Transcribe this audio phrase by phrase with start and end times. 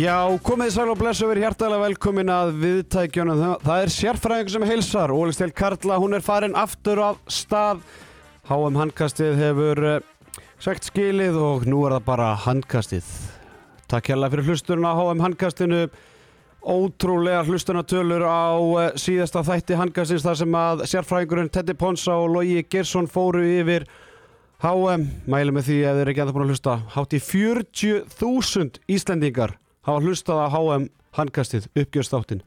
[0.00, 3.40] Já, komið sæl og blessu verið hjartalega velkomin að viðtækjunum.
[3.60, 5.12] Það er sérfræðing sem heilsar.
[5.12, 7.82] Óli Stel Karla, hún er farin aftur af stað.
[8.48, 9.98] HM handkastið hefur uh,
[10.62, 13.12] sagt skilið og nú er það bara handkastið.
[13.92, 15.84] Takk hérlega fyrir hlusturinn á HM handkastinu.
[16.64, 22.62] Ótrúlega hlustunatölur á uh, síðasta þætti handkastins þar sem að sérfræðingurinn Teddy Ponsa og Logi
[22.72, 23.90] Gersson fóru yfir
[24.64, 25.10] HM.
[25.28, 26.84] Mælum með því ef þið er ekki enda búin að hlusta.
[26.94, 32.42] Hátt í 40.000 Íslendingar hafa hlustað á HM handkastið uppgjörstáttin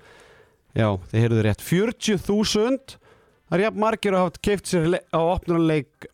[0.74, 1.64] já, þeir heyrðu rétt.
[1.64, 6.10] 40.000 það er jafn margir að hafa keift sér á opnunarleik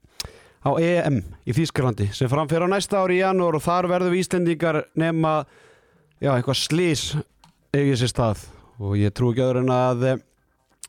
[0.60, 4.24] á EM í Þýskalandi sem framfér á næsta ári í janúar og þar verðum við
[4.26, 5.34] Íslendingar nema
[6.20, 7.04] já, eitthvað slís
[7.76, 8.48] eigið sér stað.
[8.80, 10.22] Og ég trú ekki öðru en að eh,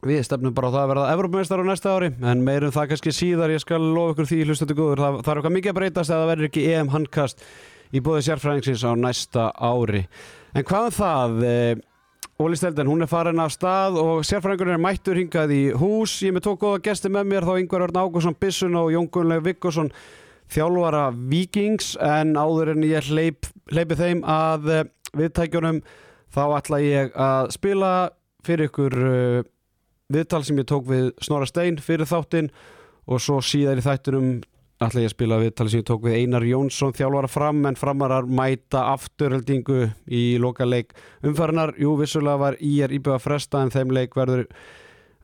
[0.06, 3.14] við stefnum bara á það að verða Evrópumestar á næsta ári en meirum það kannski
[3.14, 3.54] síðar.
[3.54, 6.20] Ég skal lofa ykkur því hlustandi góður það, það er eitthvað mikið að breytast eða
[6.22, 7.46] það verður ekki EM handkast
[7.94, 10.04] í bóði sérfræðingsins á næsta ári.
[10.54, 11.40] En hvað er um það?
[11.46, 11.86] Eh,
[12.40, 16.14] Óli Stelden, hún er farin af stað og sérfræðingurinn er mættur hingað í hús.
[16.24, 19.44] Ég með tók góða gesti með mér þá Yngvar Örn Ágússon Bissun og Jón Gunnleif
[19.44, 19.92] Vikkosson
[20.50, 24.88] þjálfara Vikings en áður en ég hleyp, hleypi þeim að eh,
[25.20, 25.82] viðtækjunum
[26.34, 27.92] þá ætla ég að spila
[28.46, 29.40] fyrir ykkur uh,
[30.12, 32.50] viðtal sem ég tók við Snorra Stein fyrir þáttinn
[33.10, 34.30] og svo síðar í þættunum
[34.80, 38.24] ætla ég að spila viðtali sem ég tók við Einar Jónsson þjálfara fram en framarar
[38.24, 40.94] mæta afturheldingu í lokaleik
[41.26, 44.46] umfarinar, jú vissulega var í er íbjöða fresta en þeim leik verður,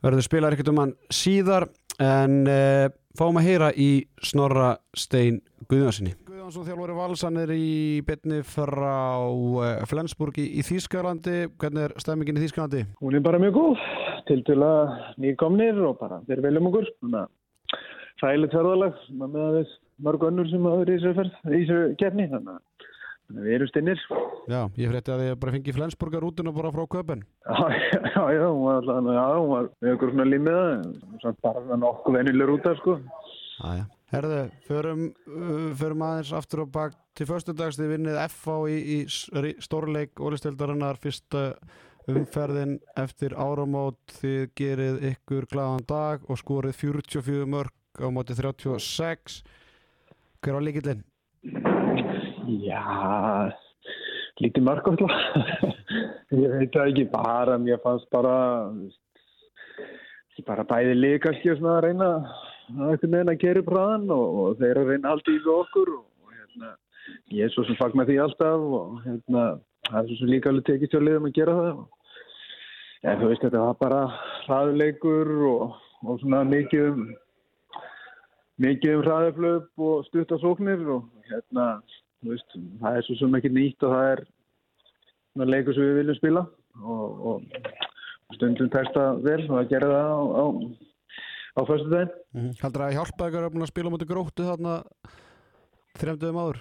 [0.05, 1.65] verður spilar ekkert um hann síðar.
[1.97, 8.43] En eh, fáum að heyra í Snorra Stein Guðjónssoni Guðjónsson þjálfari Valsan er í bytni
[8.45, 9.25] frá
[9.65, 12.83] eh, Flensburg í, í Þýskalandi, hvernig er stemmingin í Þýskalandi?
[13.01, 13.81] Hún er bara mjög góð
[14.29, 16.93] til til að nýkomnir og bara þeir veljum okkur.
[17.01, 17.33] Þannig að
[18.21, 19.75] sælit ferðalag með að við
[20.07, 24.03] mörg önnur sem hafa verið í þessu þessu gerni þannig að við erum stinnir.
[24.47, 27.57] Já, ég frétti að þið bara fengið Flensburgar útun og bara frá köpun Já,
[28.13, 30.67] já, já, hún var alltaf já, hún var með okkur svona límiða
[31.23, 32.95] samt bara nokkuð venilegur út af sko
[33.67, 34.39] Æja, herðu,
[34.69, 40.21] förum uh, förum aðeins aftur og bak til förstudags þið vinnið FH í, í stórleik
[40.23, 41.49] ólistildarinnar fyrsta
[42.07, 49.41] umferðin eftir áramót þið gerið ykkur glæðan dag og skorið 44 mörg á móti 36
[50.41, 51.03] hver var líkillinn?
[52.63, 52.83] Já
[54.43, 55.13] lítið mörg alltaf
[56.37, 58.35] ég veit það ekki bara mér fannst bara
[60.45, 62.09] bara bæði líka að reyna
[63.33, 66.73] að gera upp hraðan og, og þeir að reyna allt í okkur og, og hérna,
[67.33, 69.45] ég er svo sem fagnar því alltaf og hérna,
[69.89, 71.71] það er svo sem líka alveg tekið tjóðlega að gera það.
[71.81, 71.87] Og,
[73.03, 74.01] ja, þú veist þetta var bara
[74.45, 77.07] hraðuleikur og svona mikið um
[78.61, 81.67] mikið um hraðaflöp og stuttasóknir og hérna,
[82.21, 84.23] þú veist, það er svo sem ekki nýtt og það er
[85.33, 86.43] svona leikur sem við viljum spila
[86.81, 90.45] og, og stundum testa vel og að gera það á, á,
[91.57, 92.15] á fyrstu daginn.
[92.33, 92.57] Mm -hmm.
[92.63, 94.73] Haldur það að hjálpa ykkur að spila mútið gróttu þarna
[96.01, 96.59] þremduðum áður?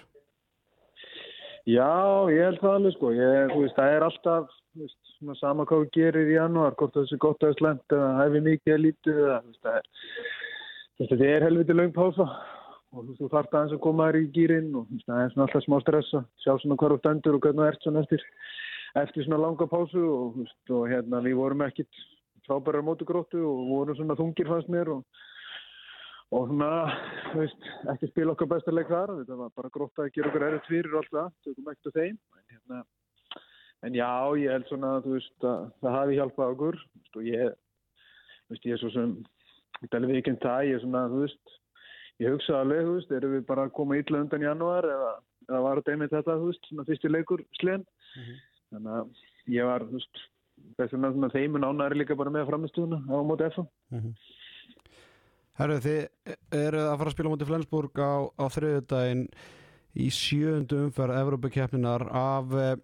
[1.66, 5.64] Já, ég held það alveg sko, ég, þú veist, það er alltaf veist, svona sama
[5.66, 8.84] hvað við gerir í januar, hvort það er gott að slenda eða hefði mikið að
[8.84, 9.88] lítið eða, þú veist, það er
[10.96, 12.24] Þetta er helviti laung pása
[12.96, 15.64] og þú þarf það eins að koma þér í gýrin og það er svona alltaf
[15.66, 18.24] smá stressa, sjá svona hvað þú stendur og hvernig það ert svona eftir,
[19.02, 20.38] eftir svona langa pásu og,
[20.72, 22.00] og hérna við vorum ekkit
[22.46, 25.20] frábærar mótugróttu og vorum svona þungir fannst mér og,
[26.32, 26.70] og svona,
[27.34, 30.72] þú veist, ekki spila okkar bestarleik þar, þetta var bara grótt að gera okkur erriðt
[30.72, 32.82] fyrir og allt það, tökum ekkert á þeim, en hérna,
[33.84, 36.84] en já, ég held svona, þú veist, að það hafi hjálpað okkur
[37.20, 37.56] og ég,
[38.46, 39.18] þú veist, ég er svo sem
[39.86, 41.52] Þetta er alveg ekki en það, ég er svona, þú veist,
[42.18, 45.10] ég hugsa alveg, þú veist, eru við bara að koma ítla undan januar eða,
[45.46, 47.84] eða var þetta einmitt þetta, þú veist, svona fyrsti leikur slen.
[48.16, 48.40] Mm -hmm.
[48.72, 49.06] Þannig að
[49.54, 50.24] ég var, þú veist,
[50.80, 53.66] þess vegna þeimun ánæri líka bara með framistuðuna á móti FA.
[53.94, 54.14] Mm -hmm.
[55.56, 56.08] Herru, þið
[56.50, 59.28] eru að fara að spila móti Flensburg á, á þriðudaginn
[59.94, 62.76] í sjöndu umferð Evrópakefninar af, eh,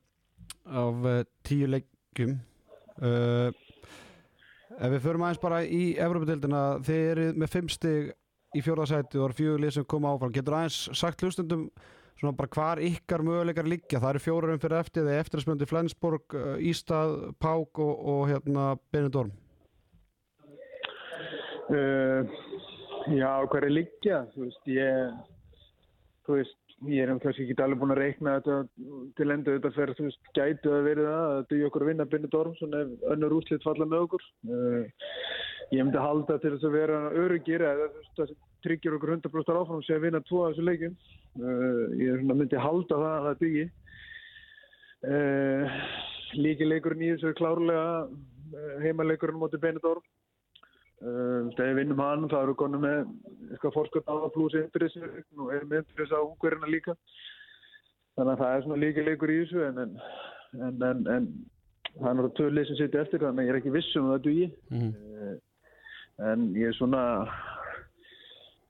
[0.65, 2.41] af eh, tíu leikum.
[3.03, 3.49] Uh,
[4.79, 8.13] Ef við förum aðeins bara í Evropadeildina, þeir eru með fimm stig
[8.57, 10.33] í fjórðarsæti og fjögulið sem koma áfram.
[10.35, 11.67] Getur aðeins sagt hlustundum
[12.21, 14.01] svona bara hvar ykkar möguleikar liggja?
[14.01, 16.37] Það eru fjórurum fyrir eftir, þeir eftirspöndi Flensborg,
[16.71, 19.33] Ístað, Pák og, og hérna Benidorm.
[21.73, 22.29] Uh,
[23.09, 24.25] já, hver er liggja?
[24.35, 25.15] Þú veist, ég,
[26.27, 26.59] þú veist,
[26.89, 28.57] ég er kannski ekki alveg búin að reikna þetta
[29.19, 32.09] til endur þetta fyrir þú veist gætu að verið það að dugja okkur að vinna
[32.15, 34.25] Benidorm svona ef önnur útslitt falla með okkur.
[34.49, 35.05] Uh,
[35.73, 39.61] ég myndi halda til þess að vera öryggir eða þú veist það tryggir okkur 100%
[39.61, 40.99] áfram sem að vinna tvo af þessu leikum
[41.43, 43.71] uh, ég myndi halda það að það dugji
[45.03, 45.67] Uh,
[46.39, 48.07] líki leikurinn í þessu klárlega
[48.85, 50.05] heimaleikurinn móti Benidorm.
[51.03, 52.99] Uh, þegar við vinnum hann þá erum við konum með
[53.51, 56.97] eitthvað fórskot á plúsa innbyrðis og erum innbyrðis á ungverðina líka.
[58.17, 59.97] Þannig að það er svona líki leikur í þessu en, en,
[60.69, 61.31] en, en,
[61.97, 64.23] það er náttúrulega töluleg sem sitja eftir þannig að ég er ekki viss um það
[64.29, 64.53] dugi.
[64.71, 64.93] Mhm.
[64.93, 65.41] Uh,
[66.29, 67.03] en ég er svona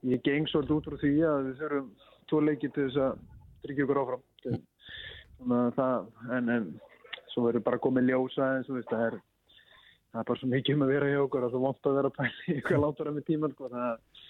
[0.07, 1.91] ég geng svolítið út frá því að við þurfum
[2.29, 3.21] tvo leiki til þess að
[3.63, 6.65] tryggja ykkur áfram þannig að það en, en
[7.33, 9.19] svo verður bara komið ljósa eins og það er
[10.13, 12.11] það er bara svo mikið um að vera hjá okkur að það vant að vera
[12.11, 13.69] að pæla ykkur látara með tíman sko.
[13.73, 14.23] það,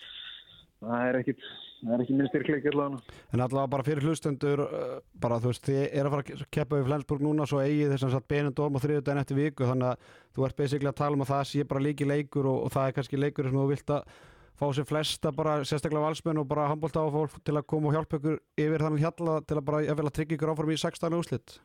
[0.84, 1.48] það er ekkit
[1.84, 5.66] það er ekki minn styrkleik allavega En allavega bara fyrir hlustendur uh, bara þú veist,
[5.68, 8.86] þið er að fara að keppa við Flensburg núna svo eigið þess að Benidorm og
[8.86, 11.84] þriðudaginn eftir viku þannig að þú ert basically að tala um að það sé bara
[11.84, 14.14] líki leikur og, og það er kannski leikur sem þú vilt að
[14.54, 17.98] fá sér flesta bara sérstaklega valsmenn og bara handbólta á fólk til að koma og
[17.98, 20.78] hjálpa ykkur yfir þannig hjalla til að bara ég vil að tryggja ykkur áfram í
[20.80, 21.56] 16 úrslit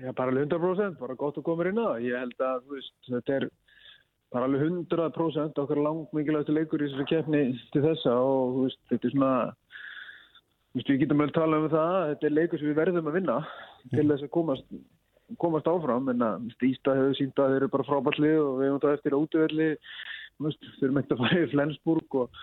[0.00, 2.04] Já, bara alveg 100%, bara gott að koma inn á það.
[2.06, 3.48] Ég held að, veist, þetta er
[4.32, 7.42] bara alveg 100% okkar langt mikilvægstu leikur í þessari keppni
[7.74, 9.34] til þessa og, veist, þetta er svona,
[10.72, 13.38] veist, við getum vel tala um það, þetta er leikur sem við verðum að vinna
[13.92, 14.72] til þess að komast,
[15.44, 18.82] komast áfram, en að, Ísta hefur sínt að þeir eru bara frábærtlið og við hefum
[18.86, 19.22] það eftir þú
[20.42, 22.42] veist, eru meitt að fara í Flensburg og,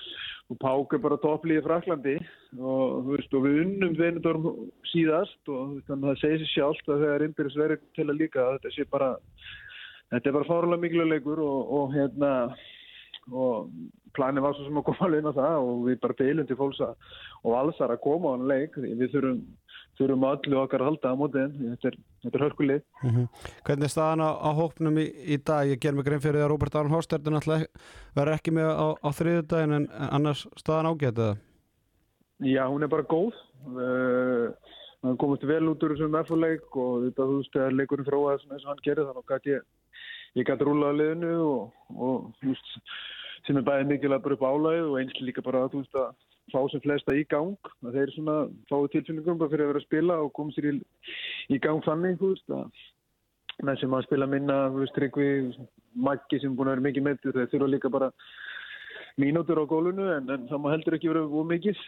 [0.50, 2.15] og Pák er bara topplið í Fraklandi
[2.57, 4.50] og veist og við unnum Venedorm
[4.91, 8.50] síðast og veist, það segir sér sjálft að það er innbyrðis verið til að líka
[8.56, 9.13] þetta sé bara
[10.09, 12.33] þetta er bara fárlega mikilvæg leikur og, og hérna
[13.30, 13.69] og
[14.18, 16.57] planið var svo sem að koma alveg inn á það og við bara beilum til
[16.59, 18.77] fólks og alls að koma á hann leik.
[18.77, 19.42] Við þurfum,
[19.99, 23.27] þurfum öllu okkar að halda á mótið þetta er, þetta er hörkulið mm -hmm.
[23.67, 25.67] Hvernig er staðan á, á hópnum í, í dag?
[25.67, 29.77] Ég ger mig grein fyrir að Róbert Aron Hóstert verður ekki með á, á þriðudagin
[29.77, 31.37] en annars staðan ágætið
[32.39, 33.35] Já, hún er bara góð
[33.75, 34.47] uh,
[35.03, 38.71] hann komist vel út úr þessum F-leik og þetta þú veist þegar leikurinn eins og
[38.71, 39.61] hann gerir þannig að ég,
[40.39, 42.73] ég gæti rúla á liðinu og, og þú veist
[43.47, 46.09] sem er bæðið mikilvægt bara upp álæðið og eins líka bara þú veist að
[46.53, 48.37] fá sem flesta í gang að þeir svona
[48.69, 50.73] fáið tilfinningum bara fyrir að vera að spila og koma sér í,
[51.49, 52.69] í gang þannig að
[53.59, 54.59] með sem að spila minna
[55.99, 58.11] Maggi sem búin að vera mikið með þeir þurfa líka bara
[59.19, 61.79] mínútur á gólunu en, en það má heldur ekki vera úr mikið.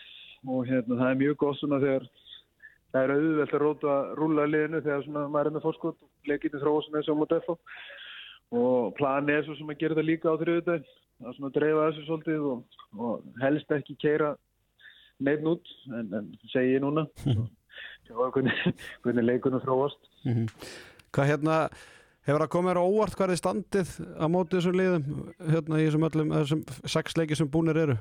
[0.49, 2.07] Og hérna það er mjög gott svona þegar
[2.91, 6.61] það er auðvelt að róta rúla liðinu þegar svona maður er með fórskot og leikinu
[6.63, 7.59] þróa svona eins og mútið eftir
[8.61, 10.89] og plani er svo sem að gera það líka á þriðudagin
[11.21, 14.33] að svona dreifa þessu svolítið og, og helst ekki keira
[15.23, 17.07] neitt nút en, en segi ég núna.
[18.11, 18.53] Og hvernig,
[19.05, 20.01] hvernig leikunum þróast.
[20.25, 20.47] Mm -hmm.
[21.15, 21.57] Hvað hérna
[22.27, 23.89] hefur það komið á óvart er standið
[24.19, 25.05] á mótið þessum liðum
[25.53, 27.97] hérna í þessum öllum þessum sex leiki sem búinir eru?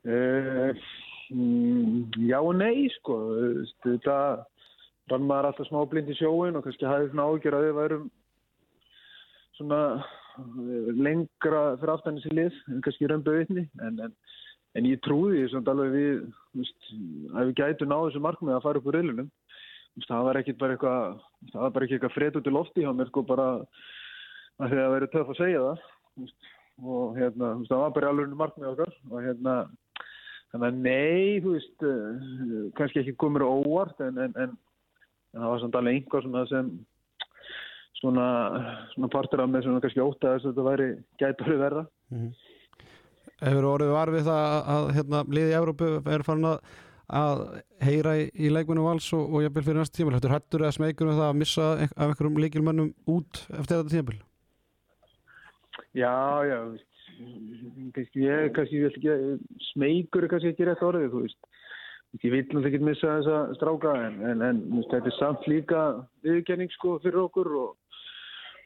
[0.00, 0.72] Uh,
[1.30, 3.18] mm, já og nei sko.
[3.84, 4.16] Þetta
[5.10, 8.10] rann maður alltaf smá blind í sjóin og kannski hafið svona ágjör að við værum
[9.58, 9.80] svona
[10.96, 13.66] lengra fyrir aftan þessi lið en kannski römbu vitni.
[13.84, 14.14] En, en,
[14.78, 16.22] en ég trúði því svona alveg við
[16.60, 16.90] veist,
[17.34, 19.30] að við gætu náðu þessu markmið að fara upp úr reilunum
[20.06, 22.92] það var ekkit bara eitthvað það var bara ekki eitthvað fred út í lofti hjá
[22.94, 23.50] mér sko bara
[24.60, 25.84] að því að verið töff að segja það
[26.22, 26.50] veist,
[26.80, 29.56] og hérna það var bara alveg markmið okkar og hérna
[30.50, 34.56] Þannig að nei, þú veist, uh, kannski ekki komur óvart en, en, en,
[35.30, 36.72] en það var samt alveg einhvað svona sem
[38.00, 38.26] svona,
[38.94, 40.88] svona partur af mig sem kannski ótt að þetta væri
[41.22, 41.84] gætur verða.
[42.10, 42.56] Mm -hmm.
[43.40, 46.58] Hefur orðið varfið það að, að hérna, liði í Európu er farin að,
[47.20, 47.44] að
[47.86, 50.16] heyra í, í leikmennu vals og, og jafnvel fyrir næsta tímil.
[50.18, 54.20] Hættur hættur eða smeykur um það að missa af einhverjum leikilmennum út eftir þetta tímil?
[55.96, 56.14] Já,
[56.46, 56.58] já,
[57.94, 61.48] kannski ég, kannski ég vil ekki smeykur er kannski ekki rétt orðið þú veist,
[62.20, 65.84] ég vil náttúrulega ekki missa þessa stráka en, en, en þetta er samt líka
[66.26, 67.70] viðkenning sko fyrir okkur og,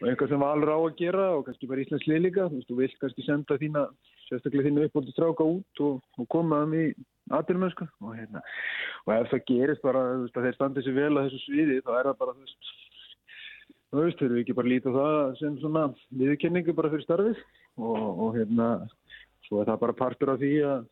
[0.01, 2.59] og eitthvað sem var alveg á að gera og kannski bara Íslands lið líka þú
[2.59, 3.87] veist, þú vilt kannski senda þína
[4.29, 6.87] sérstaklega þínu uppbóldi stráka út og, og koma þeim í
[7.35, 8.43] aðbyrjumösku og hérna,
[9.05, 11.93] og ef það gerist bara veist, að þeir standi sér vel á þessu sviði þá
[11.99, 12.73] er það bara, þú veist
[13.95, 15.85] þú veist, þurfum við ekki bara lítið á það sem svona
[16.19, 17.45] viðkenningu bara fyrir starfið.
[17.75, 18.69] Og, og hérna
[19.47, 20.85] svo er það bara partur af því að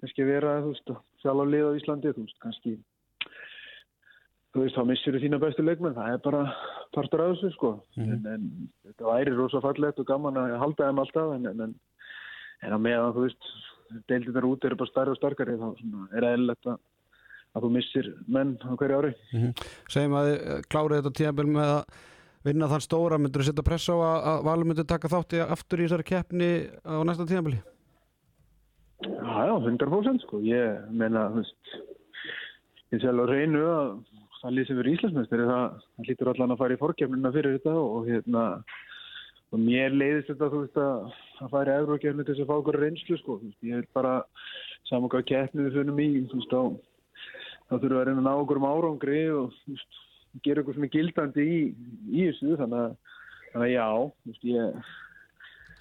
[0.00, 2.76] kannski vera, þú veist, sjálf á lið á Íslandi, þú veist, kannski
[4.50, 6.42] þú veist, þá missir þú þína bestu leikmenn, það er bara
[6.96, 7.72] partur af þessu, sko.
[7.98, 8.14] Mm.
[8.14, 8.48] en, en
[8.88, 11.76] þetta væri rosa fallegt og gaman að halda þeim alltaf, en, en, en
[12.68, 13.50] að meðan, þú veist,
[14.10, 15.68] deildinar út eru bara starri og starkari, þá
[16.16, 16.78] er eðlilegt að
[17.56, 19.52] að þú missir menn á hverju ári mm -hmm.
[19.90, 21.82] Segjum að þið klárið þetta tíðanbel með að
[22.44, 25.40] vinna þann stóra, myndur þú setja press á að, að Valur myndur taka þátt í
[25.44, 26.50] aftur í þessari keppni
[26.86, 27.60] á næsta tíðanbili?
[29.00, 31.64] Já, já, 100% sko ég meina, veist
[32.92, 33.88] ég sé alveg reynu að
[34.40, 37.74] það lið sem verður Íslandsmestari það, það lítur allan að fara í fórkjafnina fyrir þetta
[37.76, 38.44] og hérna
[39.50, 42.56] og mér leiðist þetta þú veist að að fara í eurokjafni til þess að fá
[42.58, 44.14] okkur reynslu sko, ég vil bara
[44.88, 46.62] saman hvað keppnið við finnum í þú veist, þá,
[47.68, 50.00] þá þurfum við að reyna að ná okkur um árangri og þú veist,
[50.46, 51.60] gera okkur sem er gildandi í,
[52.10, 52.56] í þessu.
[52.60, 53.14] Þannig að,
[53.52, 54.80] þannig að já, þú veist, ég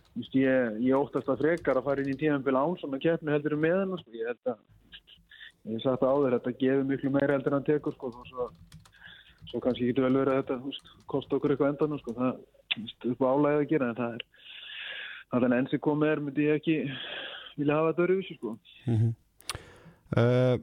[0.09, 3.35] þú veist, ég, ég óttast að frekar að fara inn í tímanbíl án svona keppni
[3.35, 4.61] heldur um meðan, sko, ég held að
[5.69, 8.47] ég hef sagt áður, þetta gefur miklu meira heldur en hann tekur, sko, og svo,
[9.51, 12.39] svo kannski getur vel verið að þetta, þú veist, kosta okkur eitthvað endan, sko, það,
[12.77, 14.25] upp á álæðið að gera, en það er,
[15.31, 16.77] það er enn sem komið er, myndi ég ekki
[17.59, 18.55] vilja hafa þetta öruvísi, sko.
[18.85, 19.11] Mm -hmm.
[20.21, 20.55] uh,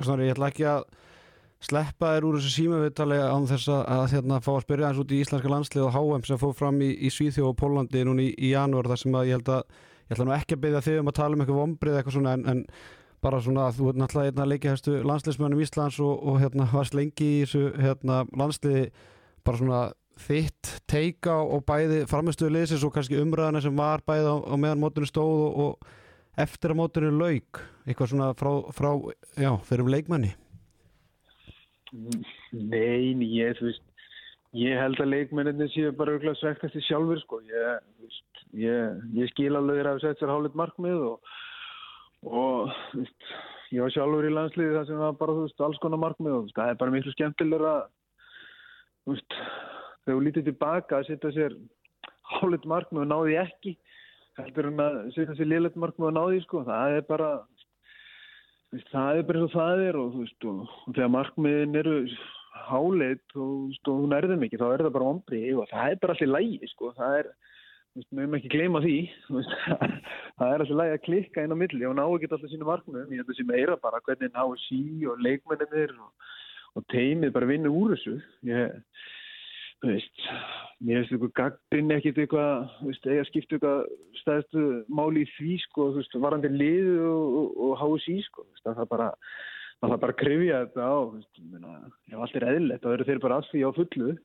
[0.00, 0.84] Snorri, ég ætla ekki að
[1.60, 5.12] sleppa þér úr þessu símaviðtali án þess að, að hérna, fá að spyrja eins út
[5.12, 8.30] í íslenska landslið og HM sem fóð fram í, í Svíþjóð og Pólandi núna í,
[8.32, 9.62] í janúar þar sem að ég held að
[10.08, 12.32] ég ætla nú ekki að byggja þig um að tala um eitthvað vombrið eitthvað svona
[12.38, 12.64] en, en
[13.20, 17.28] bara svona að þú er náttúrulega einna leikihæstu landsliðsmönnum Íslands og, og hérna varst lengi
[17.28, 18.86] í þessu hérna landsliði
[19.44, 19.80] bara svona
[20.26, 24.82] þitt teika og bæði framistuðu liðsins og kannski umræðana sem var bæði á, á meðan
[24.82, 28.90] mótunum stóð og, og eftir að mótunum lauk eitthvað svona frá, frá
[29.40, 30.34] já, fyrir um leikmanni
[31.90, 33.86] Nei, ég, þú veist,
[34.56, 37.40] ég held að leikmenninni séu bara auðvitað svektast í sjálfur, sko.
[37.50, 41.32] Ég, veist, ég, ég skil alveg þér að setja sér hálfitt markmið og,
[42.30, 43.32] og veist,
[43.74, 46.54] ég var sjálfur í landsliði það sem var bara, þú veist, alls konar markmið og
[46.54, 47.82] það er bara miklu skemmtilegur að,
[49.02, 49.38] þú veist,
[50.04, 51.56] þegar þú lítið tilbaka að setja sér
[52.30, 53.76] hálfitt markmið og náði ekki,
[54.40, 56.64] heldur en að setja sér liðlegt markmið og náði, sko.
[56.68, 57.30] Það er bara,
[58.92, 61.96] það er bara eins og það er og, veist, og, og þegar markmiðin eru
[62.70, 66.16] háleitt og, og hún erðum ekki þá er það bara ombrið og það er bara
[66.16, 66.90] allir lægi sko.
[66.96, 67.30] það er,
[67.96, 68.96] við mögum ekki gleyma því
[70.38, 73.14] það er allir lægi að klikka inn á milli og ná ekki alltaf sínu markmiðum
[73.14, 77.50] ég held að það sé meira bara hvernig ná sí og leikmennir og teimið bara
[77.50, 78.18] vinna úr þessu
[78.50, 78.78] ég
[79.80, 80.24] þú veist,
[80.84, 83.80] mér finnst eitthvað gaggrinn ekkert eitthvað, þú veist, eiga skiptu eitthvað
[84.20, 88.56] stæðstu máli í því, sko, þú veist, varandi liðu og, og, og HSI, sko, þú
[88.56, 89.10] veist, það er bara,
[89.80, 91.76] það er bara að krifja þetta á, þú veist, ég meina,
[92.12, 94.16] ef allt er eðlert, þá eru þeir bara alls því á fullu.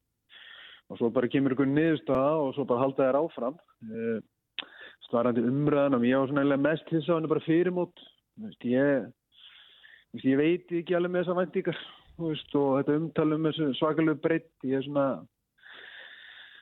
[0.86, 3.56] Og svo bara kemur ykkur niðurstaða og svo bara halda þær áfram,
[3.90, 4.20] uh,
[5.16, 8.02] varandi umræðan og ég var svona eiginlega mest þess að hann er bara fyrirmót,
[8.36, 9.06] þú veist, ég,
[10.10, 11.80] þú veist, ég veit ekki alveg með þessa væntíkar,
[12.18, 15.06] þú veist, og þetta umtalum með svakalegu breytt, ég er svona,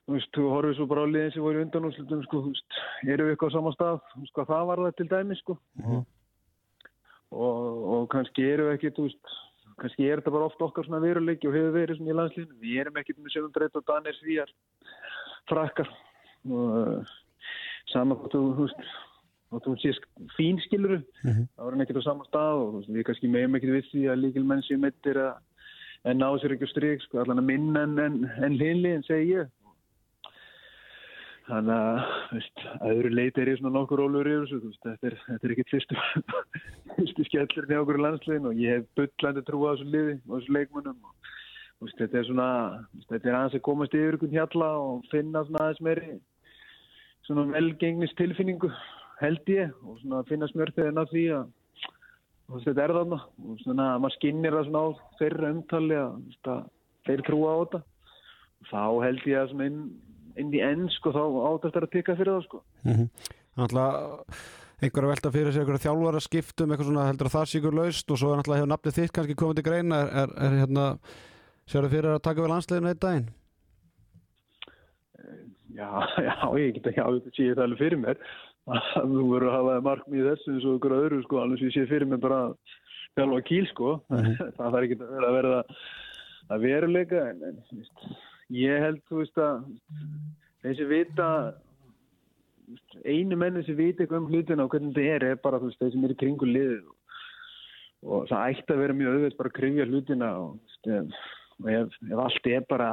[0.04, 2.80] þú veist, þú horfið svo bara á liðin sem voru í undanúslutum, sko, þú veist,
[3.08, 5.58] eru við eitthvað á sama stað, þú veist, hvað það var það til dæmi, sko,
[5.80, 6.04] mm -hmm.
[7.46, 7.62] og,
[7.96, 9.38] og kannski eru við ekkit, þú veist,
[9.80, 12.82] kannski er þetta bara oft okkar svona veruleiki og hefur verið svona í landslýnum, við
[12.82, 14.52] erum ekkit með sögum breytt og danir svíjar,
[15.48, 15.90] frakkar,
[16.52, 17.06] og uh,
[17.88, 18.84] saman, þú veist,
[19.54, 19.96] og þú sé
[20.36, 21.48] fín skiluru, mm -hmm.
[21.56, 24.22] það var ekkit á sama stað og veist, við kannski meðum ekkit við því að
[24.24, 25.34] líkil menn sem mittir að
[26.06, 29.40] en ná sér ekki stryk, sko, allan að minna en, en, en hinli, en segi
[29.40, 29.48] ég
[31.44, 35.10] Þannig að, veist, að öðru leiti er ég svona nokkur ólur yfir þessu, veist, þetta
[35.10, 35.98] er, er ekkit fyrstu,
[36.98, 40.56] fyrstu skellurinn í okkur landslegin og ég hef byllandi trú á þessu liði og þessu
[40.56, 42.50] leikmunum og veist, þetta er svona,
[43.10, 46.14] þetta er aðeins að komast yfir einhvern hjalla og finna svona aðeins meiri
[47.28, 48.72] svona velgengnis tilfinningu
[49.20, 51.52] held ég og svona finna smjörþiðin af því að
[52.66, 56.66] þetta er þarna og svona að maður skinnir það svona á þeirra umtali að
[57.08, 57.80] þeir trúa á þetta.
[58.64, 59.80] Og þá held ég að svona inn
[60.42, 63.10] inn í enn sko þá átast það að tikka fyrir það sko mm -hmm.
[63.54, 64.38] Þannig að
[64.84, 67.78] einhver að velta fyrir sig einhverja þjálfara skiptum eitthvað svona heldur að það sé ykkur
[67.78, 70.58] laust og svo er náttúrulega hefur nafnið þitt kannski komið til greina er, er, er
[70.60, 70.86] hérna
[71.70, 73.30] sér það fyrir að taka vel ansleginu eitt daginn
[75.74, 75.90] Já,
[76.28, 78.20] já, ég get ekki þetta sé það alveg fyrir mér
[79.14, 81.88] þú verður að hafa markmið þessu eins og ykkur öðru sko alveg sem ég sé
[81.90, 82.42] fyrir mér bara
[83.18, 84.38] þjálfa kíl sko mm -hmm.
[84.58, 85.64] það þarf ekki að verða
[86.52, 87.58] að veruleika en, en
[88.52, 89.64] ég held þú veist að
[90.64, 91.28] þessi vita
[93.04, 95.94] einu menni sem vita eitthvað um hlutina og hvernig þetta er er bara veist þeir
[95.94, 96.76] sem eru kringu lið
[98.04, 101.20] og, það ætti að vera mjög auðvitað bara að krifja hlutina og, veist,
[101.60, 102.90] og ef, ef allt er bara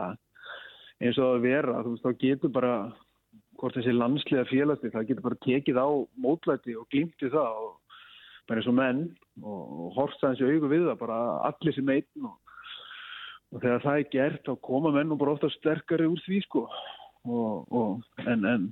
[1.00, 2.74] eins og að vera veist þá getur bara
[3.60, 5.88] hvort þessi landsliða félagsti það getur bara tekið á
[6.24, 7.98] mótlæti og glýmti það og
[8.48, 9.02] bara eins og menn
[9.42, 11.18] og, og horsta þessi augu við það bara
[11.50, 12.49] allir sem einn og
[13.50, 16.66] og þegar það er gert þá koma menn og bara ofta sterkari úr því sko.
[17.28, 18.68] Og, og en, en,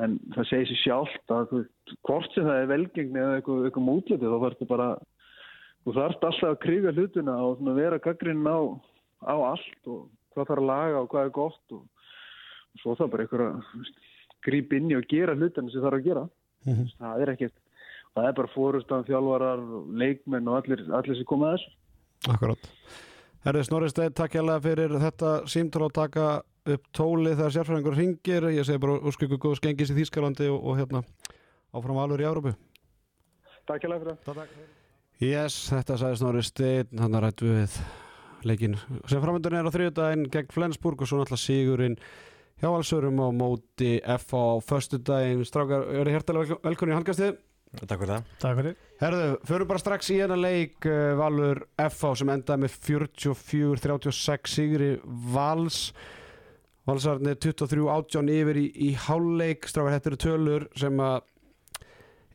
[0.00, 3.88] en það segir sér sjálft að veist, hvort sem það er velgengni eða eitthvað, eitthvað
[3.88, 4.88] mútliti þá það bara
[5.82, 8.60] þú þarf alltaf að kriga hlutina og vera gaggrinn á,
[9.26, 11.82] á allt og hvað þarf að laga og hvað er gott og,
[12.72, 13.92] og svo það bara eitthvað
[14.46, 16.24] grýp inn í og gera hlutina sem þarf að gera.
[16.62, 16.90] Mm -hmm.
[17.02, 17.58] það er ekkert
[18.14, 19.62] það er bara fórustan, þjálfarar,
[19.98, 21.72] leikmenn og allir, allir sem koma að þessu.
[22.32, 22.70] Akkurát
[23.42, 26.26] Herði Snorri Steinn, takk hérlega fyrir þetta símtál að taka
[26.70, 28.44] upp tóli þegar sérfræðingur ringir.
[28.54, 31.02] Ég segi bara úrskuku góð skengis í Þýskalandi og, og hérna
[31.74, 32.54] áfram alveg í Európu.
[33.66, 34.54] Takk hérlega fyrir það.
[35.22, 37.80] Yes, þetta sagði Snorri Steinn, hann er rætt við
[38.46, 41.98] leikin sem framöndun er á þriðdægin gegn Flensburg og svo náttúrulega Sigurinn
[42.62, 45.42] hjá Valsurum á móti F á förstudaginn.
[45.46, 47.38] Strákar, verið hjertalega velkonni í handkastið.
[47.72, 48.32] Takk fyrir það.
[48.42, 48.80] Takk fyrir.
[49.00, 54.90] Herðu, förum bara strax í hennar leik uh, Valur FH sem endaði með 44-36 sigri
[55.32, 55.86] Vals
[56.88, 61.20] Valsarnir 23-18 yfir í, í háluleik strákar þetta eru tölur sem að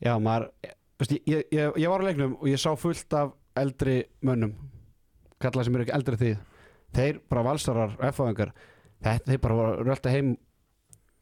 [0.03, 0.48] já maður
[1.01, 4.56] veist, ég, ég, ég var á leiknum og ég sá fullt af eldri mönnum
[5.44, 6.38] kalla sem eru ekki eldri en þið
[6.98, 8.53] þeir bara valsarar FH-engar
[9.03, 10.36] þeir bara voru rölda heim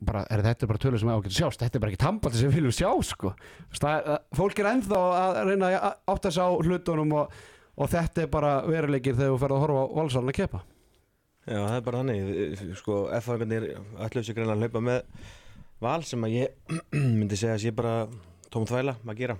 [0.03, 2.39] bara, er þetta bara tölur sem á að geta sjást þetta er bara ekki tambaldi
[2.39, 3.33] sem við viljum sjá sko.
[3.79, 7.35] það, fólk er ennþá að reyna að átta sig á hlutunum og,
[7.75, 10.63] og þetta er bara veruleikir þegar þú ferð að horfa á valsarinn að kepa
[11.45, 13.65] Já, það er bara þannig, sko, F-fangarnir
[14.01, 15.27] ætluðu sér greinlega að hlaupa með
[15.85, 16.71] val sem að ég
[17.19, 17.97] myndi segja að sé bara
[18.49, 19.35] tóm þvæla að gera.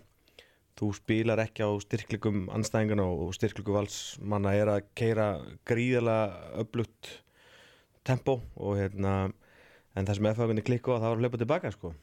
[0.78, 5.28] Þú spilar ekki á styrklegum anstæðingana og styrklegu valsmanna er að keira
[5.66, 6.18] gríðala
[6.62, 7.10] öflutt
[8.06, 9.32] tempo og hérna,
[9.96, 11.94] en það sem F-fangarnir klikku á það var að hlaupa tilbaka, sko.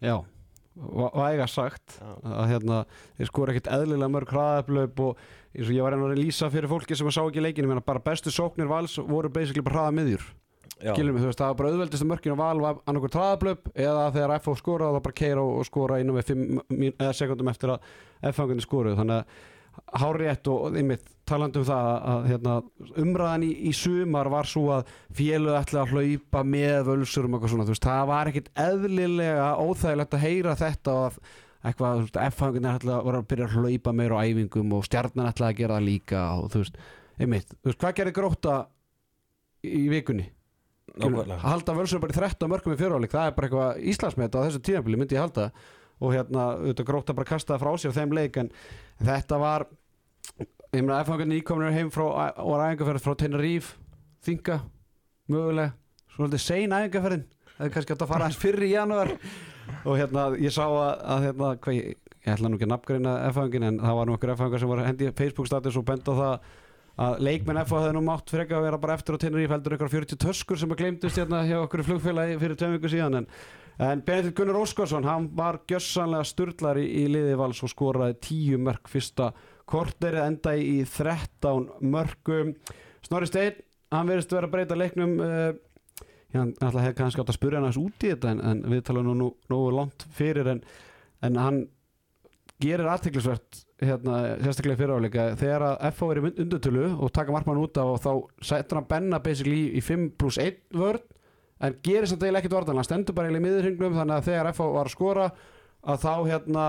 [0.00, 0.16] Já,
[0.80, 2.10] væga sagt Já.
[2.24, 2.82] að hérna,
[3.18, 5.24] þeir skor ekkert eðlilega mörg hraðaflöp og
[5.54, 7.84] eins og ég var einhverjum að lýsa fyrir fólki sem að sá ekki leikinu, menna
[7.84, 10.28] bara bestu sóknir vals voru basically bara hraða miðjur
[10.80, 14.34] skilum við, þú veist, það var bara auðveldistu mörkinu val var annarkur hraðaflöp eða þegar
[14.38, 16.30] FH skoraði þá bara keira og skora innan við
[16.96, 17.90] 5 sekundum eftir að
[18.30, 19.48] F-fangunni skoruðu, þannig að
[20.00, 22.54] hárétt og einmitt talandi um það að hérna,
[22.98, 27.54] umræðan í, í sumar var svo að féluð ætla að hlaupa með völsurum og eitthvað
[27.54, 31.20] svona, þú veist, það var ekkit eðlilega óþægilegt að heyra þetta og að
[31.60, 34.84] eitthvað, þú veist, F-fangunni ætla að vera að byrja að hlaupa meira á æfingum og
[34.88, 36.84] stjarnan ætla að gera það líka og þú veist,
[37.20, 38.60] einmitt, þú veist, hvað gerir gróta
[39.66, 40.30] í vikunni?
[40.98, 41.38] nákvæmlega.
[41.44, 44.62] halda völsur bara í 13 mörgum í fyriráleik það er bara eitthvað Íslandsmet á þessu
[44.66, 45.50] tíðanbili myndi ég halda
[46.00, 48.52] og hérna auðvitað gróta bara kastaði frá sér á þeim leik en
[49.00, 49.66] þetta var
[50.40, 53.76] ég meina F-fangarnir íkominir heim frá og var æfingarferð frá Tenerife
[54.24, 54.60] þinga,
[55.30, 55.74] mögulega
[56.14, 57.26] svolítið sein æfingarferðin
[57.60, 59.10] það er kannski átt að fara aðeins fyrr í janúar.
[59.86, 63.12] Og hérna ég sá að, að hérna, hvað, ég, ég ætla nú ekki að nafngreina
[63.28, 66.16] F-fangin en það var nú okkur F-fangar sem var að hendi Facebook status og benda
[66.16, 66.48] það
[67.00, 69.92] að leikmenn FH hefði nú mátt freka að vera bara eftir á Tenerife heldur ykkur
[69.92, 73.28] 40 töskur sem að gleymdust hérna hjá okkur flugfélagi fyrir tveim viku síðan en,
[73.80, 78.90] en Benedikt Gunnar Óskarsson hann var gjössanlega sturlar í, liði vals og skoraði 10 mörg
[78.92, 79.30] fyrsta
[79.70, 82.54] korterið enda í 13 mörgum
[83.06, 83.60] Snorri Steinn,
[83.94, 85.50] hann verðist vera að breyta leiknum uh,
[86.30, 88.62] já, hann ætla hefði kannski átt að spurja hann aðeins út í þetta en, en
[88.74, 90.60] við tala nú nú- nógu langt fyrir en,
[91.24, 91.62] en hann
[92.60, 95.22] gerir aðteklisvert hérna, sérstaklega í fyriráleika.
[95.40, 98.10] Þegar að FH er í undirtölu og taka markmann út af og þá
[98.50, 101.00] setur hann Benna basically í 5 pluss 1 vörn
[101.60, 104.52] en gerir samt eiginlega ekkert vartan hann stendur bara eiginlega í miðurhingnum þannig að þegar
[104.52, 105.26] FH var að skora
[105.80, 106.64] að þá hérna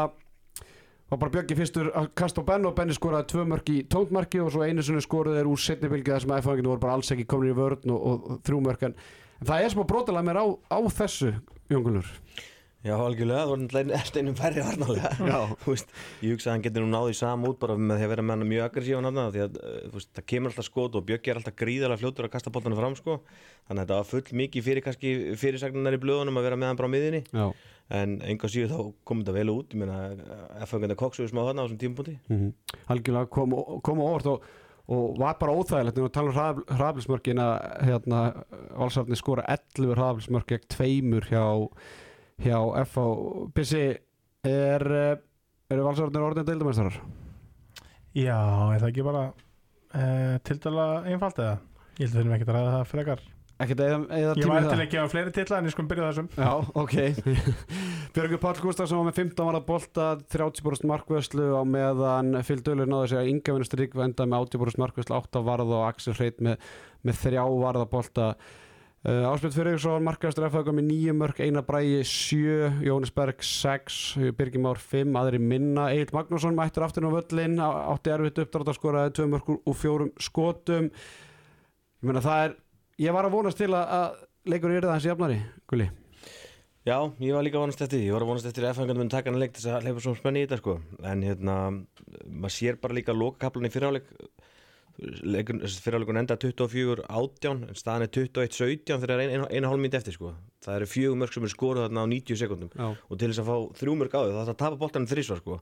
[1.12, 4.39] var bara Björki fyrstur að kasta á Benna og Benni skoraði tvö mörk í tóntmarki
[4.43, 7.12] og svo einu sinni skoraði þeir úr setni bylgi þar sem FH-inginu voru bara alls
[7.12, 8.86] ekki komin í vörn og, og, þrjú mörk.
[8.88, 8.95] En,
[9.43, 11.34] það er smá brotalega mér á, á þessu
[11.71, 12.08] Jóngulur
[12.82, 15.10] Já, algjörlega, það var náttúrulega steinum færri varnalega
[16.26, 18.34] Ég hugsa að hann getur nú náði saman út bara með því að vera með
[18.34, 21.41] hann mjög aggressívan hann því að þú veist, það kemur alltaf skot og Bjöggi er
[21.41, 23.20] alltaf gríðarlega fljótur að kasta boltana fram sko.
[23.67, 25.13] þannig að þetta var full mikið fyrir kannski
[25.44, 27.46] fyrirsagnar í blöðunum að vera með hann bara á miðinni Já,
[28.02, 30.00] en enga síðu þá kom þetta vel út ég meina,
[30.65, 32.50] F-fangenda koksuðu smá þarna á þessum tímpúti mm
[32.91, 33.54] algjörlega kom,
[33.86, 34.02] kom
[34.91, 36.00] og, var bara óþægilegt.
[36.02, 37.54] Og tala um hraðaflismörkin að
[37.88, 38.22] hérna,
[38.76, 41.44] valsarni skora 11 hraðaflismörk gegn tveimur hjá,
[42.43, 43.06] hjá F á
[43.56, 43.84] Bissi
[44.47, 44.88] er
[45.71, 46.97] eru valsarnir orðin deildumestrar?
[48.17, 48.38] Já,
[48.75, 51.60] er það ekki bara uh, til dala einfalt eða?
[51.99, 53.21] Ég held að við þurfum ekki að ræða það frekar.
[53.62, 54.71] Ekkert eða, eða Ég tími í væri það?
[54.71, 56.30] til að gefa fleiri titla en ég skulum byrja á þessum.
[56.34, 56.51] Já,
[56.82, 56.95] ok
[58.15, 63.12] Björgur Páll Gustafsson var með 15 varða bolta 30% markvöslu á meðan Fyll Dölur náði
[63.12, 66.58] sig að Inga Vinur Strík enda með 80% markvöslu 8 varða og Axel Hreit með,
[67.06, 68.32] með 3 varða bolta
[69.06, 74.02] uh, Áspjöld Fyrirsson markvæstur FHK með 9 mörg Einar Bræi 7, Jónis Berg 6
[74.38, 78.80] Birgir Már 5, aðri minna Egil Magnússon mættur aftur á völlin átti erfitt uppdrátt að
[78.80, 82.56] skoraði 2 mörg úr 4 skotum ég meina það er
[83.08, 85.90] ég var að vonast til að, að leikur er það hans jafnari, Gulli
[86.82, 88.06] Já, ég var líka að vonast eftir því.
[88.08, 90.02] ég var að vonast eftir að F-fangenda mun taka hann leik til þess að hleypa
[90.02, 90.74] svona spenni í þetta sko.
[91.12, 91.58] en hérna,
[92.26, 94.08] maður sér bara líka lokakaplan í fyriráleik
[94.99, 99.99] fyriráleikun enda 24 átján, en staðan er 21 17 þegar eina ein, ein hálf mínúti
[99.99, 100.34] eftir sko.
[100.65, 102.89] það eru fjögur mörg sem eru skoruð þarna á 90 sekundum Já.
[102.91, 105.41] og til þess að fá þrjú mörg á þau þá þarf að tapa boltanum þrísvar
[105.41, 105.62] sko.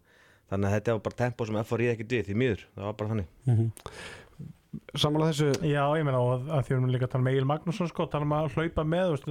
[0.49, 2.89] þannig að þetta var bara tempo sem F var í ekki dið því miður, það
[2.89, 3.27] var bara þannig
[4.99, 7.49] sammála þessu Já, ég meina og að því við erum líka að tala með Egil
[7.49, 9.29] Magnússon sko, tala um að hlaupa með veist,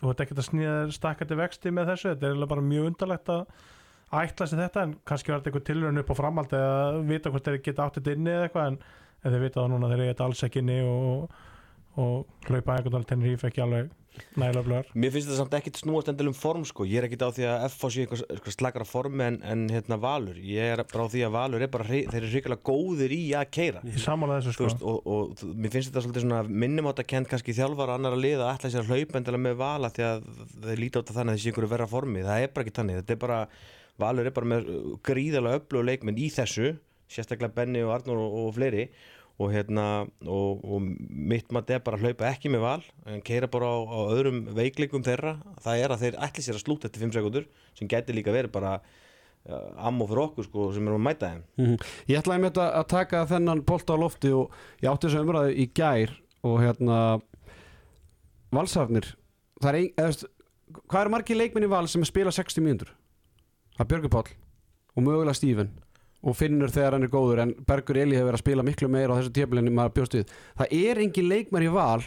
[0.00, 3.46] þú veit ekki að sníða stakkandi vexti með þessu, þetta er bara mjög undarlegt að
[4.18, 7.48] ætla sér þetta en kannski var þetta eitthvað tilraun upp á framhaldi að vita hvort
[7.48, 8.78] þeir geta átt þetta inni eða eitthvað en,
[9.24, 11.38] en þeir vita það núna þeir þetta alls ekki inni og,
[11.98, 13.94] og hlaupa einhvern veginn tennir ekki alveg
[14.34, 14.86] nægilega blöðar.
[14.98, 16.82] Mér finnst þetta samt ekkit snúast endil um form sko.
[16.88, 19.98] Ég er ekkit á því að FH sé eitthvað, eitthvað slakara formi en, en hérna
[20.02, 20.40] Valur.
[20.42, 23.52] Ég er bara á því að Valur er bara þeir eru hrikalega góðir í að
[23.54, 24.66] keira samála þessu sko.
[24.66, 28.24] veist, og, og þú- mér finnst þetta svolítið svona minnumáta kent kannski þjálfara annar að
[28.26, 30.26] liða að ætla sér að hlaupa endilega með vala því að
[30.66, 32.26] þeir líta á þetta þannig að þessi ykkur verra formi.
[32.26, 33.40] Það er bara ekki þannig, þetta er bara
[34.02, 34.68] Valur er bara með
[35.06, 36.72] gríðalega öflug leikmenn í þessu,
[37.08, 38.88] sérstaklega Benny og Arnur og, og fleiri
[39.38, 39.84] og hérna
[40.26, 43.76] og, og mitt maður er bara að hlaupa ekki með val en keira bara á,
[43.86, 47.46] á öðrum veikleikum þeirra það er að þeir ætli sér að slúta eftir 5 sekundur
[47.78, 51.44] sem gæti líka verið bara uh, ammo fyrir okkur sko sem erum að mæta þeim
[51.62, 51.76] Mhm.
[52.10, 55.54] Ég ætlaði með þetta að taka þennan bolta á lofti og ég átti þessu umræðu
[55.54, 56.16] í gær
[56.48, 56.98] og hérna
[58.54, 59.12] valsarnir
[59.62, 60.26] það er ein, eða, veist,
[60.88, 62.90] hvað eru margir leikminni val sem spila 60 mínútur?
[63.78, 64.34] Það er Björgur Páll
[64.98, 65.70] og mögulega Stífin
[66.22, 69.14] og finnur þegar hann er góður en Bergur Eli hefur verið að spila miklu meira
[69.14, 70.32] á þessu tíflinni maður bjóst við.
[70.58, 72.02] Það er engin leikmar í val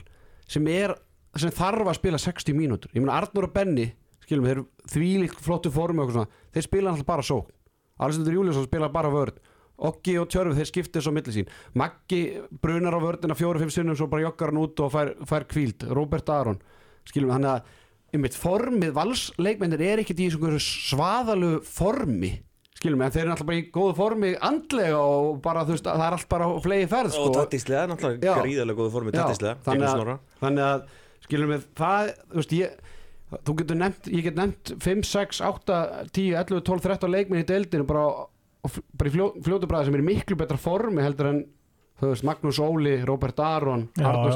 [0.52, 0.96] sem, er,
[1.40, 2.92] sem þarf að spila 60 mínútur.
[2.92, 3.88] Ég meina Arnur og Benny
[4.26, 7.56] skilum, þeir eru þvílíkt flottu formu þeir spila alltaf bara sókn.
[8.02, 9.40] Alessandur Júliusson spila bara vörð
[9.82, 11.48] Oggi og Tjörfi þeir skiptið svo milli sín.
[11.74, 12.22] Maggi
[12.62, 16.30] brunar á vörðina fjóru-fimm sinnum svo bara jokkar hann út og fær, fær kvíld Robert
[16.30, 16.60] Aron
[17.08, 17.64] skilum hann að
[18.14, 22.36] einmitt formið valsleikmennir er ekkert í svaðalu formi
[22.82, 26.06] skilum en þeir eru alltaf bara í góðu formi andlega og bara þú veist það
[26.08, 27.34] er allt bara flegi ferð og sko.
[27.38, 28.34] tattíslega, náttúrulega Já.
[28.42, 30.88] gríðalega góðu formi tattíslega, þannig þannig að
[31.28, 32.80] skilum við það þú veist ég
[33.32, 35.80] þú getur nefnt, ég get nefnt 5, 6, 8,
[36.12, 38.06] 10, 11, 12, 13 leikminn í deildinu bara,
[38.98, 41.44] bara í fljó, fljótu bræði sem er í miklu betra formi heldur en
[42.10, 44.32] veist, Magnús Óli, Robert Aron Arnur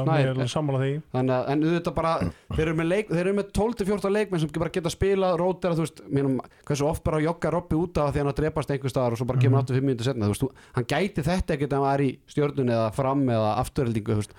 [1.34, 2.12] að, en auðvitað bara
[2.54, 5.84] þeir eru með, leik, þeir eru með 12-14 leikmenn sem bara geta spilað, rótera, þú
[5.86, 9.12] veist mínum, hversu oft bara jogga Robby út af því hann að drepast einhver staðar
[9.12, 9.66] og svo bara kemur Mhm.
[9.66, 12.70] mm 8-5 minútur setna, þú veist, hann gæti þetta ekkert ef hann er í stjörnun
[12.76, 14.34] eða fram eða afturheldingu, þú veist,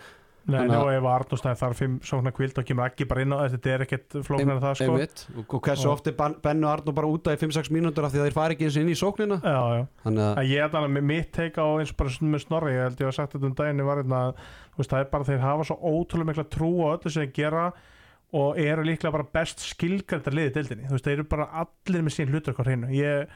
[0.48, 3.22] Nei, Þannig að- og ef Arnús það þarf fimm sóknar kvild og kemur ekki bara
[3.22, 4.86] inn á þetta er ekkert flóknar en það sko.
[4.94, 7.68] einmitt, og, og hversu Og- oft er Ben- Benni og Arnur bara úta í 5-6
[7.70, 9.42] mínútur af því að þeir fari ekki eins og inn í sóknina?
[9.44, 9.88] Já, já.
[10.06, 12.72] Þannig að, að ég er þannig með mitt teika á eins og bara með snorri
[12.78, 14.34] ég held ég að sagt þetta um daginn var hérna, að,
[14.72, 17.34] þú veist, það er bara þeir hafa svo ótrúlega mikla trú á öllu sem þeir
[17.34, 17.66] gera
[18.34, 22.16] og eru líklega bara best skilgrændar liðið deildinni, þú veist, þeir eru bara allir með
[22.16, 22.88] sín hlutur hvað hreinu.
[22.96, 23.28] Ég,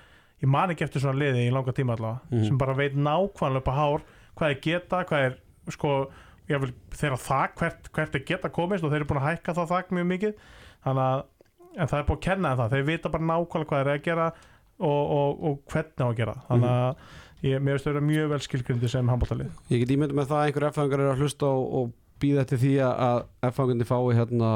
[0.44, 2.46] ég man ekki eftir svona liði í langa tíma allavega Mhm.
[2.48, 4.02] sem bara veit nákvæmlega upp á hár
[4.36, 5.38] hvað þeir geta, hvað er
[5.70, 6.08] sko,
[6.50, 9.74] vil þeirra þak hvert, hvert þeir geta komist og þeir eru búin að hækka það
[9.76, 10.46] þak mjög mikið.
[10.86, 14.00] Þannig að það er búin að kenna það, þeir vita bara nákvæmlega hvað þeir eru
[14.00, 14.30] að gera
[14.82, 16.38] og, og, og hvernig á að gera.
[16.50, 17.04] Þannig að
[17.46, 20.40] ég, mér veist að vera mjög vel skilgrindi sem handbóltalið ég get ímyndið með það
[20.42, 24.52] að einhver F-fangar eru að hlusta og, og býða eftir því að F-fangarnir fái hérna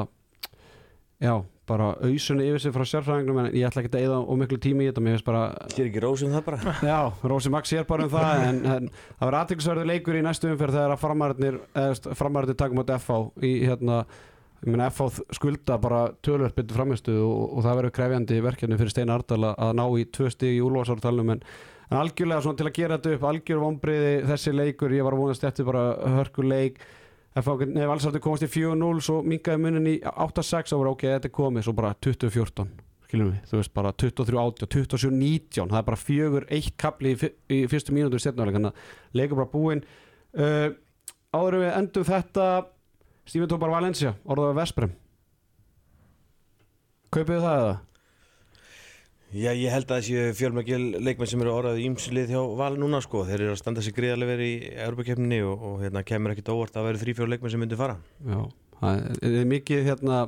[1.23, 1.35] já,
[1.69, 4.86] bara ausunni yfir sig frá sérfræðingnum en ég ætla ekki að eyða og miklu tími
[4.86, 5.41] í þetta, mér finnst bara
[5.73, 6.75] Sér ekki rósum það bara?
[6.91, 6.99] Já,
[7.32, 10.78] Rósi Max sér bara um það en, en það verður aðtilsverðu leikur í næstu umferð
[10.80, 11.60] þegar að framarðinir
[12.21, 13.99] framarðinir takum átt FH í hérna
[14.65, 18.93] ég meina FH skulda bara tölvöld byrju framistu og, og það verður krefjandi verkefni fyrir
[18.93, 21.41] Steina Ardal að- ná í tvö stig í úlfarsártalunum en,
[21.91, 24.95] en algjörlega svona til að gera þetta upp algjör vonbriði þessi leikur.
[24.95, 25.84] Ég var að vonast eftir bara
[26.15, 26.45] hörku
[27.35, 31.35] nefn valsarði komast í 4-0 svo minkaði munin í 8-6 og var ok, þetta er
[31.35, 32.69] komið, svo bara 20-14
[33.05, 37.59] skiljum við, þú veist bara 23-18 27-19, það er bara fjögur eitt kapli í, í
[37.71, 39.83] fyrstu mínútur setnáleik þannig að leikur bara búinn.
[40.35, 40.73] Uh,
[41.35, 42.47] áður við endum þetta
[43.25, 44.91] Stífin tók bara Valencia, orðaði Vesprem.
[47.15, 47.75] Kaupið það eða?
[49.35, 53.25] Já, ég held að þessi fjölmækjel leikmenn sem eru orðaði ímslið hjá Val núna sko,
[53.27, 56.77] þeir eru að standa sig gríðarlega verið í Europakefninni og, og hérna kemur ekkit óvart
[56.79, 57.97] að vera þrý fjór leikmenn sem myndi fara.
[58.23, 58.39] Já,
[58.79, 60.21] það er- er mikið hérna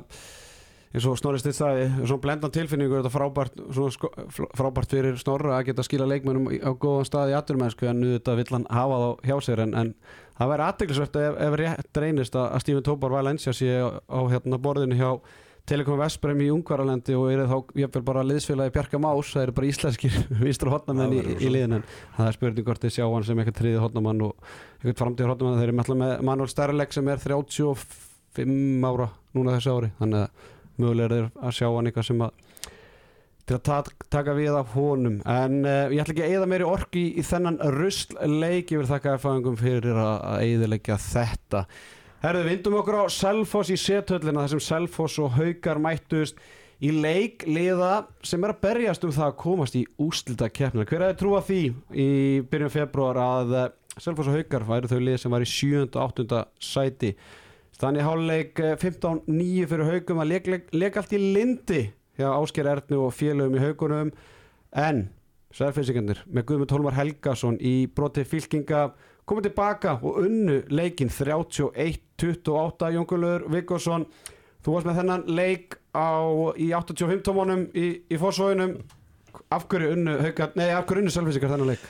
[0.88, 3.58] eins og Snorri Stitt sagði, svona blendan tilfinningu er þetta frábært,
[3.96, 4.08] sko,
[4.56, 8.36] frábært fyrir Snorra að geta skila leikmennum í- á góðan stað í aturmennsku en þetta
[8.38, 9.90] vill hann hafa þá hjá sér en, en
[10.38, 14.60] það væri aðteglisvert ef, ef rétt reynist að, Stephen Tópar Valencia sé á, á hérna
[14.60, 15.10] borðinu hjá
[15.68, 19.68] Telekom Vesprem í Ungvaralendi og er þá jafnvel bara liðsfélagi Bjarka Más það eru bara
[19.68, 23.42] íslenskir vinstra hotnamenn í, í liðin en það er spurning hvort þið sjá hann sem
[23.42, 27.20] eitthvað triði hotnamann og eitthvað framtíð hotnamann þeir eru með, með Manuel Sterleg sem er
[27.24, 29.90] 35 ára núna þessu ári.
[29.98, 30.46] Þannig að
[30.78, 32.44] mögulega er að sjá hann eitthvað sem að
[33.48, 33.78] til að ta
[34.12, 35.20] taka við af honum.
[35.24, 38.72] En uh, ég ætla ekki að eyða meiri orki í, í þennan rusl leik.
[38.74, 41.62] Ég vil þakka erfæðingum fyrir að, að eyðilegja þetta
[42.18, 46.38] Herðu, vindum okkur á Selfoss í sethöllina þar sem Selfoss og Haukar mættust
[46.82, 50.86] í leik liða sem er að berjast um það að komast í úslita keppnina.
[50.86, 51.60] Hver er að trúa því
[51.94, 52.08] í
[52.50, 53.54] byrjun februar að
[53.98, 55.84] Selfoss og Haukar væri þau lið sem var í 7.
[55.86, 56.42] og 8.
[56.58, 57.12] sæti
[57.78, 61.84] Þannig háluleik 15-9 fyrir Haukum að leik, leik, allt í lindi
[62.18, 64.10] hjá Ásker Ernu og félögum í Haukunum
[64.74, 65.04] en
[65.54, 68.88] Særfeysingarnir með Guðmund Hólmar Helgason í broti fylkinga
[69.30, 71.12] komið tilbaka og unnu leikin
[72.18, 74.06] 31-28 Jónkulur Viggorsson
[74.64, 76.18] þú varst með þennan leik á,
[76.58, 78.76] í 85 tómanum í, í fórsóðunum
[79.54, 81.86] af hverju unnu unnu Særfeysingar þennan leik?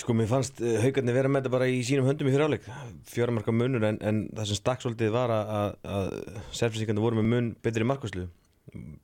[0.00, 2.66] Sko mér fannst haugarnir vera með þetta bara í sínum höndum í fyriráleik
[3.10, 6.10] fjóramarka munur en, en það sem stakk svolítið var að, að,
[6.54, 8.28] selfinsíkandi voru með mun betri markvæslu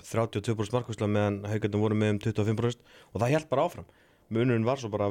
[0.07, 3.89] 32% markvæsla meðan haugarnir voru með um 25% og það held bara áfram
[4.35, 5.11] munurinn var svo bara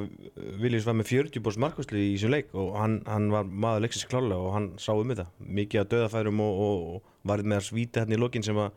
[0.59, 4.41] Viljus var með 40% markvæslu í þessum leik og hann, hann var maður leiksins klálega
[4.41, 5.27] og hann sá um þetta.
[5.59, 8.67] Mikið að döðafærum og, og, og var með að svíta hérna í lokin sem, a,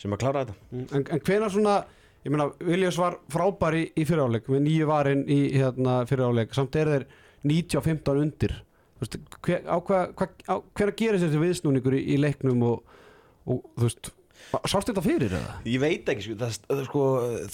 [0.00, 0.56] sem að klára þetta.
[0.80, 1.76] En, en hvena svona
[2.24, 6.92] ég meina, Viljus var frábær í, fyriráleik með nýju varin í hérna, fyriráleik samt er
[6.94, 7.06] þeir
[7.44, 8.58] 90-15 undir.
[8.94, 10.28] Þú veist, hver, á hvað hva,
[10.78, 13.00] hver að gera þessi viðsnúningur í, í leiknum og,
[13.44, 14.14] og þú veist
[14.68, 15.54] sást þetta fyrir eða?
[15.68, 17.02] Ég veit ekki, sko, það, það, sko,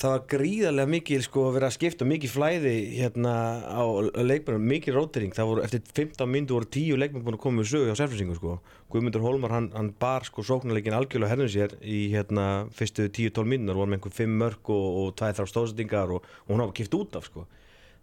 [0.00, 3.34] það var gríðarlega mikið sko, vera að skipta mikið flæði hérna
[3.66, 3.84] á
[4.20, 7.70] leikmennum, mikið rótering, það voru eftir 15 myndu voru 10 leikmenn búin að koma við
[7.72, 8.58] sögu á sérflýsingu sko.
[8.90, 13.78] Guðmundur Hólmar, hann, hann bar sko sóknarleikin algjörlega herðin sér í hérna fyrstu 10-12 myndunar,
[13.78, 17.20] voru með einhver 5 mörg og, og 2-3 stóðsendingar og, og hún hafa kipt út
[17.20, 17.46] af sko.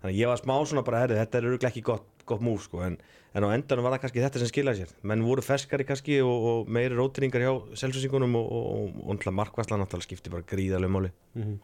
[0.02, 2.84] Þannig ég var smá svona bara, herri, þetta er öruglega ekki gott, gott múf sko,
[2.86, 3.00] en,
[3.36, 4.94] en á endanum var það kannski þetta sem skilaði sér.
[5.10, 7.52] Menn voru ferskari kannski og, og meiri rótringar hjá
[7.84, 11.12] selfsvísingunum og, og, og markværslan náttúrulega skipti bara gríðarlega máli.
[11.36, 11.60] Mm -hmm.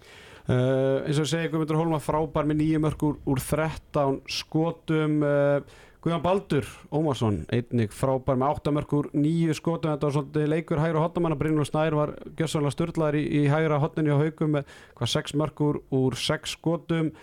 [0.50, 5.62] uh, eins og segja Guðmundur Hólmar frábær með nýju mörg úr, úr 13 skotum uh,
[6.04, 10.82] Guðan Baldur Ómarsson einnig frábær með 8 mörg úr nýju skotum þetta var svolítið leikur
[10.84, 14.66] hægra hotnamanna Brynjólf Snær var gjössalega störtlaður í, í hægra hotninni á haugum með
[14.98, 17.14] hvað 6 mörg úr, úr 6 skotum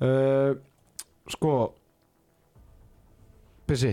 [0.00, 0.56] uh,
[1.28, 1.52] sko
[3.70, 3.92] Bissi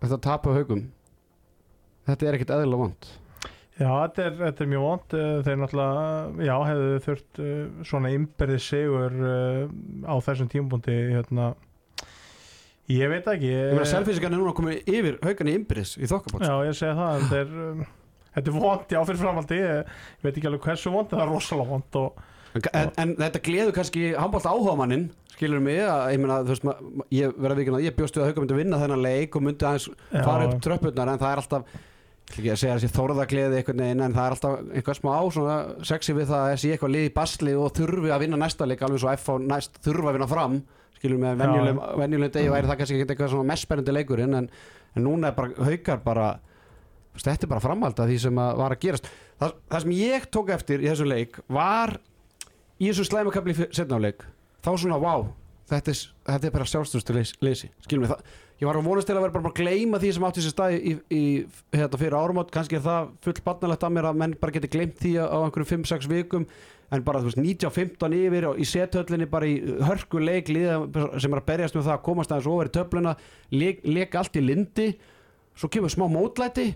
[0.00, 0.86] þetta tap á haugum?
[2.06, 3.08] Þetta er ekkert eðla vond
[3.76, 6.04] Já, þetta er, þetta er mjög vond þeir náttúrulega,
[6.46, 7.50] já, hefðu þurft uh,
[7.90, 9.66] svona ymberði sigur uh,
[10.08, 11.50] á þessum tímpundi hérna
[12.88, 16.48] ég veit ekki Ég meina selfinskan er núna komið yfir haugan í ymbriðs í þokkabóts
[16.48, 17.84] Já, ég segi það, þetta er
[18.38, 21.26] þetta er vond, já, fyrir framaldi ég, ég veit ekki alveg hversu vond, en það
[21.26, 22.24] er rosalega vond og,
[22.56, 26.64] en, en þetta gleður kannski handbólt áhuga mannin skilur mig að, ég meina, veist
[27.12, 29.90] ég verða vikinn að ég bjóstu að hauga myndi vinna þennan leik og myndi aðeins
[30.12, 31.76] fara upp tröppurnar en það er alltaf
[32.26, 36.16] ekki að segja þessi þórðagleði einhvern veginn en það er alltaf einhvað smá svona sexy
[36.16, 39.12] við það að þessi eitthvað liði basli og þurfi að vinna næsta leik alveg svo
[39.12, 40.56] F á næst þurfa að vinna fram
[40.96, 44.50] skilur mig að venjulegum, degi væri það kannski eitthvað mest spennandi leikurinn en,
[44.96, 46.28] en núna er bara haukar bara
[47.24, 49.08] þetta er bara framhald að því sem að var að gerast.
[49.40, 51.96] Það, það sem ég tók eftir í þessu leik var
[52.80, 54.26] í þessu slæmakabli setnáleik
[54.64, 55.28] þá svona, wow,
[55.70, 59.16] þetta er, þetta er bara sjálfstöðstu leysi, skilum við það ég var að vonast til
[59.16, 61.24] að vera bara að gleyma því sem átti sér stað í, í
[61.76, 64.96] hérna fyrir árumót kannski er það full barnalegt að mér að menn bara geti gleymt
[65.02, 66.48] því á einhverjum 5-6 vikum.
[66.94, 71.40] En bara þú veist 19-15 yfir og í sethöllinni bara í hörku leik sem er
[71.40, 73.14] að berjast með það að komast aðeins over í töfluna
[73.50, 74.92] leik, leik allt í lindi
[75.58, 76.70] svo kemur smá mótlæti.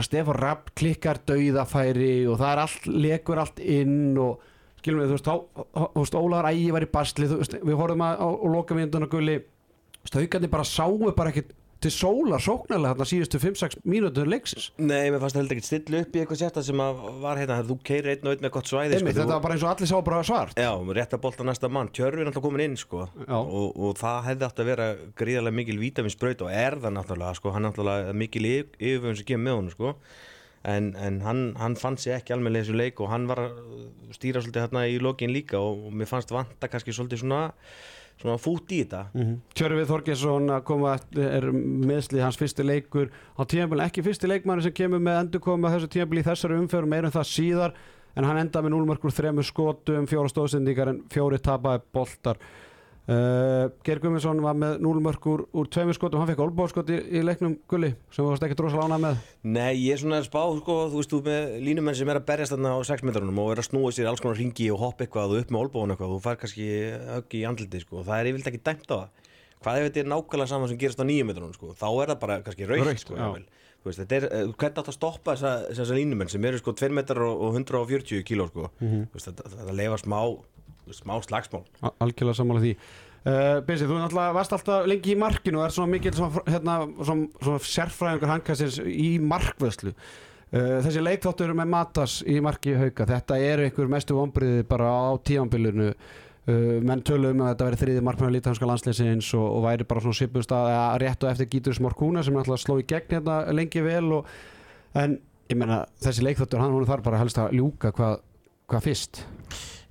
[0.00, 4.40] Stefán Rapp klikkar dauðafæri og það er allt, lekur allt inn og
[4.80, 5.30] skilum við, þú veist,
[5.76, 9.08] þú veist Ólaður Ægi var í basli, þú veist, við horfum að á, á lokaminduna
[9.12, 9.38] gulli,
[10.08, 14.66] stöðgandi bara sáu bara ekkert til sólar sóknarlega þarna síðustu 5-6 mínútur leiksins.
[14.76, 17.56] Nei, mér fannst það heldur ekki stilla upp í eitthvað sérta sem að var hérna,
[17.64, 19.88] þú keirir einn og einn með gott svæði sko, þetta var bara eins og allir
[19.88, 20.60] sá bara svart.
[20.60, 24.18] Já, rétt að bolta næsta mann, Tjörfi er náttúrulega komin inn sko og, og það
[24.28, 24.90] hefði að vera
[25.22, 29.46] gríðarlega mikil vítaminsbraut og er það náttúrulega sko, hann náttúrulega mikil yf- yfirvöðun sem kemur
[29.48, 29.94] með honum sko
[30.62, 33.54] en, en hann, hann fann sér ekki almennilega í þessu leik og hann var að
[34.16, 37.40] stýra svolítið hérna í lokin líka og, og mér fannst vanta kannski svolítið svona,
[38.20, 39.06] svona fút í þetta.
[39.56, 44.76] Tjörfið Þorgesson að koma er meðslið hans fyrsti leikur á tímabili, ekki fyrsti leikmanni sem
[44.76, 47.78] kemur með endurkoma þessu tímabili í þessari umförum meira en það síðar
[48.18, 52.40] en hann enda með 0 markur þremur skotum, fjóra stóðsendingar en fjóri tapaði boltar
[53.10, 57.22] uh, Geir Gumminsson var með 0 markur úr tveimur skotum, hann fekk olbóðskot í, í
[57.26, 59.20] leiknum gulli sem þú varst ekki drosalega ánað með.
[59.56, 62.26] Nei, ég er svona að spá, sko, þú veist, þú með línumenn sem er að
[62.30, 65.06] berjast þarna á 6 metrunum og er að snúa sér alls konar ringi og hoppa
[65.06, 66.68] eitthvað og upp með olbóðun eitthvað, þú fær kannski
[67.14, 69.08] högg í andliti, sko, það er yfirleitt ekki dæmt á það.
[69.60, 72.20] Hvað ef þetta er nákvæmlega saman sem gerist á 9 metrunum, sko, þá er það
[72.22, 73.16] bara kannski Rautt, sko,
[73.84, 76.88] veist, þetta er, eh, hvernig átt að stoppa þessa, þessa línumenn sem eru sko 2
[76.96, 79.06] metrar og og 140 kíló, sko, Mhm.
[79.12, 80.18] þú veist, þetta, þetta lefa smá,
[80.96, 81.64] smá slagsmál.
[81.82, 82.74] Al- algjörlega sammála því.
[83.20, 86.14] Uh, Binsi, þú náttúrulega varst alltaf lengi í markinu og er svona mikil
[86.46, 86.78] hérna,
[87.68, 93.90] sérfræðingur hankastins í markvöðslu uh, þessi leikþáttur með Matas í marki hauka þetta eru einhver
[93.92, 99.28] mestu vombriði bara á tímanbylunu uh, menn töluðum að þetta væri þriði markmann lítanska landsleisins
[99.36, 100.70] og, og væri bara svona svipust að
[101.04, 104.32] rétt og eftir Gítur Smorkúna sem náttúrulega sló í gegn hérna lengi vel og,
[104.96, 105.18] en
[105.52, 108.22] ég meina þessi leikþáttur hann þarf bara helst að ljúka hvað,
[108.70, 109.26] hvað fyrst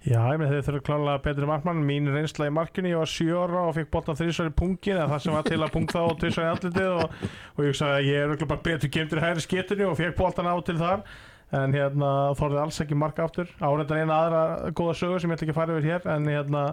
[0.08, 3.34] Já, ég með þeir þurfa klálega betri markmann mín reynsla í markinu, ég var 7
[3.36, 6.52] ára og fikk í pungin eða það sem var til að pungta og tvisvar í
[6.54, 7.18] andlitið og,
[7.58, 10.56] og ég sagði að ég er bara betur gemtur hægri skitinu og fekk boltan á
[10.64, 11.04] til þar.
[11.60, 13.50] En hérna þorði alls ekki marka aftur.
[13.60, 16.64] Áreindar eina aðra góða sögur sem ég ætla ekki að fara yfir hér en hérna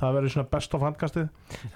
[0.00, 1.28] það verður svona best of handkastið.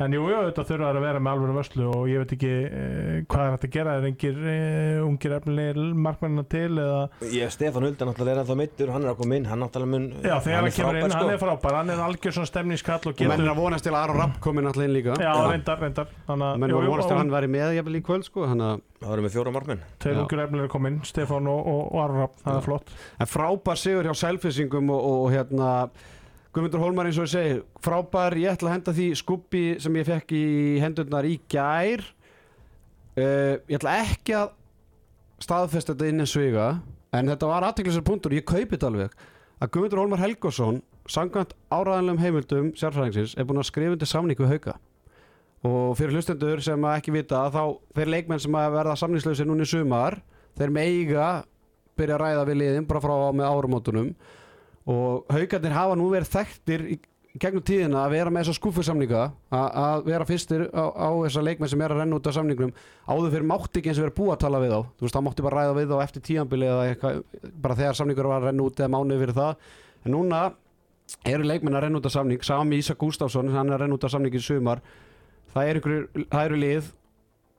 [0.04, 3.18] En jú, jú, þetta þurfa að vera með alveg vörslu og ég veit ekki eh,
[3.30, 3.96] hvað er hægt að gera?
[3.98, 7.02] Er engir eh, ungir efnilegir markmennina til eða?
[7.34, 10.08] Ég, Stefán Huldan náttúrulega er ennþá mittur, hann er að koma inn, hann náttúrulega mun
[10.24, 11.34] Já, þegar hann, kemur inn, frábær, hann sko.
[11.36, 13.94] er frábær, hann er algjör svona stemningskall og og menn getur er að vonast til
[13.94, 15.18] að Aron Rapp komi náttúrulega inn líka.
[15.20, 16.10] Já, reyndar, reyndar.
[16.28, 18.04] Þannig að- menn jú, voru jú, vonast til og að hann væri með jafnvel í
[18.08, 19.80] kvöld sko, hann að Það eru með fjóra markmenn.
[20.00, 20.20] Tveir Já.
[20.22, 22.92] ungur efnilegir kom inn, Stefán og, og, og Aron Rapp, það er flott.
[23.20, 25.72] En frábær sigur hjá selfisingum og, og, og hérna
[26.54, 30.06] Guðmundur Hólmar eins og ég segi frábær, ég ætla að henda því skubbi sem ég
[30.06, 30.44] fekk í
[30.78, 32.04] hendurnar í gær.
[33.18, 34.52] Uh, ég ætla ekki að
[35.42, 36.68] staðfesta þetta inn en sviga
[37.14, 39.16] en þetta var aðteklisar punktur, ég kaupi þetta alveg.
[39.58, 40.78] Að Guðmundur Hólmar Helgosson
[41.10, 44.76] samkvæmt áræðanlegum heimildum sérfræðingsins er búin að skrifa undir samning við hauka.
[45.66, 47.62] Og fyrir hlustendur sem ekki vita þá
[47.96, 50.20] þeir leikmenn sem að verða samningslausi núna í sumar
[50.54, 51.28] þeir meiga
[51.98, 54.10] byrja að ræða við liðin bara frá með árumótunum
[54.90, 56.98] og haugarnir hafa nú verið þekktir í
[57.40, 61.70] gegnum tíðina að vera með þessa skúfusamninga að, að vera fyrstir á, á þessa leikmenn
[61.72, 62.74] sem er að renna út af samningnum
[63.08, 64.80] áður fyrir mátti ekki eins og vera búið að tala við þá.
[64.84, 67.18] Þú veist, það mátti bara ræða við þá eftir tíanbili eða eitthvað,
[67.64, 69.72] bara þegar samningur var að renna út eða mánuði fyrir það,
[70.04, 70.42] en núna
[71.32, 74.06] eru leikmenn að renna út af samning Sami Ísak Gustafsson, hann er að renna út
[74.06, 74.84] af samning í sumar.
[75.54, 76.94] Það eru, ykkur, það eru lið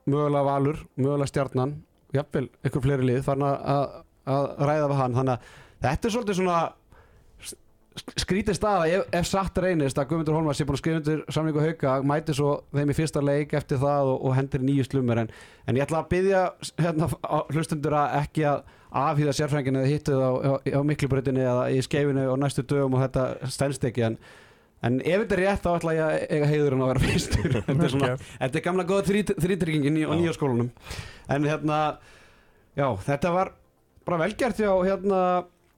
[0.06, 1.76] mögulega valur, mögulega stjarnan
[2.16, 3.86] jafnvel, ykkur fleiri lið farin að, að,
[4.32, 5.16] að ræða við hann.
[5.20, 5.54] Þannig að
[5.86, 6.58] þetta er svolítið svona
[7.96, 11.62] skrítið staða ef, ef satt reynist að Guðmundur Holmar sé búin að skrifa undir samlingu
[11.64, 15.30] hauka mæti svo þeim í fyrsta leik eftir það og, og hendur nýju slumur en,
[15.66, 16.42] en ég ætla að byggja
[16.84, 17.08] hérna,
[17.54, 21.80] hlustundur að ekki að afhýða sérfrængin eða hittu það á, á, á miklubreytinni eða í
[21.84, 24.18] skeifinu og næstu dögum og þetta stendst ekki en,
[24.86, 27.58] en ef þetta er rétt þá ætla ég að eiga heiðurinn að vera fyrstur.
[27.66, 30.14] Þetta er, svona, þetta er gamla góða þrítryggingin á Já.
[30.20, 30.70] nýja skólanum.
[31.32, 31.80] En hérna
[32.76, 33.52] já þetta var
[34.06, 35.20] bara velgert hjá hérna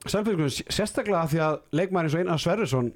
[0.07, 2.91] Selfiskunum, sérstaklega því að leikmæri eins og Einar Sverrisson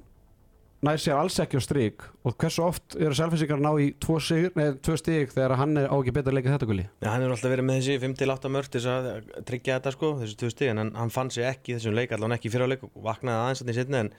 [0.84, 4.16] nær sér alls ekki á strík og hversu oft eru Selfisingar að ná í tvo,
[4.20, 6.86] tvo stík þegar hann er á ekki betur að leika þetta gulli?
[7.04, 9.10] Já, hann er alltaf verið með þessi 5-8 mörg þess að
[9.50, 12.16] tryggja þetta sko, þessi tvö stig en hann, hann fann sig ekki í þessum leik,
[12.16, 14.10] allan ekki í fyrra leik og vaknaði aðeins þannig setni en,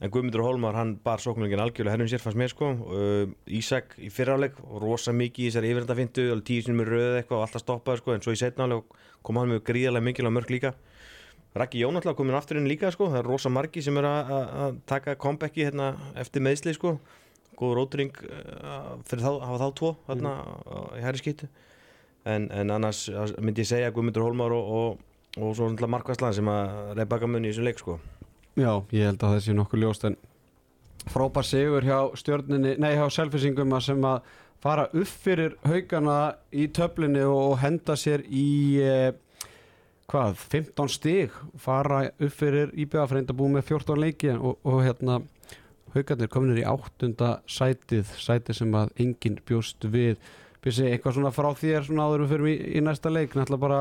[0.00, 4.12] en Guðmundur Hólmar, hann bar sóknulingin algjörlega hennum sér fannst mér sko uh, Ísak í
[4.12, 7.64] fyrra leik, rosa mikið í þessari yfiröndafindu, alveg tíu sinni með röð eitthvað og alltaf
[7.64, 10.72] stoppaði sko, en svo í setna leik kom hann með gríðarlega mikilvæg mörg líka
[11.58, 14.76] Raggi Jón alltaf komin aftur inn líka sko, það er rosa margi sem er að-
[14.86, 16.98] taka comebacki hérna eftir meðsli sko.
[17.58, 20.94] Góð rótring uh, fyrir þá, hafa þá tvo hérna mm.
[20.96, 21.48] í hæri skýttu
[22.24, 23.02] en, en annars
[23.40, 25.02] myndi ég segja Guðmundur Hólmar og, og,
[25.36, 27.98] og svo náttúrulega Markvæslan sem að reypa mun í þessum leik sko.
[28.56, 30.16] Já, ég held að það sé nokkuð ljóst en
[31.10, 36.18] frábær sigur hjá stjórninni, nei hjá Selfisingum að sem að fara upp fyrir haugana
[36.52, 38.48] í töflinni og henda sér í
[38.84, 39.12] eh,
[40.10, 45.20] hvað, 15 stig fara upp fyrir íbjöðafreind að búið með 14 leiki og, og hérna
[45.94, 50.18] haugarnir kominir í áttunda sætið sætið sem að enginn bjóst við.
[50.60, 53.32] Bjössi, eitthvað svona frá þér svona áður en við fyrir í, í næsta leik?
[53.34, 53.80] Náttúrulega bara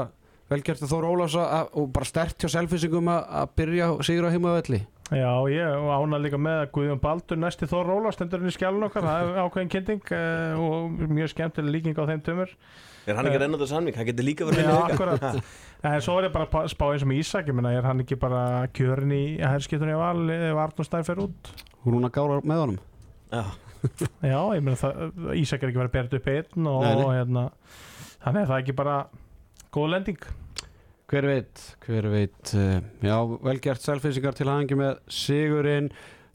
[0.50, 4.34] velgert að Þóra Ólafs að- og bara stert hjá Selfisingum að að byrja sigur á
[4.34, 4.80] heimavelli.
[5.10, 8.86] Já, ég ána líka með að Guðjón Baldur næsti Þór Róla stendur inn í skjálun
[8.86, 9.06] okkar.
[9.06, 12.54] Það er ákveðin kynning uh, og mjög skemmtileg líking á þeim tömur
[13.10, 13.96] Er hann ekki að renna út af samning?
[13.98, 15.40] Hann getur líka verið Já, að
[15.88, 18.02] En svo er ég bara að spá eins og með Ísak ég meina, er hann
[18.04, 18.42] ekki bara
[18.76, 21.52] kjörin í herskiptunni af val ef Arnur Stær fer út?
[21.86, 22.82] Hún hún að gára með honum.
[23.32, 23.44] Já,
[24.28, 25.00] Já, ég meina það,
[25.40, 27.06] Ísak er ekki verið að þetta upp einn og, Nei, nei.
[27.06, 27.46] og hérna
[28.26, 28.98] þannig er það ekki bara
[29.78, 30.30] góð lending.
[31.10, 33.16] Hver veit, hver veit uh, já,
[33.48, 35.88] velgert Selfisingar til hangi með sigurinn.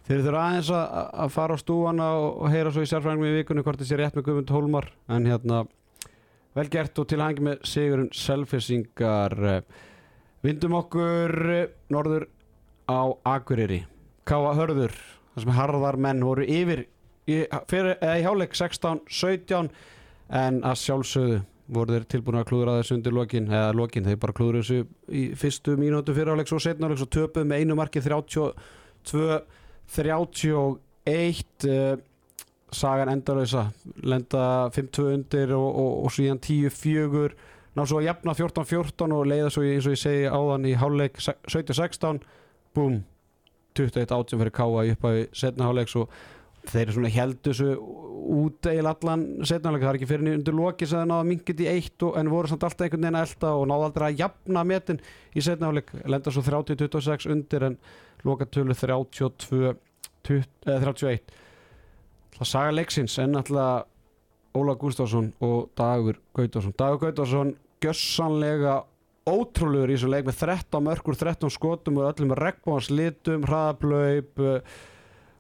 [0.08, 3.62] Þeir þurfa aðeins að, að fara á stúana og, heyra svo í sérfræðingum í vikunni
[3.64, 4.88] hvort þessi rétt með Guðmund Hólmar.
[5.12, 5.62] En hérna
[6.54, 9.36] velgert og til hangi með sigurinn Selfisingar
[10.44, 11.34] vindum okkur
[11.92, 12.28] norður
[12.88, 13.00] á
[13.36, 13.84] Akureyri.
[14.28, 14.94] Káa Hörður
[15.34, 16.84] þar sem harðar menn voru yfir
[17.26, 19.72] í, fyrir, í hjáleik 16-17
[20.34, 21.42] en að sjálfsögðu
[21.74, 25.26] voru þeir tilbúin að klúðra þessu undir lokin eða lokin, þeir bara klúðra þessu í
[25.40, 29.30] fyrstu mínútu fyrir áleik svo setna áleik svo töpuð með einu marki 32
[29.94, 31.94] 31 uh,
[32.76, 33.68] sagan endalösa
[34.02, 37.34] lenda 5-2 undir og, og, og síðan 10-4
[37.74, 41.18] ná svo að jafna 14-14 og leiða svo eins og ég segi áðan í hálfleik
[41.18, 42.22] 17-16
[42.76, 43.02] búm
[43.74, 46.12] 21 átjum fyrir Káa upp á setnaháleiks og
[46.70, 47.72] þeir eru svona heldu þessu
[48.34, 51.62] út eil allan setnaháleik það er ekki fyrir niður undir loki sem það náða minkið
[51.64, 54.22] í eitt og, en voru samt alltaf einhvern veginn að elda og náða aldrei að
[54.22, 55.02] jafna metin
[55.34, 57.78] í setnaháleik lenda svo 30-26 undir en
[58.24, 59.74] lokatölu 32
[60.24, 61.34] 20, eh, 31
[62.38, 63.90] það saga leiksins en alltaf
[64.54, 68.82] Óla Gustafsson og Dagur Gautarsson Dagur Gautarsson gjössanlega
[69.28, 74.42] ótrúlegur í þessu leik með 13 mörgur, 13 skotum og öllum regnbóðans litum, hraðablaup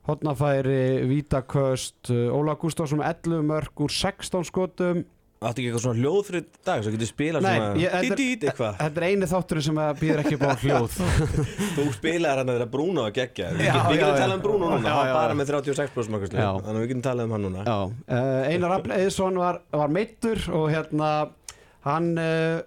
[0.04, 2.10] hotnafæri, vítaköst.
[2.12, 5.04] Óla Gustafsson með 11 mörgur, 16 skotum
[5.44, 8.20] Áttu ekki eitthvað svona hljóð fyrir dag svo getur spilað Nei, svona ég- þetta er-
[8.20, 8.76] dít, dít, eitthvað?
[8.80, 10.96] Þetta er eini þátturinn sem býður ekki upp á hljóð.
[11.76, 13.48] Þú spilaðir hann að vera Bruno að gegja.
[13.54, 16.50] Við getum- talað um Bruno núna, hann já, bara með 36% markaslu Já.
[16.64, 17.64] Þannig að við getum talað um hann núna.
[17.68, 17.78] Já,
[18.18, 21.10] uh, Einar Rafn Eðsson var, var meittur og hérna
[21.84, 22.62] hann uh,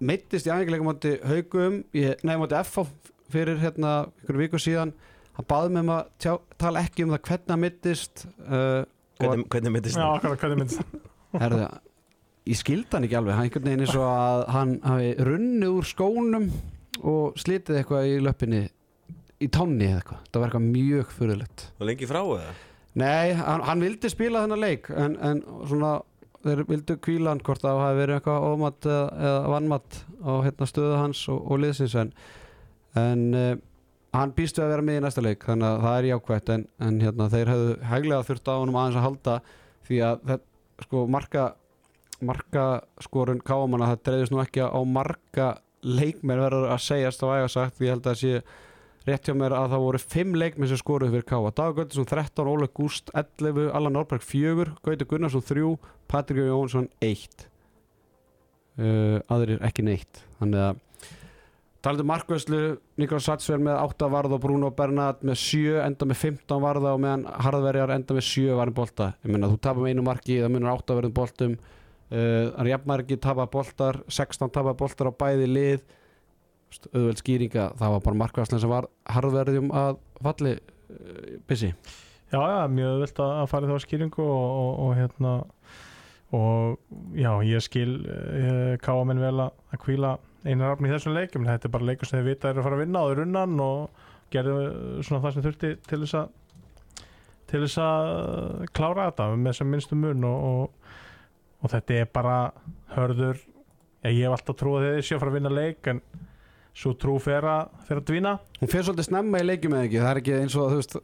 [0.00, 2.86] meittist í æfingarleikum átti haugum, ég- nei átti FH
[3.32, 4.94] fyrir hérna ykkur viku síðan.
[5.38, 8.80] Hann baði með maður tjá, tala ekki um það hvernig hann meittist uh,
[9.18, 9.98] Hvernig, hvernig myndist
[12.48, 13.36] ég skildi hann ekki alveg.
[13.36, 16.50] Hann einhvern veginn eins og að hann hafi runnið úr skónum
[16.98, 18.64] og slitið eitthvað í löppinni
[19.38, 22.54] í tánni eða eitthvað, það var eitthvað mjög fyrirlegt Og lengi frá eða?
[22.98, 25.92] Nei, hann, hann vildi spila þennan leik en, en svona
[26.42, 30.68] þeir vildu kvíla hann hvort það hafi verið eitthvað ómatt eða, eða vannmatt á hérna,
[30.70, 32.12] stöðu hans og, og liðsins en,
[32.98, 33.52] en uh,
[34.16, 37.00] hann býstu að vera með í næsta leik þannig að það er jákvætt en, en
[37.04, 39.38] hérna, þeir hefðu hæglega þurft á honum aðeins að halda
[39.88, 40.36] því að
[40.86, 41.48] sko, marka
[42.24, 42.68] marka
[43.04, 45.50] skorun káamanna það dreifist nú ekki á marga
[45.82, 47.76] leikmenn verður að segjast á æga sagt.
[47.78, 48.64] Því ég held að það sé
[49.08, 52.50] rétt hjá mér að það voru 5 leikmenn sem skoruðu fyrir Káa Dagur Gautursson 13,
[52.50, 55.70] Óleg Gúst 11 Allan Norberg 4, Gautur Gunnarsson 3
[56.10, 57.46] Patrik Jónsson 1
[58.78, 60.22] uh, aðrir ekki neitt.
[60.42, 60.84] Þannig að
[61.78, 62.60] talandi um markvæslu
[63.00, 67.02] Niklas Satsver með 8 varða og Bruno Bernat með 7 enda með 15 varða og
[67.04, 69.12] meðan Harðverjar enda með 7 varðin bolta.
[69.22, 71.58] Ég menna þú tapar með einu marki það munur 8 varðin boltum
[72.12, 75.86] uh, hann jafnmargi tapar boltar 16 tapar boltar á bæði lið.
[76.92, 81.72] Auðveld skýringa það var bara markvæslan sem var harðverðjum að falli uh, busy
[82.28, 85.30] Já, já, mjög vilt að að fara þá skýringu og, og, og hérna
[86.36, 90.10] og já, ég skil uh, káamenn vel að að kvíla
[90.44, 92.68] einar rafn í þessum leikum, en þetta er bara leikur sem þið vita er að
[92.68, 94.58] fara að vinna og þeir unnan og gerðu
[95.06, 96.36] svona það sem þurfti til þess að
[97.48, 100.77] til þess að klára þetta með sem minnstum mun og, og,
[101.62, 102.38] og þetta er bara
[102.94, 103.40] hörður.
[104.04, 106.02] Já, ég hef alltaf trúið að þið séu að fara að vinna leik en
[106.78, 108.36] svo trú fer að, fer að dvína.
[108.58, 109.98] Hún fyrir svolítið snemma í leikjum eða ekki?
[110.02, 110.94] Það er ekki eins og þú veist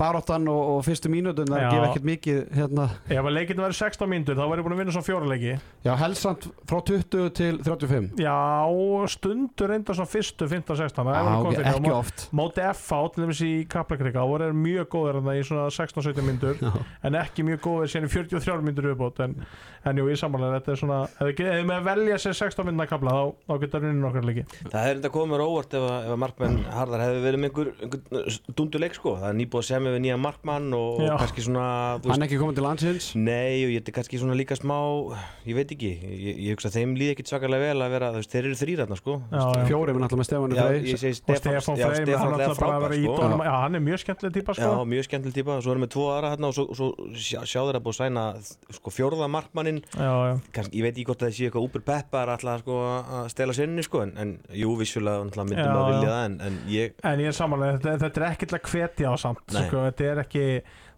[0.00, 1.68] baróttan og, og fyrstu mínútun það Já.
[1.70, 4.94] gefa ekkert mikið hérna, ef að leikinn verður 16 mínútur þá verður búin að vinna
[4.96, 5.52] svona fjóra leiki.
[5.86, 8.34] Já helsand frá 20 til 35 Já,
[9.14, 11.70] stundur reynda svona fyrstu 15-16 það er Já, alveg komið ok, fyrir.
[11.70, 12.24] ekki Á oft.
[12.40, 16.60] móti FA til dæmis í Kaplakrika voru þeir mjög góðir þarna í svona 16-17 myndur
[16.64, 16.72] Já.
[17.06, 19.38] en ekki mjög góðir síðan í 43 myndur uppbót en,
[19.86, 23.14] en jú, í samanlega þetta er svona ef ef að velja sér 16 myndna kapla
[23.14, 23.88] þá, þá getur
[24.74, 27.04] Það er enda komið óvart ef að, ef að markmenn harðar?
[27.04, 29.14] Hefði verið með einhver, einhver dunduleik sko.
[29.20, 31.12] Það er nýbúið að semja við nýja markmann og, Já.
[31.14, 31.66] og kannski svona
[32.04, 33.10] þú hann er ekki komið til landsins?
[33.18, 34.78] Nei og ég er kannski svona líka smá
[35.44, 38.20] Ég veit ekki, ég, ég hugsa að þeim líði ekkit svakalega vel að vera, þú
[38.22, 39.16] veist, þeir eru þrýratna sko.
[39.28, 39.64] Já, já.
[39.68, 42.54] fjóri við náttúrulega með Stefánu Já, Frey ég segi og Stefán, já, Frey hann er
[42.54, 43.28] sko.
[43.44, 46.06] Já, hann er mjög skemmtileg típa Já, sko mjög skemmtileg típa, svo erum við tvo
[46.14, 48.24] aðra hérna og svo, svo sjá, sjá þeir að búið sæna
[48.78, 49.82] sko, fjórða markmannin.
[49.92, 50.64] Já, já.
[50.70, 52.80] ég veit ekki hvort að það sé eitthvað úper peppar alltaf sko,
[53.20, 56.14] að stela sinni sko, en, en jú, vissulega myndum að vilja já.
[56.14, 59.12] það en, en ég, en ég er samanlega, þetta, þetta er ekki til að hvetja
[59.12, 60.46] á samt sko, þetta er ekki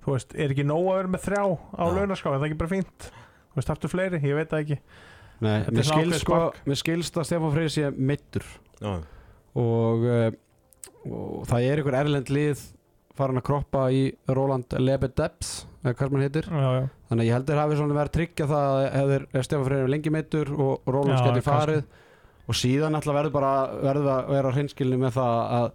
[0.07, 1.95] þú veist, er ekki nóg að vera með þrjá á Já.
[1.97, 4.80] launaská, er það ekki bara fínt þú veist, aftur fleiri, ég veit það ekki
[5.37, 8.47] Nei, mér skilst sko, mér skilst að Stefán Frey sé mittur
[8.80, 8.93] já,
[9.61, 10.30] og, uh,
[11.11, 12.62] og það er einhver erlend lið
[13.16, 16.82] farin að kroppa í Roland Lebedebs eða hvað sem hann heitir já, já.
[17.11, 19.93] þannig að ég heldur hafi svona verið að tryggja það að ef, Stefán Freyr er
[19.93, 21.47] lengi meittur og Roland kannski.
[21.51, 21.84] farið
[22.47, 25.68] og síðan alltaf verður bara verður að vera hreinskilni með það að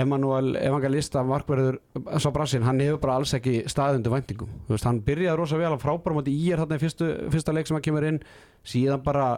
[0.00, 1.80] Emanuel Evangelista markverður
[2.22, 5.72] svo brassin, hann hefur bara alls ekki staðundu væntingum, þú veist, hann byrjaði rosa vel
[5.72, 8.20] að frábæra móti í er þarna í fyrstu, fyrsta leik sem hann kemur inn,
[8.62, 9.32] síðan bara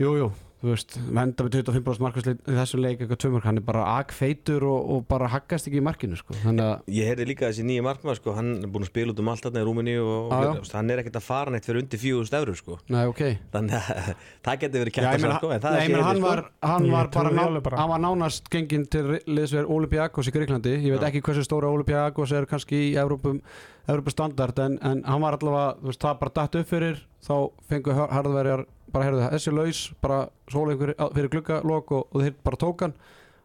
[0.00, 0.30] jú, jú
[0.62, 4.62] þú veist, venda með 25% markværsli í þessu leik eitthvað tvömörk, hann er bara agfeitur
[4.68, 6.36] og, og bara haggast ekki í markinu sko.
[6.44, 9.22] þannig að ég heyrði líka þessi nýja markmann sko, hann er búin að spila út
[9.24, 10.52] um allt þarna í Rúmini og, já.
[10.54, 12.78] og hann er ekkert að fara neitt fyrir undir 4000 eurur sko.
[12.94, 13.22] Nei, ok
[13.56, 14.12] þannig að
[14.46, 17.12] það getur verið meina, sko, en það nei, ég meina, hann séð, var, hann var
[17.12, 21.10] ná, hann var nánast genginn til liðsverð Olympiakos í Greiklandi ég veit Já.
[21.10, 23.42] ekki hversu stóra Olympiakos er kannski í Evrópum,
[23.88, 27.34] Evrópum standard en, en hann var allavega, þú veist, það bara datt upp fyrir þá
[27.70, 30.20] fengu harðverjar bara heyrðu það, þessi laus, bara
[30.52, 32.96] sóla ykkur fyrir gluggalok og, og þeir bara tók hann.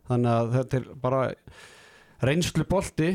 [0.07, 1.21] Þannig að þetta er bara
[2.23, 3.11] reynslu bolti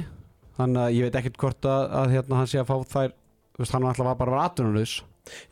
[0.58, 3.14] þannig að ég veit ekkert hvort að, að hérna, hann sé að fá þær
[3.58, 4.96] veist, hann var alltaf bara að vera atvinnulaus.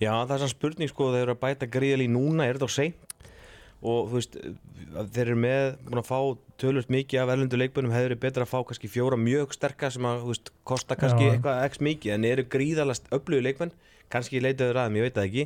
[0.02, 2.68] Já, það er sann spurning sko, þeir eru að bæta gríðal í núna, er þetta
[2.70, 3.06] á seint?
[3.80, 4.34] Og þú veist,
[5.14, 6.18] þeir eru með búin að fá
[6.60, 10.08] tölvöld mikið af erlendu leikbunum hefur verið betra að fá kannski fjóra mjög sterka sem
[10.08, 11.30] að, þú veist, kosta kannski Já.
[11.32, 13.72] eitthvað x mikið, en eru gríðalast öflugu leikmenn,
[14.12, 15.44] kannski leitaður aðeim, ég veit það ekki.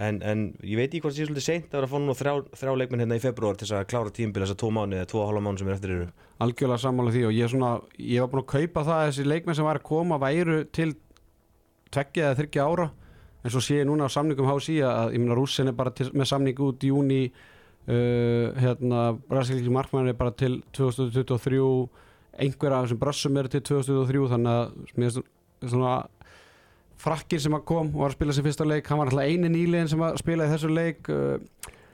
[0.00, 2.14] En, en ég veit ekki hvort það sé svolítið seint að vera að fá nú
[2.16, 4.96] þrjá, þrjá leikmenn hérna í februar til þess að klára tímbil þess að tvo mánu
[4.96, 6.06] eða tvo hálfa mánu sem er eftir eru.
[6.46, 9.26] Algjörlega sammála því og ég, er svona, ég var búin að kaupa það að þessi
[9.28, 10.88] leikmenn sem var að koma væru til
[11.92, 12.88] tveggja eða þryggja ára.
[13.42, 16.08] En svo sé ég núna á samningum HSI að ég meina rússin er bara til,
[16.16, 21.60] með samning út í júni uh, hérna brasilíski markmann er bara til 2023
[22.40, 25.20] einhver af þessum brössum eru til 2023 þannig
[25.84, 26.10] að
[27.02, 29.50] frakkir sem að kom og var að spila sem fyrsta leik hann var alltaf eini
[29.50, 31.36] nýliðin sem að spila í þessu leik uh,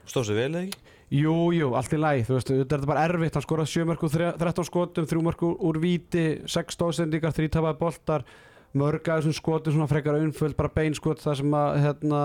[0.09, 0.89] Stóð sér vel ekki?
[1.09, 4.03] Jú, jú, allt í læg, þú veist, þetta er bara erfitt hann skoraði 7 mörg
[4.05, 8.25] úr 13 skotum 3 mörg úr víti, 6 stóðsendingar 3 tapaði boltar,
[8.77, 12.21] mörg þessum skotum svona frekar auðnföld, bara beinskot það sem að, hérna,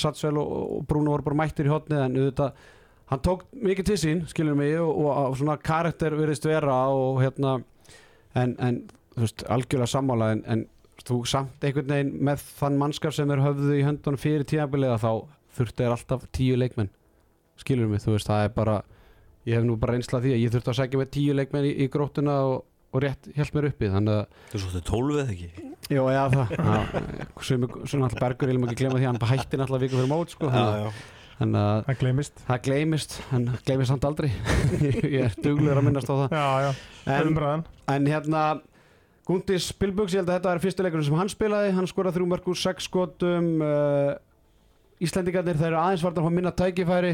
[0.00, 2.64] Satsvel og, og Bruno voru bara mættir í hotnið en auðvitað,
[3.12, 7.20] hann tók mikið til sín skilur mig, og, og, og svona karakter virðist vera og
[7.20, 7.58] hérna
[8.32, 8.80] en, en
[9.12, 10.64] þú veist, algjörlega sammála en, en
[11.02, 15.10] þú samt einhvern veginn með þann mannskap sem er höfðu í höndunum fyrir tíabiliða þá
[15.56, 16.90] þurfti er alltaf tíu leikmenn.
[17.60, 18.76] Skilur mig, þú veist, það er bara
[19.48, 21.72] ég hef nú bara reynsla því að ég þurfti að segja með tíu leikmenn í,
[21.82, 25.34] í gróttuna og, og rétt hjælt mér uppi, þannig að Þú svo þetta tólfið eða
[25.36, 25.68] ekki?
[25.92, 29.58] já, já, það, já, sem, sem alltaf Bergur viljum ekki glemma því, hann bara hætti
[29.58, 32.42] alltaf viku fyrir mót, sko, það gleymist.
[32.46, 34.28] það gleymist en gleymist samt aldrei.
[35.16, 36.36] Ég er duglegur að minnast á það.
[36.36, 36.70] Já, já,
[37.16, 37.64] en,
[37.96, 38.42] en hérna
[39.32, 42.28] Gundis Spilbugs, ég held að þetta er fyrstu leikurinn sem hann spilaði, hann skoraði þrjú
[42.32, 43.48] mörg úr sex skotum.
[43.64, 44.14] Uh,
[45.02, 47.12] Íslendingarnir þeir eru aðeins varðan að fá minna tækifæri.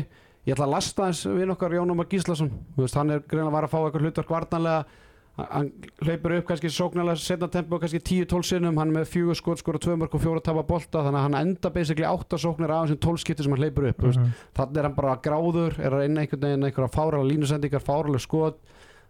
[0.48, 2.50] Ég ætla að lasta eins við okkar Jón Ómar Gíslason.
[2.76, 5.04] Veist, hann er greinlega var að fá eitthvað hlutverk varnanlega
[5.38, 5.68] Hann-
[6.02, 8.76] hlaupur upp kannski sóknarlega setna tempo kannski 10-12 sinnum.
[8.80, 11.04] Hann er með fjögur skot, skora 2 mörg og fjóra tapa bolta.
[11.06, 14.02] Þannig að hann enda basically 8 sóknir af þessum 12 skipti sem hann hlaupur upp
[14.02, 14.32] mm Mhm.
[14.58, 18.58] þannig er hann bara gráður, er að reyna einhvern veginn einhverja fáralega línusendingar, fáralega skot.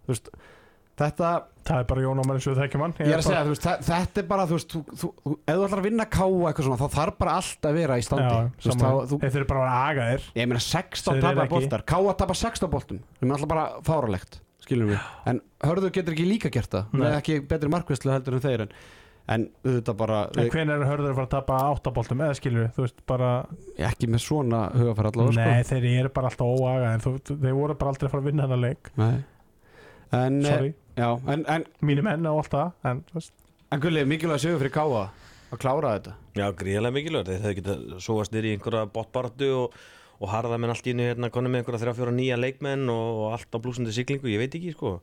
[0.05, 0.29] Þú veist,
[0.99, 1.31] þetta
[1.69, 2.95] það er bara Jón Ómar eins og við þekkjum hann.
[2.99, 5.33] Ég er að segja, þú veist, þa- þetta er bara þú veist, þú, þú, þú,
[5.39, 8.05] ef þú ætlar að vinna káa eitthvað svona, þá þarf bara allt að vera í
[8.07, 8.29] standi.
[8.29, 10.29] Já, þú veist, þá, þú, þeir þurfa bara að vera agaðir.
[10.41, 11.55] Ég meina 16 Þeir eru tapar ekki.
[11.59, 13.03] boltar, káa tapar 16 boltum.
[13.21, 16.89] Það er alltaf bara fáralegt, skilum við en hörður getur ekki líka gert það.
[16.93, 17.03] Nei.
[17.05, 18.73] með ekki betri markvæslu heldur en þeir en,
[19.29, 22.71] en auðvitað bara en hvenær er hörður að fara að tapa áttaboltum eða skilur við,
[22.79, 23.31] þú veist bara
[23.91, 25.75] ekki með svona hugafæra allavega nei, sko.
[25.77, 27.03] þeir eru bara alltaf óagaðir.
[27.05, 28.91] Þú, þú- þeir voru bara aldrei að fara að vinna þennan leik.
[28.97, 29.17] Nei.
[30.13, 33.35] en, eh, sorry, já, en, en, mínu menn og allt það en þú veist,
[33.73, 35.05] en gulli, mikilvæg sögur fyrir káa
[35.49, 36.17] að klára þetta?
[36.39, 39.81] Já, gríðarlega mikilvægt, þeir hefði getað sóast nýri í einhverja botbaratu og,
[40.19, 43.25] og harða menn allt í innu hérna konum með einhverja þrjá fjóra nýja leikmenn og,
[43.25, 44.99] og allt á blúsandi siglingu, ég veit ekki sko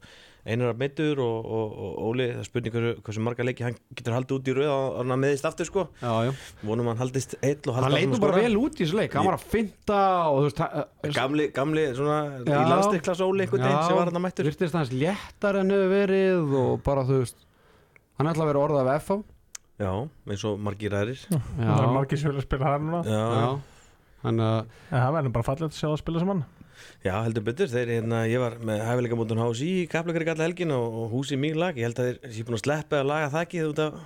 [0.46, 3.78] einar af meittur og, og, og Óli það er spurning hversu, hversu marga leiki hann
[3.98, 5.86] getur haldið út í rauð og hann meðist aftur sko.
[6.04, 6.32] Já, já.
[6.62, 9.18] vonum hann haldist eill og hann haldi leitur bara vel út í þessu leik.
[9.18, 13.88] Hann var að finta og veist það- Gamli, gamli svona í landstiklas Óli einhvern veginn
[13.90, 17.48] sem var hann að mættur virtist hans léttar en hefur verið og bara þú veist
[18.20, 19.24] hann ætla að vera orðað af FH
[19.76, 19.92] Já,
[20.32, 21.10] eins og margir er
[21.92, 23.02] margir sem vilja spila það núna.
[23.04, 23.50] Já, já.
[24.24, 26.46] Þannig að það verður bara fallið að sjá að spila saman
[27.06, 30.74] Já, heldur betur, þeir hérna, ég var með hæfileika mútun HSI í Kaplakari galla helgin
[30.74, 33.30] og, og húsi mín lag, ég held að þeir sé búin að sleppa að laga
[33.36, 34.00] þakkið út af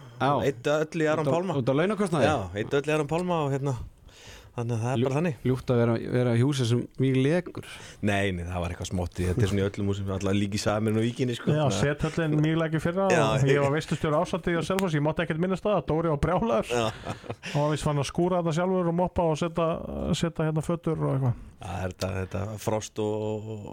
[0.49, 1.55] eitt öll í Aron Pálma.
[1.61, 2.27] út á launakostnaði?
[2.27, 3.77] Já, eitt öll í Aron Pálma og hérna
[4.59, 5.35] þannig að það er bara þannig.
[5.49, 7.65] ljúft að vera, vera í húsi sem mjög legur
[8.01, 10.99] Nei, nei, það var eitthvað smotti, þetta er svona í öllum húsum allar líki samin
[10.99, 11.51] og víkinni sko.
[11.55, 15.03] Já, að- sethöllin mjög læki fyrra Já, og ég- var veistustjóri ásandi á Selfoss, ég
[15.05, 18.55] mátti ekkert minnast það, Dóri var brjálar Já, og hann vist fann að skúra þetta
[18.59, 19.69] sjálfur og moppa og setja,
[20.13, 21.33] setja hérna fötur og eitthvað.
[21.59, 23.65] Það er þetta, þetta frost og, og,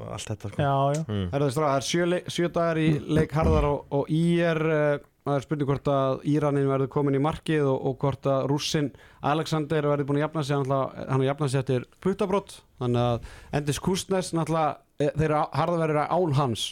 [0.00, 0.62] og allt þetta sko.
[0.62, 1.26] Já, já, mm.
[1.36, 5.36] Er það, er sjö, sjö dagar í leik harðar og, og í er uh, það
[5.36, 8.90] er spurning hvort að Íranin verður komin í markið og, og hvort að rússin
[9.26, 10.72] Alexander verður búin að jafna sig.
[10.96, 16.02] Hann er jafna sig eftir fluttabrótt þannig að Endis Kustnes eh, þeir eru harðar verður
[16.06, 16.66] án hans.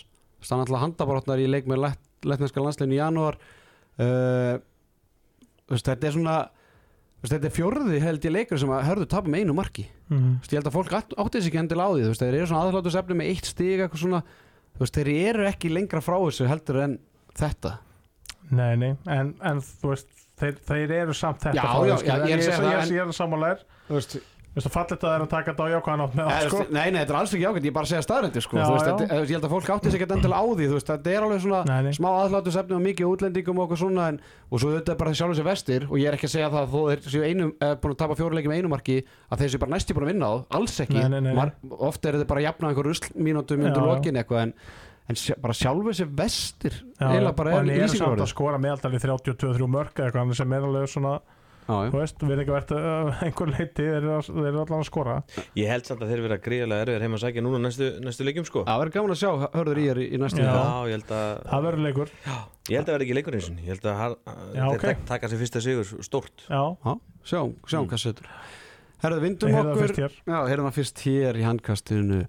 [0.44, 3.38] Þannig að náttúrulega handabrotnar í leik með lett, lettneska landslegin í janúar.
[3.94, 4.58] Uh,
[5.70, 6.36] þetta er svona
[7.24, 9.86] þetta er fjórði held ég leikur sem að hörðu tapa með einu marki.
[10.10, 10.36] Mm.
[10.42, 12.10] Veist, ég held að fólk átt- átti þessi ekki endil á því.
[12.20, 14.20] Þeir eru svona aðhlátusefni með eitt stig eitthvað svona,
[14.84, 16.98] þeir eru ekki lengra frá þessu heldur en
[17.34, 17.78] þetta
[18.50, 22.36] Nei, nei, en, en þú veist þeir, þeir eru samt þetta Já, já, já, ég
[22.36, 24.16] er ég, ég, ég er sammálaðir þú veist,
[24.70, 26.58] fallit að það er að taka þetta á jákvæðan átt með það, sko.
[26.70, 28.54] nei, nei, þetta er alls ekki ágætt, ég er bara að segja staðrændi sko.
[28.54, 28.74] Þú
[29.18, 31.40] ég held að fólk átti sig ekki endilega á því þú veist, þetta er alveg
[31.42, 31.96] svona Nei, nei.
[31.98, 35.40] smá aðhlátusefni og mikið útlendingum og okkur svona en, og svo þetta er bara sjálfur
[35.40, 37.74] sér vestir og ég er ekki að segja það að þó þeir séu einum, eh,
[37.82, 40.78] búin að tapa fjóruleikjum einumarki að þeir séu bara næsti búin að vinna á, alls
[40.86, 41.02] ekki.
[41.34, 41.50] Mar,
[45.04, 48.24] að en, sjá, bara sjálfur sér vestir eiginlega bara er samt lýsingarorðið.
[48.24, 51.14] að skora meðaldali 32-3 mörg eða eitthvað sem er alveg svona,
[51.64, 54.16] þú veist, við ekki verið uh, einhver leiti, þeir eru
[54.48, 55.14] eru allan að skora.
[55.60, 58.48] Ég held samt að þeir vera gríðarlega erfiðir heima að sækja núna næstu, næstu leikjum
[58.48, 58.64] sko.
[58.68, 60.50] Það verður gaman að sjá, hörður í er í, í næstu Já.
[60.88, 62.12] ég held að það verður leikur,
[62.64, 65.60] Ég held að vera ekki leikur eins og Ég held að þeir taka sér fyrsta
[65.64, 66.44] sigur stórt.
[66.48, 66.92] Já, Já,
[67.28, 67.90] sjáum, sjáum Mm.
[67.92, 68.28] hvað setur.
[69.04, 69.90] Herðu, vindum það okkur
[70.48, 72.20] heyrðum það fyrst hér í handkastinu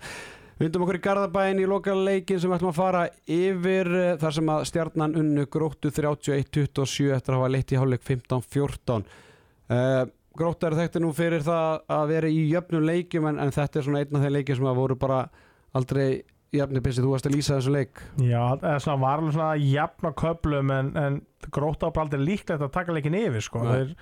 [0.56, 4.52] Vindum okkur í Garðabæin í lokaleikin sem við ætlum að fara yfir eh, þar sem
[4.54, 10.76] að stjarnan unnu gróttu 31-27 eftir að hafa leitt í hálfleik 15-14 uh, Gróttu er
[10.76, 14.18] þekkti nú fyrir það að vera í jöfnum leikjum en, en þetta er svona einn
[14.18, 15.20] af þeim leikjum sem að voru bara
[15.76, 16.08] aldrei
[16.56, 20.08] jafnir pissi, þú varst að lýsa þessu leik Já, eða svona var alveg svona jafn
[20.08, 21.18] á köflum en, en
[21.52, 23.64] gróta á bara aldrei líklegt að taka leikin yfir sko.
[23.64, 23.74] Nei.
[23.74, 23.94] þeir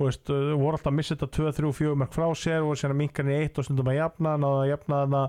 [0.00, 3.38] veist, uh, voru alltaf að missa þetta 2-3-4 mörg frá sér og sérna minkan í
[3.40, 5.24] eitt og stundum að jafna náða að jafna þarna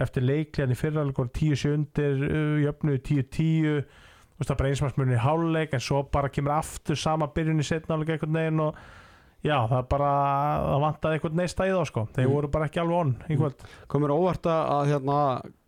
[0.00, 3.84] eftir leiklegan í fyrra 10 undir, uh, jöfnu 10-10
[4.32, 7.60] þú veist það er bara einsmannsmunni í háluleik en svo bara kemur aftur sama byrjun
[7.60, 8.76] í setna áleik einhvern veginn og
[9.44, 10.12] já, það er bara
[10.64, 12.06] það vantaði einhvern veginn stæði á sko.
[12.14, 12.32] Þeir Mm.
[12.32, 13.66] voru bara ekki alveg on í kvöld.
[13.88, 15.18] Komur óvart að að, hérna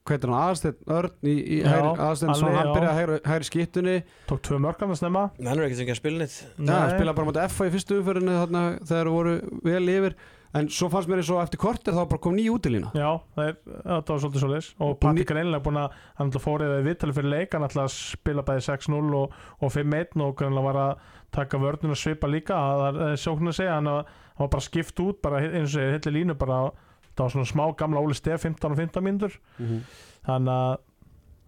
[0.05, 3.95] hvað heitir hann, aðsteinn Örn í, í aðsteinn, alveg, hann byrjaði hægri, hægri skittunni.
[4.29, 6.93] Tók tvö mörg annars nema Hann er ekkert sem ekki að spila neitt Já, hann
[6.93, 10.17] spilaði bara motið FA í fyrstu umferðinu þarna þegar voru vel yfir
[10.55, 12.93] en svo fannst mér eins og eftir kortir þá bara kom ný útilína.
[12.95, 16.87] Já, það er, þetta var svolítið svolítið og Patti greinlega búin að hann fórið við
[16.89, 20.81] viðtalið fyrir leik, hann ætla að spila bæði 6-0 og, og 5-1 og greinlega var
[20.85, 22.55] að taka vörnum og svipa líka.
[22.55, 26.21] Það er sjókn að segja, hann, var- bara skipt út bara eins og segir, hilli
[26.21, 26.61] línu bara
[27.15, 29.37] það var svona smá gamla Óli Stef 15 og 15 mínútur.
[30.27, 30.79] Þannig að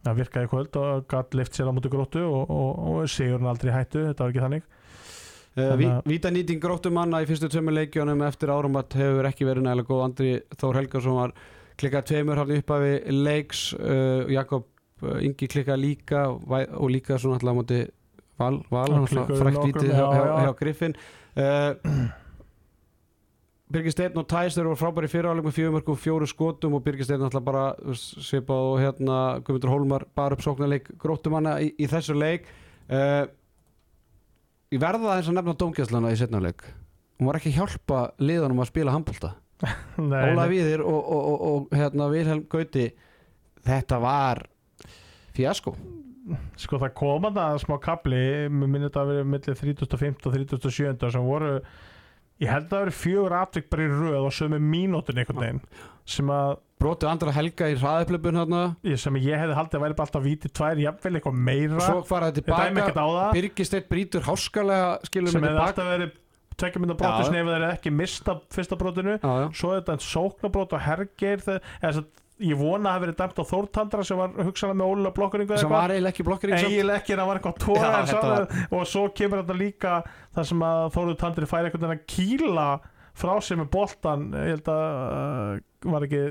[0.06, 3.40] það virkaði í kvöld og gætt lift sér á mútu gróttu og, og, og sigur
[3.40, 4.66] hann aldrei í hættu, þetta var ekki þannig
[5.56, 9.64] Uh, Þannig að- Víta nýting gróttumanna í fyrstu tveimur leikjónum eftir árumat hefur ekki verið
[9.64, 10.02] nægilega góð.
[10.04, 11.32] Andri Þór Helgarsson var
[11.80, 14.66] klikkað tveimur hafði uppafi leiks uh, Jakob
[15.02, 17.80] uh, Ingi klikkað líka og líka svona alltaf á móti
[18.36, 20.40] Val, val frækt vítið hjá, já, hjá, já.
[20.44, 20.94] hjá Griffin.
[21.40, 22.10] Uh,
[23.72, 27.08] Birgir Steinn og Tæs þeir voru frábæri fyriráleik með fjögumörk og fjóru skotum og Birgir
[27.08, 27.64] Steinn alltaf bara
[27.96, 32.46] svipað og hérna Guðmundur Hólmar bara upp sóknarleik gróttumanna í, í þessu leik.
[32.92, 33.24] Uh,
[34.74, 36.64] Ég verða aðeins að nefna dómgæslana í setnafleik
[37.16, 39.32] hún var ekki að hjálpa liðunum að spila handbólta
[40.00, 40.50] Óla nei.
[40.52, 42.90] Víðir og, og, og, og hérna Vilhelm Gauti
[43.66, 44.42] þetta var
[45.36, 45.72] fjasko
[46.58, 50.34] sko það kom að það smá kapli mér minnir þetta að vera millir 35 og
[50.34, 51.52] 37 sem voru
[52.42, 55.62] ég held að það veri fjögur atvik bara í röð og sömu mínútin einhvern veginn
[56.16, 58.62] sem að brotið andra helga í hraðuplöpun hérna
[59.00, 61.80] sem ég hefði haldið að væri bara alltaf víti tvær jafnvel eitthvað meira.
[61.86, 62.66] Svo ekkert tilbaka
[63.70, 64.92] Steinn brítur háskalega
[65.32, 66.14] sem hefði alltaf verið
[66.56, 67.00] tvekja mynda Já.
[67.00, 69.16] brotis nefnir þeir ekki mista fyrsta brotinu.
[69.20, 69.48] Já, já.
[69.56, 71.42] svo er þetta en sóknabrót og hergeir.
[71.44, 71.98] Þegar,
[72.46, 75.60] ég vona að það hafi verið dæmt á Þórtandra sem var hugsanlega með ólulega blokkuringu
[75.60, 76.72] sem var eiginlega ekki blokkering samt.
[76.74, 79.94] eiginlega ekki en það var eitthvað Já, tóra þetta og svo kemur þetta líka
[80.36, 82.66] þar sem að Þóruð Tandri fær einhvern veginn að kýla
[83.16, 86.22] frá sig með boltan ég held að uh, var ekki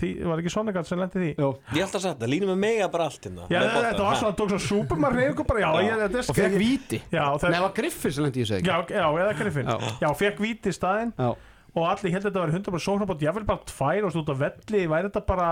[0.00, 1.48] því, var ekki svona gæt sem lendi því Jú.
[1.76, 4.18] Ég held að sagt, það línum með mega bara allt hérna Já, þetta var ha?
[4.22, 5.82] svona, tók svona súpumar reyningu bara, já, Já.
[5.86, 8.76] ég, þetta er og fekk víti Já, það var Griffin sem lendi í þessu já,
[8.80, 9.76] ekki já, eða Griffin Já.
[10.02, 11.28] Já, fekk víti í staðinn Já.
[11.76, 14.82] og allir held að þetta var 100% sóknarbót ég vil bara tvær og stúta velli
[14.92, 15.50] væri þetta bara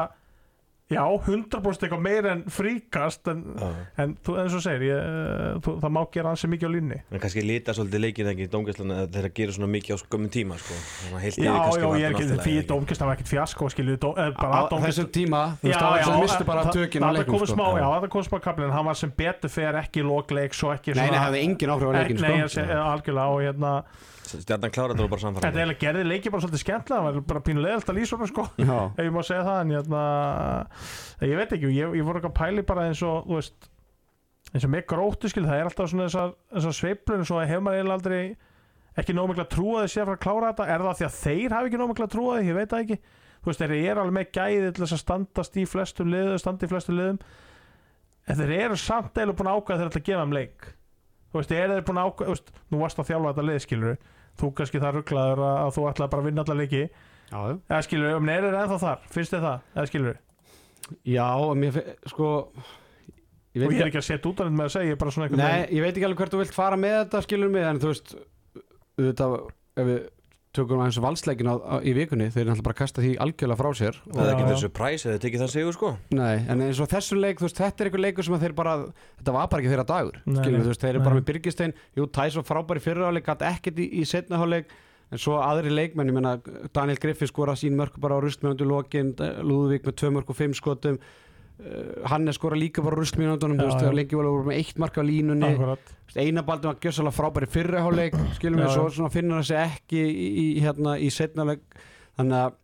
[0.91, 3.45] já, 100% eitthvað meira en fríkast en,
[4.01, 6.99] en þú, eins og segir ég, eh, þú, það má gera ansi mikið á línni
[7.11, 10.35] En kannski lita svolítið leikin ekki í dómgæslan þegar að gera svona mikið á skömmin
[10.35, 10.79] tíma sko.
[11.11, 12.57] Já, já, ég er þetta ekki, því
[13.01, 17.09] það var ekkert fjasko eh, þessum tíma þú veist, það var mistu bara tökin á
[17.09, 17.51] það leikum sko.
[17.55, 20.95] smá, já, það komið smá kaplinn hann var sem betur fer ekki lókleik svo ekki
[20.95, 22.55] nei, nei, svona hafði engin áhrif á leikin Nei, sko.
[22.59, 23.75] seg, algjörlega og hérna
[24.39, 27.25] Stjarnan klára þetta var bara Þetta samfæðan eiginlega gerði leiki bara svolítið skemmtilega það var
[27.33, 28.45] bara pínu leðalt að lýsa honum sko.
[28.61, 30.03] Ef ég má segja það en hérna,
[31.27, 33.71] ég veit ekki, ég, ég voru ekki að pæli bara eins og þú veist,
[34.51, 37.99] eins og með gróttu skil, það er alltaf svona þessar, eins og hefur maður eiginlega
[37.99, 38.23] aldrei
[38.99, 40.65] ekki nóg mikla trúa því að fara að klára þetta.
[40.67, 42.97] Er það því að þeir hafi ekki nóg mikla trúa því, ég veit það ekki.
[43.41, 46.67] Þú veist, þeir eru alveg með gæði til þess að standast í flestum liðum, standa
[46.67, 47.21] í flestum liðum.
[48.27, 50.61] En þeir eru samt eiginlega búin að ákvæða þeir ætla að gefa um leik.
[51.31, 52.99] Þú veist, eru þeir búin að ákvæða þú veist, nú varst
[59.81, 60.30] að
[61.07, 62.31] Já, er mér sko
[63.55, 64.89] ég og veit ég er ekki ekki að setja út af þetta með að segja,
[64.91, 66.97] ég er bara svona einhvern Nei, ég veit ekki alveg hvert þú vilt fara með
[67.03, 68.17] þetta skilur mig, en þú veist
[69.01, 69.37] auðvitað,
[69.81, 70.01] ef við
[70.51, 73.99] tökum aðeins valsleikin á, á, í vikunni þeir náttúrulega bara kasta því algjörlega frá sér
[74.03, 75.91] Það er ekki þessu præs eða tekið það sigur sko.
[76.19, 78.57] Nei, en eins og þessu leik, þú veist, þetta er einhver leikur sem að þeir
[78.59, 78.73] bara,
[79.21, 81.75] þetta var bara ekki þeirra dagur Nei, skilur, þú veist, þeir eru bara með Birgistein.
[81.95, 84.75] Jú, Tæs var frábær í fyrraháleik, gæti ekkert í, í setnaháleik,
[85.11, 86.37] en svo aðri leikmenn ég meina,
[86.75, 90.55] Daniel Griffith skora sín mörk bara á rustmjöndu lokin, Lúðvík með tvö mörk og fimm
[90.55, 91.01] skotum.
[91.61, 95.05] Uh, Hannes skora líka bara á rustmjöndunum, þú veist, lengi voru með eitt mark á
[95.05, 95.51] línunni,
[96.17, 100.47] Einabaldum var gjössalega frábær í fyrraháleik skilum við, svo svona finnur þessi ekki í, í,
[100.65, 101.63] hérna, í setnaháleik
[102.19, 102.57] þannig að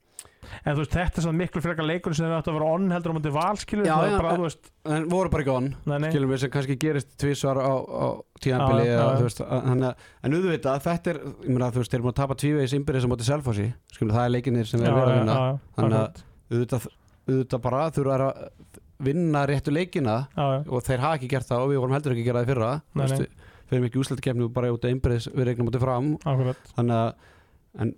[0.64, 2.90] En þú veist, þetta er svona miklu frekar leikur sem þeir áttu að vera onn
[2.94, 4.51] heldur á mútið val, skilur Já, það já, er bara,
[4.86, 7.72] en- en voru bara ekki onn nei, nei, skilum við sem kannski gerist tvísvar á,
[7.76, 8.07] á
[8.40, 9.47] tíðanbili Já, já, já.
[9.47, 12.20] að- þannig að en auðvitað þetta er ég meina þú veist þeir eru búin að
[12.22, 13.66] tapa tvívegis innbyrðis á móti Selfossi
[13.97, 16.24] skilum það er leikinnir sem já, er verið að já, vinna já, Þannig að- akkurat.
[16.51, 16.88] auðvitað,
[17.26, 18.51] auðvitað bara þurfa þær að
[19.07, 22.12] vinna réttu leikina já, já, og þeir hafa ekki gert það og við vorum heldur
[22.14, 23.16] ekki að gera það í fyrra Nei, nei.
[23.16, 23.28] við
[23.66, 27.14] fyrir mikið úslættikefni bara út af innbyrðis við regnum móti fram akkurat þannig að
[27.82, 27.90] en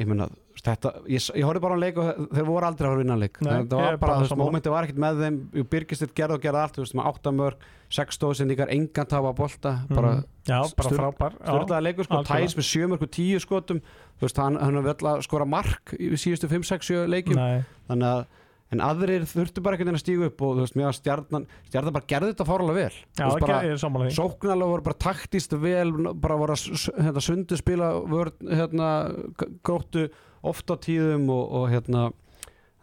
[0.00, 0.26] ég meina
[0.66, 3.16] þetta, ég, ég horfði bara á leik og þeir voru aldrei að fara að vinna
[3.20, 3.40] leik.
[3.40, 5.38] Nei, það var bara, þú veist, mómenti var ekkert með þeim.
[5.72, 9.72] Birgistir gerði og gerði allt, þú veist, með 8 mörg 6 stóðsendingar, engan tapa bolta
[9.90, 10.24] bara Mhm.
[10.46, 13.80] já, bara frábær stjórnaði leikur, sko, tæs með 7 mörg og 10 skotum,
[14.20, 17.34] þú veist, hann, hann hefur vel að skora mark í síðustu 5, 6, 7 leikjum.
[17.40, 18.26] Nei, þannig að
[18.70, 21.92] en aðrir þurftu bara ekkert að stígu upp og þú veist, mér að stjarnan stjarnan
[21.96, 22.98] bara gerði þetta fárlega vel.
[23.18, 24.14] Já, ég er sammála því.
[24.14, 28.90] sóknarlega voru bara taktist vel bara voru að hérna, sundu spila vörn, hérna,
[29.66, 30.04] gróttu
[30.46, 32.08] oft á tíðum og, og hérna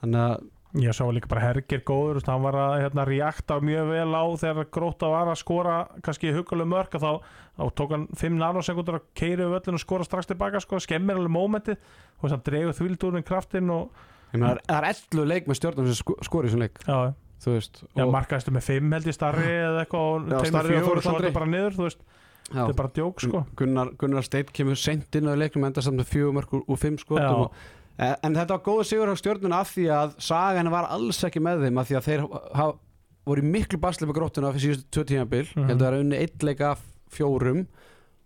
[0.02, 0.46] þannig að
[0.84, 4.68] ég sá líka bara Hergir góður, hann var að hérna, reakta mjög vel á þegar
[4.74, 7.12] gróta var að skora kannski huguleg mörk og þá,
[7.58, 11.18] þá tók hann 5 nanosekundur að keiri við völlin og skora strax tilbaka sko, skemmir
[11.18, 11.80] alveg mómentið
[12.20, 13.96] og hann dregur þvíldúrin kraftinn og
[14.36, 16.84] það er 11 leik með stjórnum sem sko, skori þessum leik.
[17.96, 21.00] Já, markaðistu með fimm held ég starri eða eitthvað og Já, tveimur Starri og fjögur
[21.00, 22.06] og svo er þetta bara niður, þú veist,
[22.52, 23.44] þetta er bara djók sko.
[23.60, 27.00] Gunnar, Gunnar Steinn kemur seint inn á leiknum enda samt með fjögur mörg og fimm
[27.02, 27.58] skotum og,
[27.98, 31.66] en þetta var góða sigur á stjórnuna af því að sagan var alls ekki með
[31.66, 32.24] þeim af því að þeir
[32.60, 32.70] ha,
[33.28, 35.44] voru miklu basli með gróttuna fyrir síðustu tvö tímabil.
[35.50, 35.66] Mhm.
[35.66, 37.68] ég held að það er unni eitt leik af fjórum.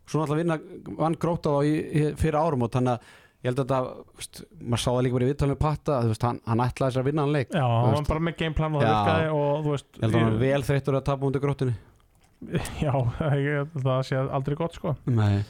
[0.09, 3.87] Svo náttúrulega vann grótta þá í, í, fyrir árum og þannig að ég held að
[4.19, 7.01] veist, maður sá það líka bara í viðtalinu patta, þú veist, hann, hann ætlaði sér
[7.01, 7.55] að vinna hann leik.
[7.55, 10.19] Já, hann var bara með gameplan og það virkaði og þú veist ég held að
[10.19, 11.77] hann var vel þreyttur að tapa undir gróttunni
[12.85, 12.93] Já,
[13.37, 14.95] ég, það sé aldrei gott sko.
[15.09, 15.43] Nei.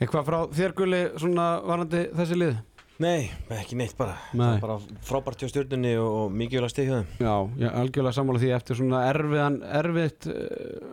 [0.00, 2.56] Eitthvað frá þér Gulli svona varandi þessi lið?
[3.02, 4.14] Nei, ekki neitt bara.
[4.38, 4.60] Nei.
[4.62, 7.08] bara frábært hjá stjórnunni og, og mikið vel að stegja þeim.
[7.26, 10.92] Já, ég algjörlega sammála því eftir svona erfiðan, erfiðt uh,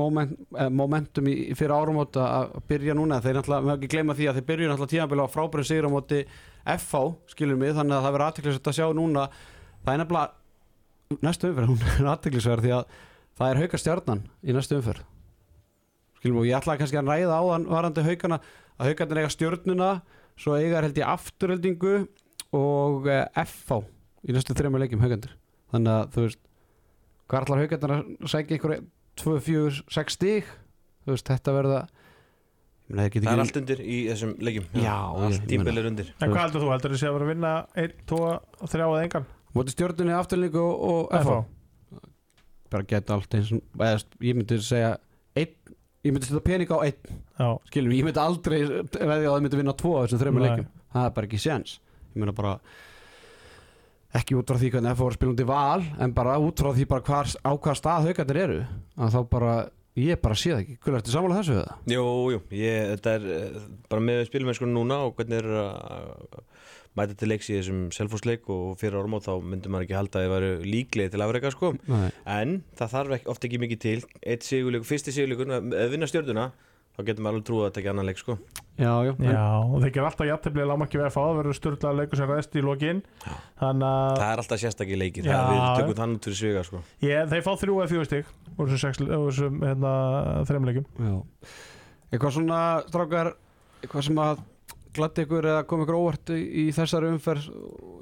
[0.00, 3.22] moment, uh, momentum í, fyrir árumót að byrja núna.
[3.24, 5.88] Þeir náttúrulega, við höfum ekki gleyma því að þeir byrju náttúrulega tímabili á frábærum sigur
[5.88, 6.20] á móti
[6.76, 9.28] FH, skilur mig, þannig að það verður aðteklisvægt að sjá núna,
[9.86, 12.98] það er nefnilega næstu umferð, hún er aðteklisvægt því að
[13.38, 15.04] það er hauka stjarnan í næstu umferð.
[16.18, 18.40] Skilur mig, og ég ætlaði kannski að ræða á þann varandi haukana,
[18.78, 19.90] að haukarnir eiga stjörnuna
[20.38, 21.94] svo eiga held ég afturheldingu
[22.56, 23.82] og uh, FH
[24.28, 25.34] í næstu þrejum leikjum haukandir
[25.72, 26.40] þannig að þú veist
[27.28, 28.82] hvað ætlar haugarnar að sækja einhverja
[29.18, 30.52] 2, 4, 6 stík
[31.04, 31.80] þú veist þetta verða
[32.88, 34.68] Það er ekki- allt undir í þessum leikjum.
[34.80, 36.06] Já, allt er undir.
[36.24, 37.50] En hvað heldur þú, heldur þú sé að vera að vinna
[37.82, 38.20] 1, 2,
[38.64, 39.26] 3 eða engan?
[39.58, 41.36] móti stjörnunni afturheldingu og, og FH
[42.72, 44.94] bara geta allt eins og eða, ég myndi segja
[45.38, 45.54] einn,
[46.06, 47.16] ég myndi setja pening á einn.
[47.70, 50.48] Skilum, ég myndi aldrei veðja að það myndi vinna tvo af þessum þreymur Nei.
[50.50, 50.68] leikjum.
[50.94, 51.78] Það er bara ekki séns.
[52.12, 52.54] Ég meina bara
[54.18, 57.04] ekki út frá því hvernig FH var spilandi val en bara út frá því bara
[57.04, 58.60] hvar, á hvað stað haugarnir eru
[58.96, 59.56] að þá bara,
[60.00, 60.78] ég bara sé það ekki.
[60.84, 61.82] Hvernig ertu sammála þessu við það?
[61.92, 63.58] Jú, jú, ég, þetta er eh,
[63.92, 66.40] bara með spilmennskunum núna og hvernig er að
[66.98, 70.24] mæta til leiks í þessum selfhúsleik og fyrir og þá myndi maður ekki halda að
[70.26, 71.74] þið væru líklegið til afreika sko.
[71.88, 72.08] Nei.
[72.38, 73.98] en það þarf ekki, oft ekki mikið til.
[74.22, 76.50] Eitt sigurleikur, fyrsti sigurleikur að vinna stjórnuna
[76.98, 78.34] þá getur maður alveg trúið að tekja annan leik sko.
[78.78, 81.36] Já, já, en- já, og þeir gera alltaf jafntefli að lámarki við að fá það
[81.38, 83.02] verður styrlaða leikur sem ræðst í lokin.
[83.60, 85.30] Þannig að það er alltaf sérstakki leikir Já.
[85.38, 86.82] það, við tökum þann út fyrir sviga sko.
[87.06, 89.92] Ég, þeir fá þrjú eða fjögur stig úr þessum, hérna,
[90.50, 91.14] þreim leikum já.
[92.10, 93.30] eitthvað svona strákar
[93.78, 94.42] eitthvað sem að
[94.96, 97.48] gladdi ykkur eða kom ykkur óvart í, þessari umferð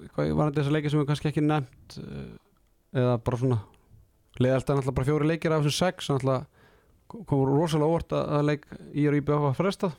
[0.07, 2.31] eitthvað varandi þessar leikir sem við kannski ekki nefnt eh,
[2.97, 3.61] eða bara svona
[4.41, 8.49] leiðalt er náttúrulega bara fjóri leikir af þessum sex náttúrulega komur rosalega óvart að, að
[8.51, 9.95] leik í og í BH frestað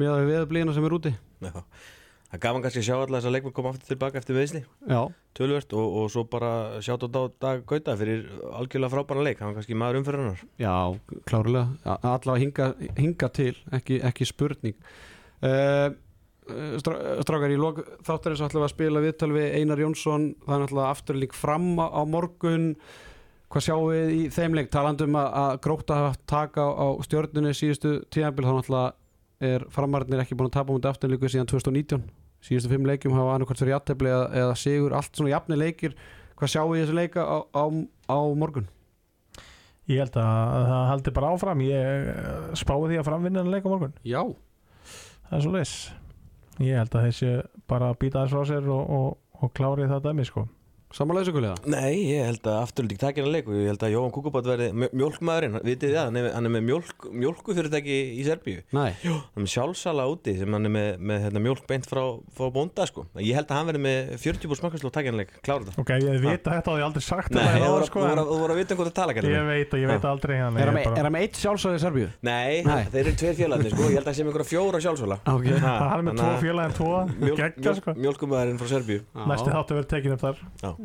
[0.00, 1.12] með að við veðublíðina sem er úti.
[1.40, 1.50] Já.
[1.50, 4.60] það er gaman kannski að sjá alla þess að leikmenn koma aftur tilbaka eftir meðsli
[4.62, 5.00] já,
[5.36, 6.50] tölvert og, og svo bara
[6.84, 10.74] sjátt á dag, Gauta fyrir algjörlega frábæra leik hann var kannski maður umferðarnar já,
[11.28, 11.96] klárlega.
[11.96, 12.68] Allavega hinga,
[13.00, 14.76] hinga til ekki, ekki spurning
[15.46, 15.90] uh,
[16.80, 20.24] Strákar, í lok þáttarins ætlum við að spila viðtal við Einar Jónsson.
[20.42, 22.72] Það er náttúrulega afturlík fram á, á morgun.
[23.50, 24.70] Hvað sjáum við í þeim leik?
[24.74, 30.24] Talandum að, að gróta hafa taka á, á stjórnunni síðustu tíðanbíl þá náttúrulega er framarnir
[30.24, 32.02] ekki búin að tapa mútið afturlíku síðan 2019
[32.44, 35.96] síðustu fimm leikjum hafa annarkvæmt fyrir játefli eða, eða sigur, allt svona jafni leikir.
[36.40, 37.64] Hvað sjáu í þessu leika á, á,
[38.08, 38.68] á morgun?
[39.90, 41.64] Ég held að það haldi bara áfram.
[41.66, 43.96] Ég eh, spái því að framvinna en leik á morgun.
[44.06, 44.22] Já,
[45.30, 45.74] Það er svo leis
[46.60, 47.34] Ég held að þessi
[47.70, 49.10] bara býta þess frá sér og, og,
[49.40, 50.44] og klári það dæmi sko
[50.94, 53.92] samanlega þessu kuliða Nei, ég held að afturlík takir hann leik og ég held að
[53.94, 58.22] Jóhann Kukubát verði mjö- mjólkmaðurinn, vitið það, hann er, hann er með mjólk, mjólkufyrirtæki í
[58.26, 58.60] Serbíu.
[58.74, 62.02] Nei, hann er með sjálfsala úti sem hann er með, með hérna, mjólk beint frá,
[62.36, 63.06] frá bónda sko.
[63.22, 65.78] ég held að hann verði með 40 búr smakkarslu og takir hann leik, klára þetta?
[65.84, 67.98] Ok, ég veit að þetta á því aldrei sagt Nei, þetta þú áður, voru sko,
[68.00, 70.36] að- að- að vita um hvað það tala kallinn Ég veit og ég veit aldrei
[70.40, 72.08] hann er hann ég með, bara- er hann með eitt sjálfsögði í Serbíu?
[72.20, 72.62] Nei,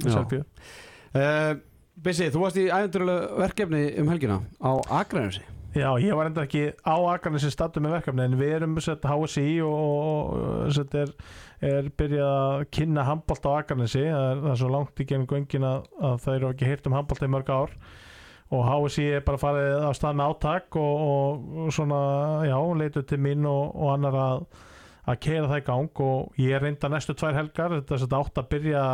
[0.03, 0.37] Að að.
[1.15, 1.51] Uh,
[2.05, 5.45] Bissi, þú varst í æventurlega verkefni um helgina á Akranesi.
[5.75, 9.57] Já, ég var enda ekki á Akarnesi stattu með verkefni en við erum sett HSI
[9.65, 11.09] og, og sett er,
[11.59, 15.67] er byrjað að kynna handbólt á Akarnesi það það er svo langt í genið göngin
[15.67, 17.75] að, að það eru ekki heyrt um handbólt í mörg ár.
[18.55, 21.99] Og HSI er bara farið á stað með átak og, og, og svona,
[22.47, 24.47] já, leitu til mín og, og annar að
[25.05, 26.03] að keira það í gang.
[26.07, 28.85] Og ég er reynda næstu tvær helgar, þetta er sett átt að byrja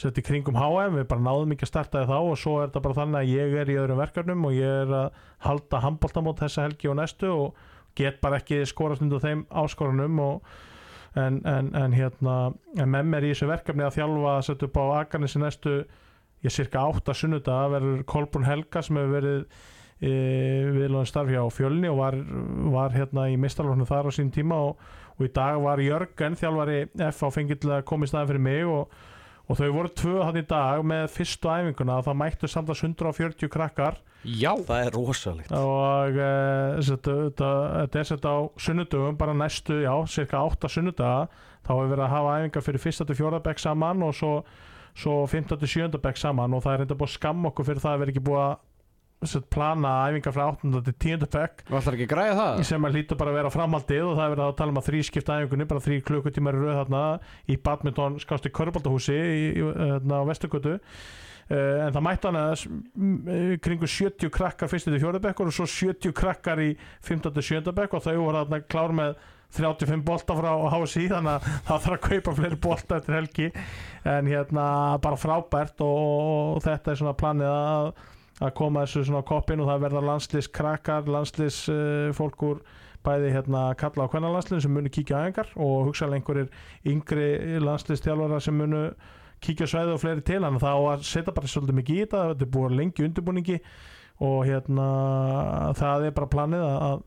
[0.00, 2.84] sett í kringum HM, við bara náðum ekki að starta þá og svo er þetta
[2.84, 6.66] bara þannig að ég er í öðrum verkefnum og ég er að halda handbóltamót þessa
[6.66, 7.60] helgi og næstu og
[7.98, 10.48] get bara ekki skorast undir þeim áskorunum og
[11.14, 12.38] en, en, en hérna
[12.74, 15.76] en með mér í þessu verkefni að þjálfa að setja upp á Akarnesi næstu
[16.44, 19.46] ég cirka átta sunnudag verður Kolbrún Helga sem hefur verið
[20.02, 20.10] e,
[20.74, 22.18] viðlóðin starfi á fjölni og var,
[22.74, 24.82] var hérna í mistarlóknu þar á sín tíma og,
[25.14, 26.80] og í dag var Jörgen þjálfari
[27.12, 29.04] F á fengið til að koma í staðin fyrir mig og,
[29.44, 33.50] og þau voru tvö hann í dag með fyrstu æfinguna og það mættu samtals 140
[33.52, 33.98] krakkar.
[34.24, 34.54] Já.
[34.64, 35.52] Það er rosalegt.
[35.52, 37.50] Og uh, þetta, þetta,
[37.82, 38.36] þetta er sett á
[38.66, 41.26] sunnudögum bara næstu, já, cirka 8 sunnudaga.
[41.64, 44.32] Þá hefur verið að hafa æfingar fyrir fyrsta til fjóra bekk saman og svo,
[44.96, 46.56] svo 15 til 7 bekk saman.
[46.56, 48.56] Og það er reynda búið að skamma okkur fyrir það að vera ekki búið að
[49.54, 52.62] plana æfingar frá 8 til 10 bekk Þú ætlar ekki að græða það?
[52.70, 54.88] sem að lítur bara að vera framhaldið og það er verið að tala um að
[54.90, 57.04] þrískipta æfingunni bara þrý klukkutímar í röð þarna
[57.48, 60.78] í badminton skásti körbaldahúsi í, í, þarna á Vesturgötu
[61.44, 66.14] Uh, en það mætti hann að kringu 70 krakkar fyrst til fjórðabekkur og svo 70
[66.16, 66.70] krakkar í
[67.04, 67.34] 15.
[67.36, 67.74] og 7.
[67.76, 69.18] bekk og þau voru þarna klár með
[69.54, 73.50] 35 bolta frá HSI þannig að það þarf að kaupa fleiri bolta eftir helgi
[74.14, 74.64] en hérna
[75.04, 77.90] bara frábært og, og þetta er svona planið að,
[78.44, 82.62] að koma þessu svona koppin og það verða landslýs krakkar, landslýs uh, fólk úr
[83.04, 86.48] bæði hérna kalla á kvennarlandslinn sem munu kíkja á engar og hugsaðlega einhverjir
[86.88, 88.86] yngri landslýstjálfara sem munu
[89.44, 90.40] kíkja svæði og fleiri til.
[90.40, 93.06] Þannig að það á að setja bara svolítið mikið í þetta þetta er búið lengi
[93.08, 93.58] undirbúningi
[94.24, 94.88] og hérna
[95.76, 97.02] það er bara planið að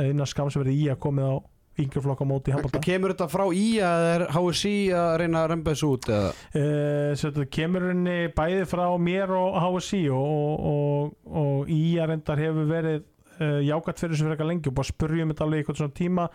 [0.00, 1.34] eina skam sem verið í að komið á
[1.80, 5.48] yngri flokka móti í handbólta Kemur þetta frá í að er HSI að reyna að
[5.52, 6.32] römba þessu út eða?
[6.52, 12.12] Uh, þetta kemur henni bæði frá mér og HSI og, og, og, og í að
[12.12, 15.62] reyndar hefur verið uh, jákvæmt fyrir þessu fyrir eitthvað lengi og bara spurjum þetta alveg
[15.62, 16.30] í eitthvað svona tíma.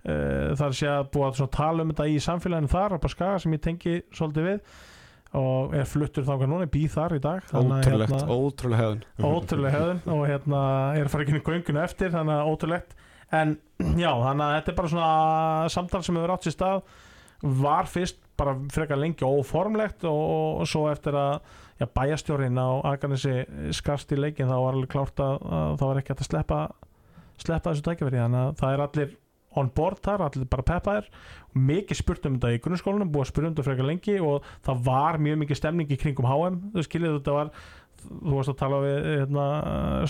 [0.00, 3.42] Uh, þar sé að búið að svona tala um þetta í samfélaginu þar á skaga
[3.42, 4.78] sem ég tengi svolítið við
[5.38, 7.44] og er fluttur þangað núna, ég býð þar í dag.
[7.52, 10.62] Að, Ótrúlegt, hérna, ótrúlega hefðun ótrúlega hefðun og hérna
[10.96, 12.96] er að fara ekki inn í gönguna eftir þannig að ótrúlegt
[13.36, 13.54] en
[14.04, 16.82] já, þannig að þetta er bara svona samtal sem hefur átt sér stað.
[17.40, 20.20] Var fyrst bara frekar lengi óformlegt og,
[20.60, 21.40] og svo eftir að
[21.80, 23.40] já, bæjastjórin á Aganesi
[23.76, 26.60] skarst í leikin þá var alveg klárt að, að það var ekki að sleppa
[27.40, 28.20] sleppa þessu tækifæri.
[28.20, 29.18] Þannig að það er allir
[29.58, 31.08] on board þar, allir bara peppaðir.
[31.50, 34.50] Og mikið spurt um þetta í grunnskólanum búið að spurt um þetta frekar lengi og
[34.66, 37.52] það var mjög mikið stemning í kringum HM þú skiljið þetta var
[38.08, 39.46] þú varst að tala við hérna,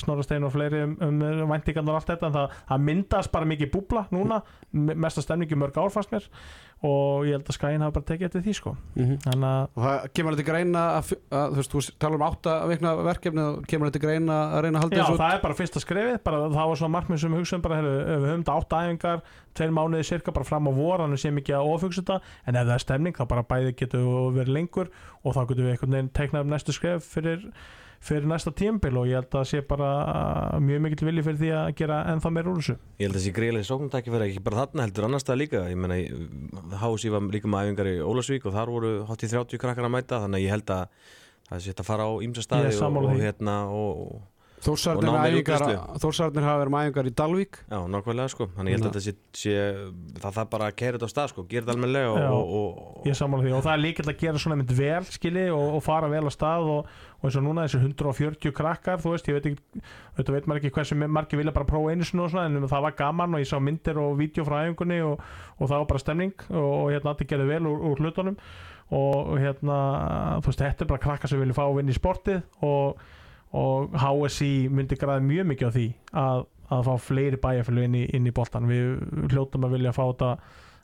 [0.00, 3.50] Snorra Stein og fleiri um, um væntingarnar og allt þetta en það, það myndast bara
[3.50, 4.40] mikið búbla núna
[4.72, 6.28] me- mesta stemningi mörg ár fannst mér
[6.82, 8.70] og ég held að skæin hafa bara tekið eftir því sko.
[8.96, 9.16] Mhm.
[9.26, 12.54] þannig að Og það kemur þetta greina að, að þú veist, þú talar um átta
[12.70, 15.20] vikna verkefni og kemur þetta greina að reyna að halda Já, þessu út.
[15.20, 17.92] það er bara fyrsta skrefið, bara það var svona markmið sem við hugsaðum bara, heru,
[18.00, 19.20] við höfum þetta átta æfingar
[19.60, 22.66] tveir mánuði cirka bara fram á vor þannig sem ekki að ofugsa þetta, en ef
[22.70, 24.88] það er stemning þá bara bæði getur við verið lengur
[25.24, 27.44] og þá getur við einhvern veginn teiknað um næstu skref fyrir,
[28.00, 29.90] fyrir næsta tímbil og ég held að það sé bara
[30.64, 32.76] mjög mikill vilji fyrir því að gera ennþá meir úr þessu.
[32.96, 35.62] Ég held að þessi greiðlega sóknumtæki fyrir ekki bara þarna heldur annars það líka.
[35.68, 36.00] Ég meina,
[36.80, 39.94] HSI var líka með æfingar í Ólasvík og þar voru hátt í 30 krakkar að
[39.98, 41.08] mæta þannig að ég held að
[41.50, 44.20] það sé að fara á ímsa staði og, og hérna og,
[44.60, 46.00] Þórsarnir Og æfingar- útbreiðslu.
[46.02, 47.58] Þórsarnir hafa verið með æfingar í Dalvík.
[47.70, 49.54] Já, nákvæmlega sko, þannig ég held að þetta sé, sé
[50.20, 53.16] það þarf bara að kæra þetta á stað sko, gera þetta og, og, og, Ég
[53.16, 53.54] sammála því.
[53.56, 56.32] Og það er líkilega að gera svona mynd vel skili og, og fara vel á
[56.36, 56.90] stað og,
[57.20, 59.82] og eins og núna þessi 140 krakkar þú veist, ég veit ekki,
[60.16, 62.84] þetta veit maður ekki hversu margir vilja bara prófa einu sinni og svona en það
[62.86, 65.20] var gaman og ég sá myndir og vídeo frá æfingunni og,
[65.58, 68.38] og það var bara stemning og, og hérna allir gerði vel úr, úr hlutunum.
[68.90, 69.74] Og, hérna,
[70.42, 73.04] þú veist, þetta er bara krakkar sem vilja fá að vinna í sportið og,
[73.54, 75.84] og HSI myndi græði mjög mikið á því
[76.24, 76.42] að,
[76.74, 78.96] að fá fleiri bæjarfjölu inn í, inn í boltan við
[79.30, 80.32] hljótum að vilja fá þetta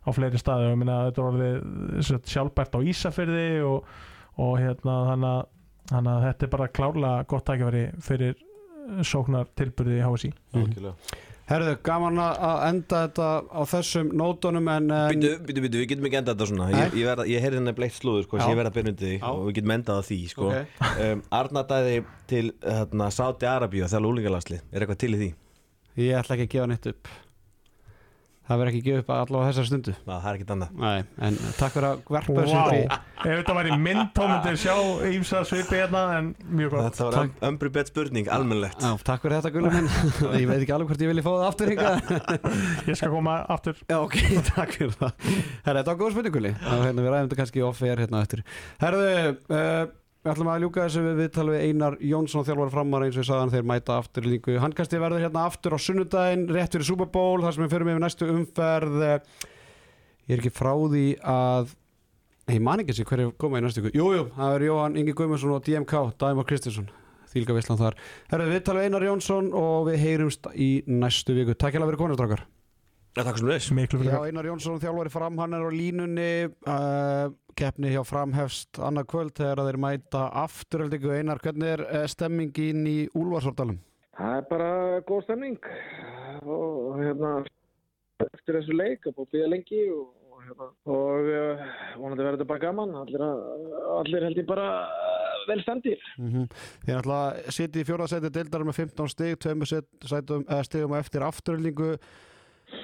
[0.07, 3.91] á fleiri staði og ég meina þetta er orðið sjálfbært á Ísafyrði og,
[4.39, 5.43] og hérna þannig að,
[5.91, 11.22] þannig að þetta er bara klárlega gott tækifæri fyrir eh, sóknar tilbyrði í HSI algjörlega.
[11.47, 15.89] Herðu, gaman að að enda þetta á þessum nótunum en, en Býtu, býtu, býtu, við
[15.93, 16.66] getum ekki endað þetta svona.
[16.74, 19.18] Ég, ég, verð- ég heyrði henni bleitt slúður sko, ég verð að byrja undir því
[19.20, 19.28] Já.
[19.30, 20.49] og við getum endað á því sko.
[20.51, 20.80] Ok.
[21.07, 22.01] um, Arna dæði
[22.32, 25.30] til hérna, Sáti Arabíu þegar lúlingalasli, er eitthvað til í því?
[26.03, 27.12] ég ætla ekki að gefa neitt upp
[28.47, 29.92] Það verður ekki gefa upp allavega þessar stundu.
[30.07, 30.74] Ná, það er ekkert annað.
[30.84, 34.20] Nei, en takk fyrir að verpa þessu Vá, upp í ef þetta væri mynd þá
[34.30, 34.74] myndir sjá
[35.11, 36.86] ímsa svipi hérna en mjög gott.
[36.86, 39.90] Þetta var ömbri bett spurning, almennlegt Já, takk fyrir þetta gullu minn.
[40.42, 42.14] Ég veit ekki alveg hvort ég vilja fá það aftur hingað.
[42.86, 43.82] Ég skal koma aftur.
[43.90, 44.16] Já, ok,
[44.53, 45.28] takk fyrir það.
[45.66, 46.55] Herra, þetta var góð spurning gulli.
[46.62, 48.44] Hérna, Við ræðum þetta kannski off-air hérna eftir.
[48.82, 49.11] Herðu,
[49.51, 49.86] uh,
[50.26, 53.28] við ætlum að ljúka þessu við viðtal við Einar Jónsson þjálfur framar eins og ég
[53.28, 54.56] sagðan þeir mæta aftur í líku.
[54.58, 58.00] Handkasti verður hérna aftur á sunnudaginn rétt fyrir Super Bowl þar sem við fyrir með
[58.02, 59.04] næstu umferð.
[60.26, 61.70] Ég er ekki frá því að
[62.56, 65.14] ég man ekki þessi hverju koma í næstu ykkur Jú, jú, það er Jóhann Ingi
[65.14, 66.90] Guðmundsson og DMK Dæmar Kristinsson
[67.30, 67.98] Þýlga Vissland þar.
[68.32, 71.54] Herðu, við tala við Einar Jónsson og við heyrumst í næstu viku.
[71.54, 72.55] Takk hérlega fyrir konustrákar Já, takk sem leys miklu
[73.16, 76.32] Já, fyrir Einar Jónsson þjálfari fram, hann er á línunni.
[76.68, 82.82] Uh, keppni hjá framhefst annað kvöld þegar þeir mæta afturöldingu Einar, hvernig er uh, stemmingin
[82.90, 83.78] í Úlfarsordalum?
[84.18, 84.68] Það er bara
[85.08, 85.56] góð stemning.
[86.44, 87.32] Og hérna
[88.26, 92.38] eftir þessu leik að búið að býða lengi og, og, hérna, og uh, vonandi verður
[92.38, 92.94] þetta bara gaman.
[93.00, 93.26] Allir,
[93.96, 94.70] allir held ég bara
[95.46, 96.46] vel stendir Mm -hmm.
[96.84, 101.94] Þið náttúrulega sitið í fjórðarsæti deildar með 15 stig, uh, stigum eftir afturöldingu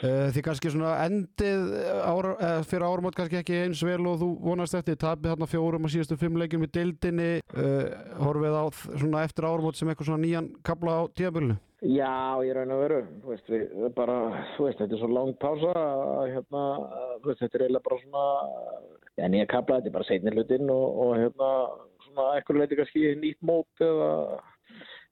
[0.03, 1.74] þið kannski svona endið
[2.07, 5.89] ára, uh, fyrir áramót kannski ekki eins vel og þú vonast eftir tapið þarna fjórum
[5.89, 7.33] og síðustu fimm leikjum í deildinni.
[7.53, 7.91] Uh,
[8.22, 8.64] horfið á
[8.95, 12.99] svona eftir áramót sem eitthvað svona nýjan kabla á tíðabölinu Já, ég raun að veru,
[13.24, 14.16] þú veist, við, bara,
[14.55, 15.72] þú veist, þetta er svo lang pása
[16.30, 16.61] hérna,
[17.18, 18.26] þú veist, þetta er eiginlega bara svona,
[19.18, 21.49] já, nýja kapla, þetta er bara seinni hlutinn og, og hérna,
[22.05, 24.12] svona, ekkur leiti kannski nýtt mót eða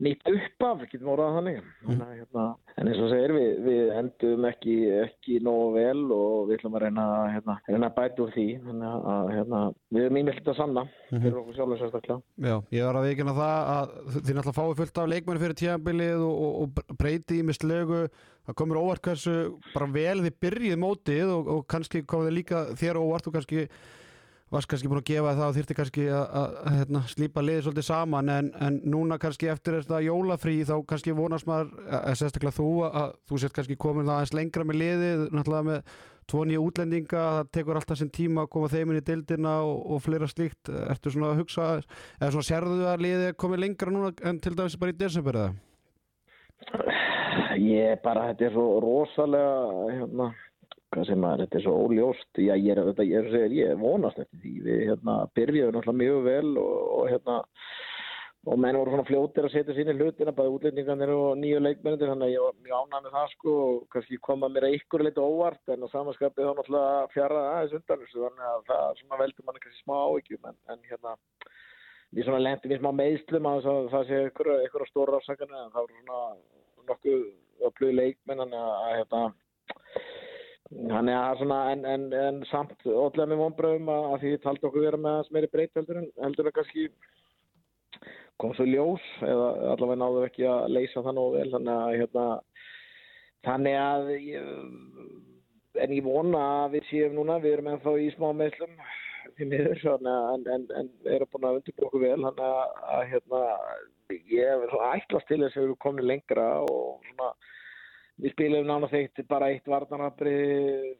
[0.04, 1.58] nýtt uppaf, getum orðað þannig.
[1.90, 2.44] Að, hérna,
[2.80, 6.84] en eins og segir, við, við endum ekki, ekki nógu vel og við ætlum að
[6.86, 11.38] reyna, hérna, reyna að bæta úr því, að, hérna, við erum ímyndilegt að sanna fyrir
[11.42, 12.20] okkur sjálfur sérstaklega.
[12.48, 16.26] Já, ég var að veikina það að þið náttúrulega fáið fullt af leikmenni fyrir tíðanbilið
[16.26, 18.04] og, og, og breyti í mislegu
[18.50, 19.36] það komur óvart hversu
[19.74, 23.66] bara vel þið byrjið mótið og, og kannski komið þið líka þér óvart og kannski
[24.50, 28.32] varst kannski búin að gefa það og þyrfti kannski að, hérna, slípa liðið svolítið saman
[28.34, 33.12] en, en núna kannski eftir þetta jólafrí þá kannski vonast maður, að, sérstaklega þú að
[33.30, 35.94] þú sért kannski komin það aðeins lengra með liðið, náttúrulega með
[36.30, 39.80] tvo nýja útlendinga, það tekur alltaf sinn tíma að koma þeim inn í dildina og,
[39.94, 44.12] og fleira slíkt ertu svona að hugsa eða svona sérðu að liðið komið lengra núna
[44.30, 45.50] en til dæmis bara í desember eða?
[47.60, 50.30] Ég bara, þetta er svo rosalega, hérna,
[50.90, 52.30] hvað sem maður, þetta er svo óljóst.
[52.42, 54.56] Já, ég er, ég, er, ég er vonast eftir því.
[54.66, 57.36] Við, hérna, byrjuðum náttúrulega mjög vel og, og hérna,
[58.48, 62.08] og menn voru svona fljótir að setja sín í hlutina, bæði útlendingarnir og nýju leikmennir,
[62.08, 65.04] þannig að ég var mjög ánægð með það, sko, og kannski koma mér að ykkur
[65.04, 69.46] leiti óvart, en á samanskapið þá náttúrulega fjara aðeins undan þannig að það svona veldur
[69.46, 71.14] manni kannski smá áhyggjum, en, en hérna,
[72.16, 75.84] við svona lendum í smá meðslum að það, sé ykkur, ykkur stóra afsakarnir, en það
[75.84, 76.24] voru svona
[76.88, 77.28] nokkuð
[77.68, 79.24] öflug leikmenn að, að hérna
[80.70, 84.84] þannig að svona en, en, en samt ótrúlega með vonbröðum að, að því taldi okkur
[84.86, 86.84] vera með aðeins meiri breyt heldur en heldur en kannski
[88.40, 91.50] kom svo ljós eða allavega náðu ekki að leysa það nógu vel.
[91.54, 92.26] Þannig að hérna
[93.48, 94.10] þannig að
[95.84, 98.74] en ég vona að við séum núna við erum ennþá í smá meðslum
[99.36, 102.18] því miður en, en, erum búin að undirbúa okkur vel.
[102.26, 103.42] Þannig að, að hérna
[104.32, 107.32] ég er svona ætlast til þess að við erum komin lengra og svona
[108.20, 110.34] við spilum nána þeitt bara eitt varnarabri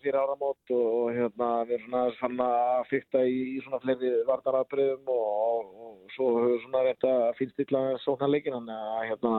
[0.01, 5.11] fyrir áramót og, hérna við erum svona fann að fyrta í, í svona fleiri varnarabriðum
[5.13, 9.35] og, og, og svo höfum svona rétt að finnstilla sóknarleikin þannig að hérna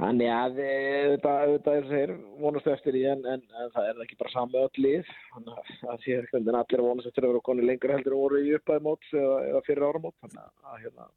[0.00, 4.18] þannig að þetta, þetta er sér vonastu eftir því en, en, en það er ekki
[4.20, 7.68] bara saman öll lið þannig að það sé ekki allir vonastu eftir að vera koni
[7.68, 11.08] lengra heldur og voru í uppæði móts eða, eða fyrir áramót þannig að hérna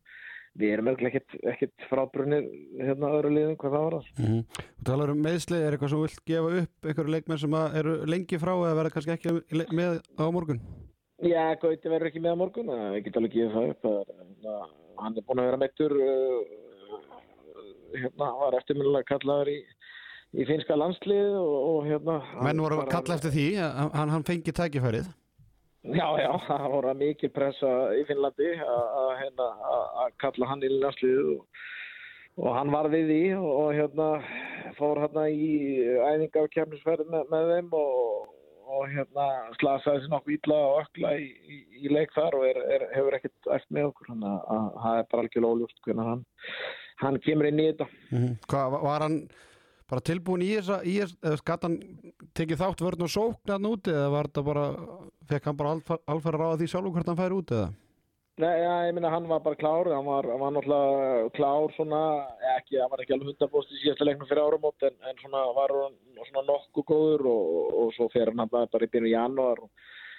[0.56, 2.48] við erum örugglega ekkit, ekkit frábrunir
[2.80, 4.10] hérna öðru liðum hvað það var það.
[4.24, 7.96] Mm Þú talar um meðsli, er eitthvað sem vilt gefa upp einhverju leikmenn sem eru
[8.14, 10.62] lengi frá eða verða kannski ekki með á morgun?
[11.26, 13.86] Já, Gauti verður ekki með á morgun, en ég get alveg gefið það upp.
[13.86, 14.56] Það hérna,
[15.02, 16.40] hann er búin að vera meittur, uh,
[17.96, 19.60] hérna, var eftirminnilega kallaður í,
[20.36, 22.20] í finska landslið og, og hérna...
[22.46, 25.14] Menn voru að kalla eftir því, að hann, hann fengi tækifærið.
[25.94, 29.48] Já, já, það voru mikil pressa í Finnlandi að- hérna,
[30.22, 31.46] kalla hann í landsliðið og,
[32.42, 34.08] og hann var við því og, hérna
[34.80, 35.52] fór hérna í
[36.10, 38.32] æfinga og kemnisferð með, með þeim og,
[38.66, 39.28] og hérna
[39.60, 43.20] slasaði sér nokkuð illa og ökla í, í, í leik þar og er, er, hefur
[43.20, 46.26] ekkert eftir með okkur þannig að- að það er bara algjörlega óljóst hvernig hann,
[47.06, 47.88] hann kemur inn í þetta.
[48.50, 49.20] Hvað, va- var hann
[49.90, 51.80] bara tilbúin í þess, eða skatt hann
[52.38, 54.68] tekið þátt vörn og sókn hann úti eða var þetta bara,
[55.30, 57.74] fekk hann bara alfæra ráða því sjálfur hvort hann færi út eða?
[58.36, 62.00] Nei, já, ég minna hann var bara klár, hann var, hann var náttúrulega klár svona,
[62.58, 65.72] ekki, hann var ekki alveg hundarbost í síðasta leiknum fyrir áramót en, en svona var
[65.72, 67.46] hann svona nokkuð góður og,
[67.84, 69.70] og svo fer hann bara bara í byrju janúar og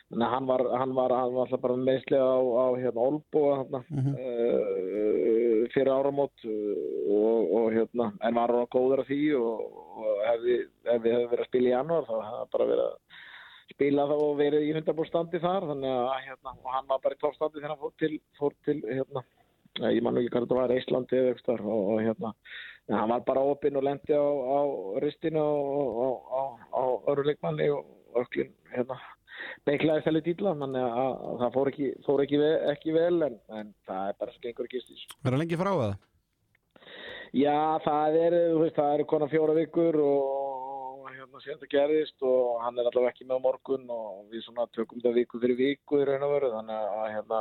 [0.09, 3.45] þannig að hann var, hann var, hann var alltaf bara meðslega á, á hérna Olbo
[3.51, 6.83] hérna, uh, fyrir áramót uh,
[7.17, 10.61] og, og hérna, en var hann góður af því og, og ef við
[10.91, 13.25] hefði verið að spila í janúar þá hefði hann bara verið að
[13.73, 17.21] spila það og verið í hundarbúrstandi þar þannig að hérna, og hann var bara í
[17.25, 19.25] toppstandi þegar hann fór til, fór til hérna,
[19.91, 22.33] ég man ekki hvað þetta var, Íslandi eða eitthvað og, og hérna,
[22.95, 24.61] hann var bara opinn og lendi á, á
[25.03, 26.31] ristinu og
[26.71, 28.99] á, öru leikmanni og öklin hérna
[29.69, 33.41] beiklaði þelli dýla, þannig að, að það fór ekki, fór ekki, ve, ekki vel en,
[33.61, 35.07] en það er bara sem gengur ekki stís.
[35.23, 35.95] Er hann lengi frá eða?
[37.37, 38.37] Já, það er,
[38.77, 40.37] það eru konar fjóra vikur og
[41.11, 45.01] hérna síðan það gerðist og hann er allavega ekki með morgun og við svona tökum
[45.01, 47.41] þetta viku fyrir viku í raun og veru þannig að hérna,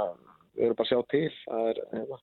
[0.55, 2.19] við erum bara að sjá til það er, hérna,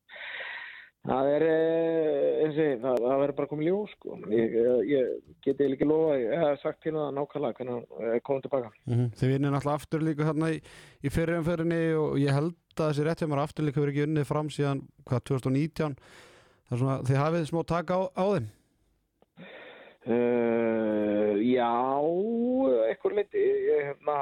[1.09, 4.19] það er, eh, eins og ég, það, verður bara komið ljós, sko.
[4.31, 8.47] Ég, ég, ég geti ekki lofa, ég hef sagt til það nákvæmlega hvernig er komið
[8.47, 8.73] tilbaka.
[8.87, 10.59] Mm Þið vinnir náttúrulega aftur líka þarna í,
[11.03, 14.29] í fyrirumferðinni og ég held að þessi rétt hjá mér aftur líka verið ekki unnið
[14.31, 18.51] fram síðan hvað 2019 það er svona, þið hafið smá taka á, á þeim?
[20.03, 21.71] Uh, já,
[23.15, 24.17] leiti, ég, hérna,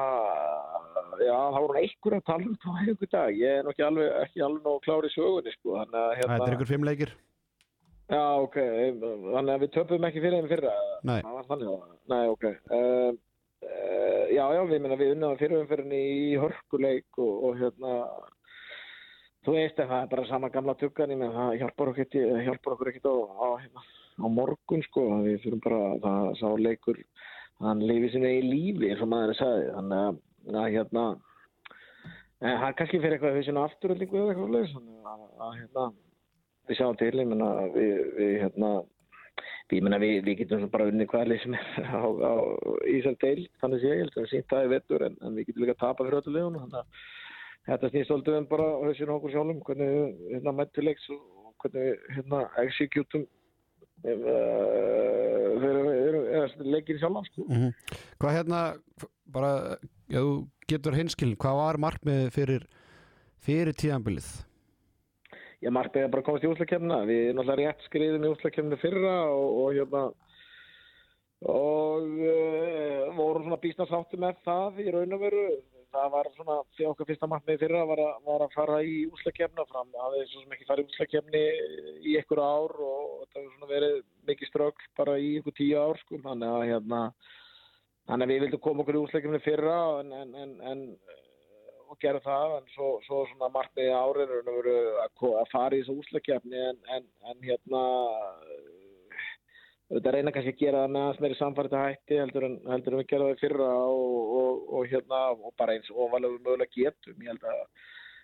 [1.24, 4.12] já, það voru einhver að tala um það einhver dag, ég er nú ekki alveg,
[4.26, 7.14] ekki alveg nóg klár í sögunni, sko, hérna, Það er ykkur fimm leikir
[8.10, 8.58] já, ok,
[9.00, 10.74] þannig að við töpum ekki fyrir þeim fyrra,
[11.10, 11.18] Nei,
[12.12, 12.48] nei, ok,
[12.78, 13.12] uh,
[13.66, 17.96] uh, já, já, við minna, við unnaðum fyrir umfyrinni í hörkuleik og, og hérna,
[19.46, 22.76] þú veist að það er bara sama gamla ég menn, það hjálpar okkur ekki, hjálpar
[22.76, 23.88] okkur ekki á, á, hérna,
[24.20, 26.98] á morgun sko, við þurfum bara það sá leikur,
[27.64, 29.70] hann lifi sinni í lífi eins og maður sagði.
[29.76, 31.04] Þannig að, að hérna
[32.40, 35.84] en hann kannski fyrir eitthvað á afturöldingu eða eitthvað þannig að, að hérna
[36.70, 38.70] við sjáum til, menna við, við hérna
[39.70, 41.66] við, menna, við, við getum bara unni hvaða leið sem er
[42.00, 42.32] á, á
[42.90, 45.50] Ísland deil, þannig sé ég held að við sínt það í vettur en, en við
[45.50, 46.86] getum líka að tapa fyrir öllu leiðunum þannig að
[47.70, 51.20] þetta snýst alltaf um bara hausinn á okkur sjálfum hvernig við hérna mættilegs og
[51.62, 53.26] hvernig við hérna executum
[54.08, 54.20] uh,
[56.64, 57.40] leikir sjálfan sko.
[57.48, 57.70] mm
[58.20, 58.60] Hvað hérna
[59.32, 59.52] bara,
[60.10, 60.36] ef þú
[60.70, 62.68] getur hinskilin hvað var markmið fyrir
[63.40, 64.30] fyrir tíðanbilið
[65.60, 69.16] Ég markmiði bara að komast í úslakefna við erum alltaf rétt skriðum í úslakefna fyrra
[69.28, 70.04] og, og hérna
[71.50, 75.44] og uh, vorum svona býstnarsátti með það í raun og veru.
[75.90, 79.64] Það var svona, því okkar fyrsta markmiði fyrra var að, var að fara í úslakefna
[79.68, 79.88] fram.
[79.92, 81.44] Það hefði svo sem ekki farið í úslakefni
[82.06, 83.96] í ykkur ár og það hefur svona verið
[84.30, 87.02] mikið strögl bara í ykkur tíu ár sko, þannig að hérna
[88.10, 90.84] þannig að við vildum koma okkur í úslakefni fyrra en, en, en, en
[91.90, 94.34] og gera það en svo, svo svona markmiði árið
[95.06, 97.08] að, fara í þessu úslakefni en,
[97.46, 97.82] hérna
[99.90, 103.08] þetta reyna kannski að gera það með aðeins meiri samfærið hætti heldur en, heldur við
[103.10, 107.24] gera það fyrra og, og, og hérna og bara eins ofalega við mögulega getum.
[107.24, 107.64] Ég held að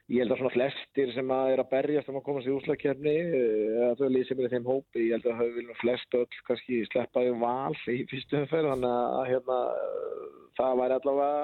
[0.07, 3.15] ég held að svona flestir sem að er að berjast um að komast í úslakefni
[3.27, 6.81] eða þau lýsir mér í þeim hópi ég held að þau viljum flest öll kannski
[6.93, 9.57] sleppaði val í fyrstu umferð þannig að hérna
[10.61, 11.41] það væri allavega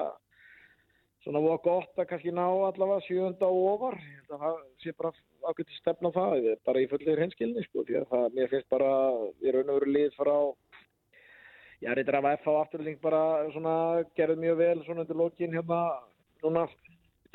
[1.23, 3.99] svona voða gott að kannski ná allavega sjönda og ofar.
[3.99, 5.11] Ég held að það sé bara
[5.43, 8.93] ákveðt stefna á það bara í fullir hinskilni sko það, mér finnst bara
[9.43, 10.35] í raun og veru lið frá
[11.83, 13.75] já, reyndar að FH afturling bara svona
[14.15, 15.79] gerði mjög vel svona undir lokin hérna
[16.43, 16.67] núna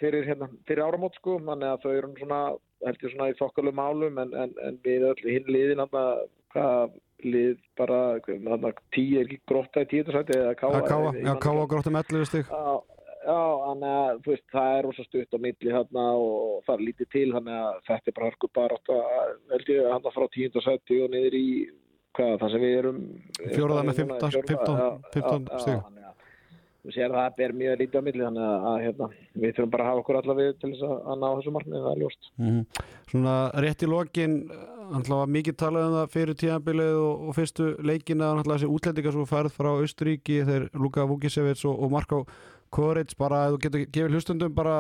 [0.01, 1.39] fyrir, hérna, fyrir áramót sko.
[1.43, 2.41] Þannig að þau eru svona
[2.87, 6.95] heldur svona í þokkalu málum en, en, en við öll hinn liðin hvað
[7.27, 11.66] lið bara hann tíu er ekki grótta í tíu sæti eða káa káa, já, káa
[11.70, 12.79] gróttum 11 stygg Já,
[13.27, 16.87] já, þannig að þú veist, það er rosa stutt á milli þarna og það er
[16.87, 18.81] lítið til þannig að þetta er bara hörku bara
[19.55, 21.47] held ég hann frá tíundarsætti og niður í
[22.19, 23.05] hvað, það sem við erum
[23.43, 24.53] Fjóraða með núna, 15
[25.16, 25.79] fjórða,
[26.79, 29.73] Þú sér það að ber mjög lítið á milli þannig að, að hérna, við þurfum
[29.75, 32.29] bara að hafa okkur allavega til þess að, að ná þessu markmið, það er ljóst.
[32.39, 32.61] Mhm.
[33.09, 34.37] Svona rétt í lokin
[34.89, 39.15] hann var mikið talað um það fyrir tíðanbilið og, og fyrstu leikina hann þessi útlendingar
[39.17, 42.23] svo færð frá Austuríki þeir Luka Vukisevic og, og Marko
[42.75, 44.79] Koric bara að þú getur gefið hlustundum bara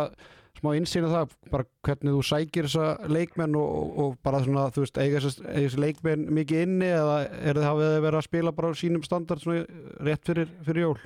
[0.58, 4.98] smá insýna það bara hvernig þú sækir þessa leikmenn og, og, bara svona þú veist
[5.02, 8.80] eiga þessi, leikmenn mikið inni eða er þið hafið þið verið að spila bara á
[8.80, 9.64] sínum standard svona
[10.08, 10.98] rétt fyrir, fyrir jól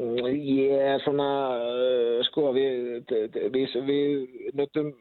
[0.00, 1.28] Ég er svona,
[1.60, 3.12] uh, sko, við,
[3.52, 4.94] við, við nutum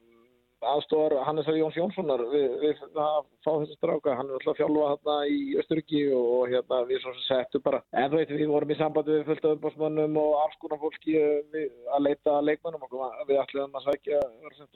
[0.60, 4.16] aðstofar Hannesar Jóns Jónssonar við, við að fá þessi stráka.
[4.18, 7.82] Hann er alltaf þjálfa þarna í Östuriki og hérna við svo settum bara.
[7.96, 11.16] En þú veit við vorum í sambandi við fullt af umbásmönnum og alls konar fólki
[11.54, 14.22] við, að leita leikmannum og við ætlum að sækja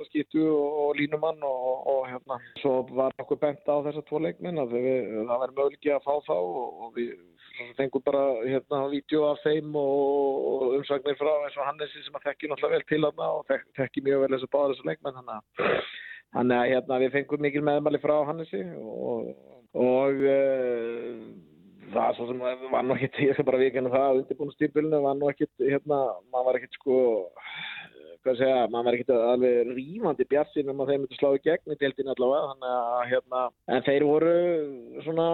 [0.08, 2.40] skýttu og, og línumann og, og hérna.
[2.62, 6.14] Svo var okkur bent á þessar tvo leikmenn að við, það verður möguleiki að fá
[6.30, 7.14] þá og, og við
[7.78, 12.28] fengum bara hérna vídeo af þeim og, og umsagnir frá eins og Hannesi sem að
[12.30, 15.36] þekki náttúrulega vel til hana og þek, þekki mjög vel þessu báður þessu leikmenn þannig
[15.38, 19.34] að að hérna, við fengum mikil meðmæli frá Hannesi og,
[19.78, 21.20] og uh,
[21.94, 25.52] það svo sem var nú ekkit, ég skal bara vikina það, undirbúinustýrpilinu var nú ekkit,
[25.62, 26.00] hérna,
[26.34, 26.98] maður var ekkit sko,
[28.24, 31.74] hvað segja, maður var ekkit alveg rífandi bjassinn um að þeir myndi slá í gegn
[31.74, 33.42] í deildin allavega, þannig að hérna,
[33.76, 34.36] en þeir voru
[35.06, 35.28] svona,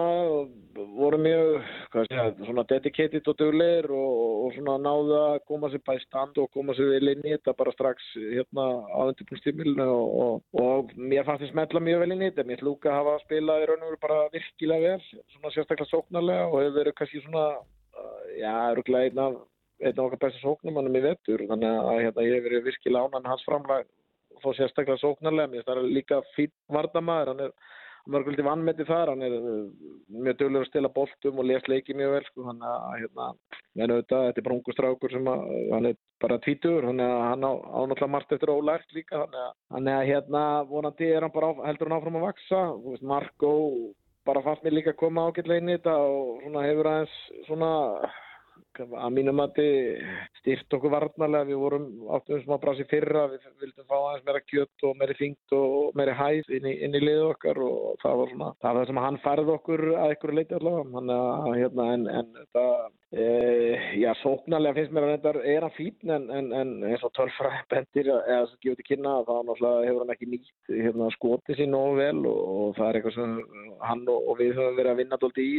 [0.98, 5.84] voru mjög, hvað segja, svona dedicated og dugleir og, og svona náðu að koma sér
[5.86, 10.16] bæði stand og koma sér vel inn í þetta bara strax hérna á undirbúinustýrpilinu og,
[10.24, 13.18] og, og mér fannst þið smetla mjög vel inn í þetta, mér lúka að hafa
[13.26, 17.22] spilað í raun og veru bara virkilega vel, svona sérstaklega sóknarlega og hefur verið kannski
[17.26, 17.46] svona,
[18.40, 19.40] já, öruglega einn af
[19.80, 23.28] einn af okkar besta sóknumannum í vettur þannig að hérna, ég hef verið virkilega ánan
[23.32, 23.86] hans framlag
[24.36, 27.54] og þó sérstaklega sóknarlega mér það er líka fýtt vardamaður hann er
[28.10, 29.64] mörguldi vannmeti þar hann er uh,
[30.08, 33.26] mjög dölur að stila boltum og lest leiki mjög vel sko, þannig að hérna,
[33.80, 35.44] auðvitað, þetta er bara ungu strákur sem að,
[35.74, 40.44] hann er bara tvítur hann á, á náttúrulega margt eftir ólært líka þannig að hérna
[40.70, 42.62] vonandi er hann bara á, heldur hann áfram að vaksa
[43.12, 43.52] Marko
[44.28, 47.14] bara fannst mér líka að koma ágætlega inn í þetta og svona hefur aðeins
[47.48, 47.70] svona
[48.78, 50.04] að mínum að þið
[50.40, 54.86] styrt okkur varnarlega, við vorum áttum smá brasi fyrra, við vildum fá aðeins meira kjött
[54.86, 58.32] og meiri þingt og meiri hæð inn í, inn í liðu okkar og það var
[58.34, 61.20] svona, það var það sem hann færði okkur að ykkur leiti allavega,
[61.50, 62.64] að hérna en, en þetta,
[63.10, 63.26] e,
[64.00, 67.62] já sóknarlega finnst mér að þetta er hann fín en, en, en eins og tölfræði
[67.74, 71.98] bendir eða að gefa til kynna þá hefur hann ekki nýtt hérna skotið sín nógu
[71.98, 73.36] vel og, og það er eitthvað sem
[73.84, 75.50] hann og, og við höfum verið að vinna alltaf í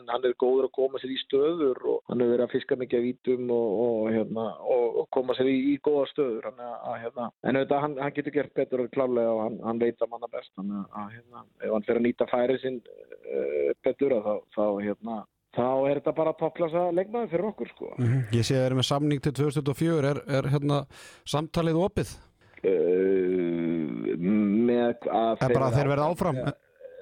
[0.00, 2.78] en hann er góður að koma sér í stöður og hann hefur verið að fiska
[2.78, 6.96] mikið að vítum og, og, hérna, og, koma sér í, í góða stöður hann, að,
[7.04, 10.12] hérna, en auðvitað hann, hann getur gert betur og klálega og hann, hann veit að
[10.12, 14.64] manna best að, hérna, ef hann fyrir að nýta færi sinn uh, betur þá, þá,
[14.84, 15.18] hérna,
[15.56, 17.92] þá er þetta bara topplasa leikmaði fyrir okkur sko.
[17.98, 18.24] mm -hmm.
[18.38, 20.82] Ég sé að það er með samning til 2004 er, er hérna
[21.24, 22.16] samtalið opið?
[22.60, 26.42] Uh, með að að þeir verða áfram?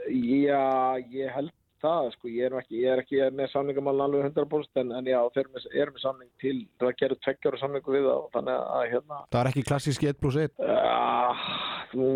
[0.08, 1.52] Já, ég held
[1.82, 5.18] það sko, ég er ekki, ég er ekki með samningamálun alveg 100% en, en já,
[5.34, 9.20] þeir eru með, með samning til, það gerur tveggjáru samningu við það þannig að hérna.
[9.28, 11.44] Það er ekki klassíski 1 pluss 1 uh,
[11.92, 12.08] Þú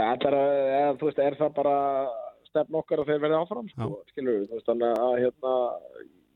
[0.00, 1.78] ætlar að, eða, þú veist, er það bara
[2.50, 5.56] stefn okkar að þeir verði áfram sko, skilur við, þú veist, þannig að hérna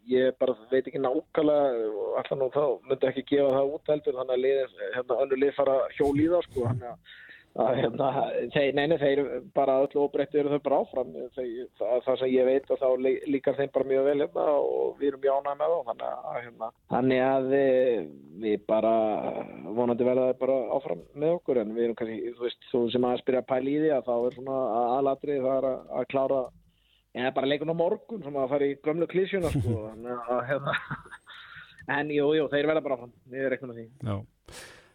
[0.09, 1.89] ég bara veit ekki nákvæmlega
[2.19, 5.57] alltaf nú þá myndi ekki gefa það út heldur þannig að liðin, hérna, önnu lið
[5.59, 7.17] fara hjól í það sko, þannig að
[7.59, 8.09] að hérna,
[8.55, 9.21] þeir, neini, þeir
[9.57, 11.15] bara öllu óbreytti eru þau bara áfram.
[11.35, 12.89] Þeir, það, það sem ég veit og þá
[13.35, 16.39] líkar þeim bara mjög vel hérna og við erum mjög ánægð með þá þannig að,
[16.45, 17.51] hérna, þannig að
[18.45, 18.95] við bara
[19.81, 21.63] vonandi verða það bara áfram með okkur.
[21.65, 24.15] En við erum kannski, þú veist, þú sem að spyrja pæl í því að þá
[24.19, 24.63] er svona
[24.99, 26.43] aðlatrið það er að, að klára
[27.19, 30.77] eða bara leikun á morgun sem að fara í gömlu klísjuna sko, þannig að hérna
[31.99, 33.87] en jú, jú, þeir verða bara áfram við erum eitthvað því.
[34.05, 34.17] Já.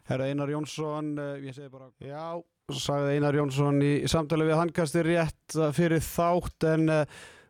[0.09, 5.55] Herra Einar Jónsson, ég segi bara já, sagði Einar Jónsson í samtali við handkastir rétt
[5.75, 7.01] fyrir þátt en uh,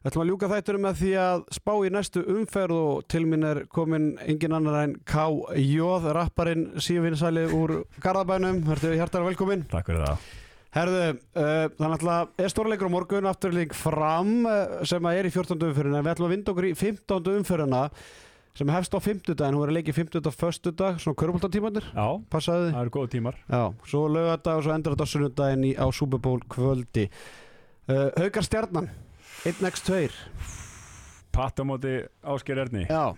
[0.01, 3.59] ætlum að ljúka þætturum með því að spá í næstu umferð og til minn er
[3.69, 5.91] komin engin annar en K.J.
[6.17, 10.25] rapparinn sífinsæli úr Garðabænum, verður hjartar velkomin Takk fyrir það
[10.73, 11.05] Herðu,
[11.37, 15.61] uh, þannig að er stórleikur á morgun afturleik fram uh, sem er í 14.
[15.61, 17.33] umferðina en við ætlum að vinda okkur í 15.
[17.37, 17.83] umferðina
[18.57, 20.71] sem hefst á 50 dagin, hún er að leikja 50 og 1.
[20.77, 23.39] dag, svona körbóltatímanir Já, passaði það eru góða tímar.
[23.49, 27.07] Já, svo lögadag og svo endur þetta sunnudaginn í, á Super Bowl kvöldi.
[27.89, 28.91] Uh, Haukar stjarnan
[29.49, 30.05] 1x2
[31.33, 32.85] Patt á móti Ásker Erni.
[32.85, 33.17] Já.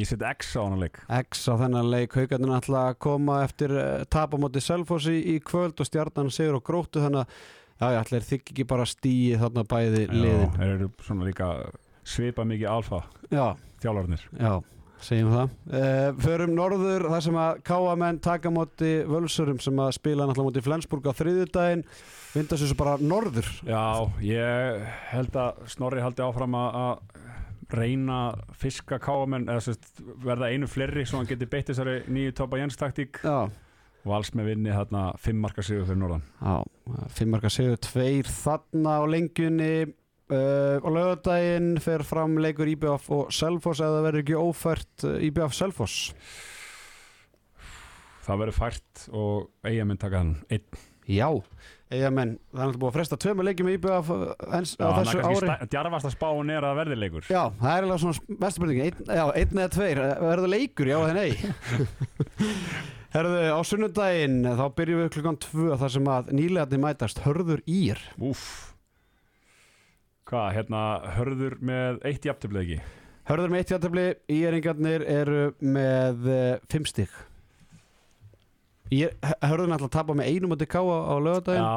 [0.00, 0.96] Ég set X á hana leik.
[1.28, 5.36] X á þennan leik, haugarnir ætla að koma eftir uh, tap á móti Selfossi í
[5.44, 9.36] kvöld og stjarnan sigur og gróttu þannig að já, já, allir þykki ekki bara stíi
[9.38, 10.56] þarna bæði liðin.
[10.56, 11.50] Þeir eru svona líka
[12.04, 13.02] svipa mikið alfa
[13.32, 14.52] Já, þjálfarnir já,
[15.04, 15.54] segjum það.
[15.68, 20.50] Uh, förum norður þar sem að káamenn taka á móti völsurum sem að spila náttúrulega
[20.50, 21.84] móti Flensburg á þriðjudaginn,
[22.34, 23.50] vinda sér svo bara norður.
[23.68, 23.84] Já,
[24.24, 27.02] ég held að Snorri haldi áfram að
[27.74, 28.18] reyna
[28.60, 29.88] fiska káamenn eða sérst,
[30.22, 33.48] verða einu fleiri svo hann geti beitt þessari nýju topa Jens taktík Já,
[34.04, 36.54] Vals með vinni þarna fimm marka sigur fyrir norðan já,
[37.16, 39.70] fimmarka sigur tveir þarna á lengjunni.
[40.24, 46.14] Uh, og lögadaginn fer fram leikur IBF og Selfoss eða verður ekki ófært IBF Selfoss?
[48.24, 50.82] Það verður fært og eigamenn taka hann einn.
[51.04, 51.28] Já,
[51.92, 54.10] eða menn, það er alltaf búið að fresta tveimur leikjum í IBF
[54.56, 55.56] ens, á þessu ári.
[55.68, 57.28] Djarfasta spáin er að verði leikur.
[57.28, 60.98] Já, það er eiginlega svona mesta spurningi einn, Já, einn eða tveir, verður leikur, já
[61.02, 61.36] eða nei?
[63.14, 68.00] Herðu, á sunnudaginn þá byrjum við klukkan tvö þar sem að nýlegaðni mætast hörður ír
[68.18, 68.73] Úff
[70.24, 70.82] Hvað, hérna,
[71.18, 72.78] hörður með eitt jafntöflegi
[73.28, 74.02] Hörður með eitt játtöfli,
[74.32, 76.40] íringarnir eru með uh,
[76.72, 77.12] fimm stygg
[78.94, 81.76] Hörður náttúrulega að tapa með einum átti káa á lögadaginn Já,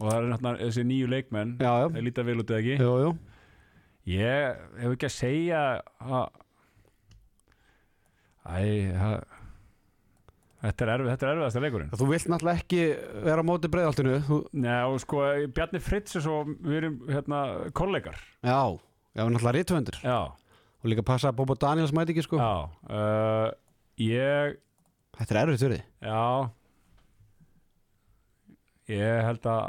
[0.00, 1.50] og það er náttúrulega þessi nýju leikmenn.
[1.60, 2.76] Já, já, þeir líta vel út eða ekki?
[2.80, 3.10] Jú, jú.
[4.10, 5.64] Ég hef ekki að segja
[6.00, 6.38] að
[8.50, 8.62] Æ,
[8.96, 9.16] það
[10.60, 12.80] Þetta er erfið, þetta er erfiðasta leikurinn Þú vilt náttúrulega ekki
[13.24, 14.38] vera á móti breiðaltinu þú...
[14.90, 15.22] Og sko,
[15.56, 17.40] Bjarni Fritz er svo, við erum hérna
[17.76, 18.76] kollegar Já,
[19.16, 23.48] já, náttúrulega rítvöndur Já, og líka passa að Bobo Daniels mæti ekki sko já uh,
[24.00, 24.58] Ég,
[25.16, 26.24] Þetta er erfitt fyrir því já
[28.90, 29.62] Ég held að,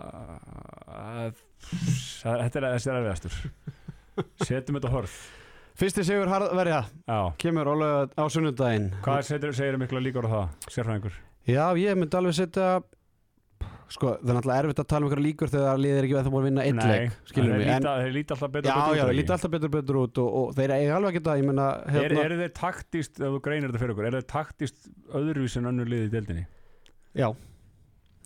[0.91, 3.39] að Þetta er er erfiðastur
[4.43, 5.15] Setjum þetta hörð
[5.81, 6.83] Fyrsti sigur harðverja
[7.41, 11.15] kemur lög- á sunnudaginn hvað segir, segir mikla líkur á það, sérfræðingur?
[11.49, 12.67] Já, ég myndi alveg setja
[13.91, 16.23] Sko, það er náttúrulega erfitt að tala um ykkur líkur þegar liðið er ekki veð
[16.27, 18.75] það búin að vinna eitt leik skilur þeir mig, en þeir líta alltaf betur já,
[18.77, 19.17] betur út, já, er ekki?
[19.19, 21.91] líti alltaf betur betur út og, og þeir eiga alveg ekki það, ég menna Er,
[21.97, 24.87] hérna, eru þeir taktist, ef þú greinir þetta fyrir okkur, er þeir taktist
[25.19, 26.45] öðruvís en önnur liði í deildinni?
[27.19, 27.27] já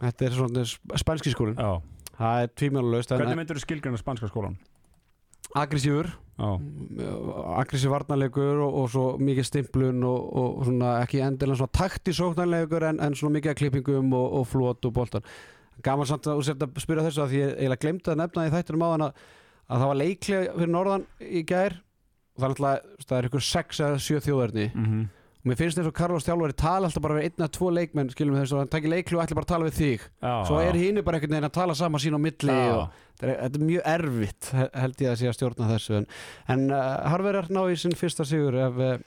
[0.03, 0.67] Þetta er svona
[1.01, 4.59] spænski skólin það er tvímjölulegst Hvernig myndur þú skilgjörna spanska skólan?
[5.55, 6.49] aggressífur Já,
[7.61, 12.99] aggressív varnarleikur og, og svo mikið stimplun og, og svona ekki endilega svona taktisóknarleikur en,
[13.05, 15.23] en svona mikið klippingum og, og flót og boltar.
[15.85, 18.47] Gaman samt að þú sért að spyrja þessu að því ég eiginlega glemdi að nefna
[18.47, 19.05] í þættinum á að,
[19.65, 21.77] að það var leiklega fyrir norðan í gær.
[22.35, 25.77] Og það er alltaf, það er ykkur 6 eða 7 þjóðverðni mm og mér finnst
[25.77, 28.55] eins og Carlos Þjálfari tala alltaf bara við einn eða tvo leikmenn skilum við þessu
[28.57, 30.05] og hann takir leiklu og ætla bara að tala við þig.
[30.25, 32.71] Já svo er hínu bara einhvern veginn að tala saman sín á milli Já.
[32.73, 35.97] og þetta er, þetta er mjög erfitt he- held ég að sé að stjórna þessu
[35.99, 36.07] en,
[36.55, 36.81] en uh,
[37.13, 38.97] Harverðar ná í sinn fyrsta sigur ef uh,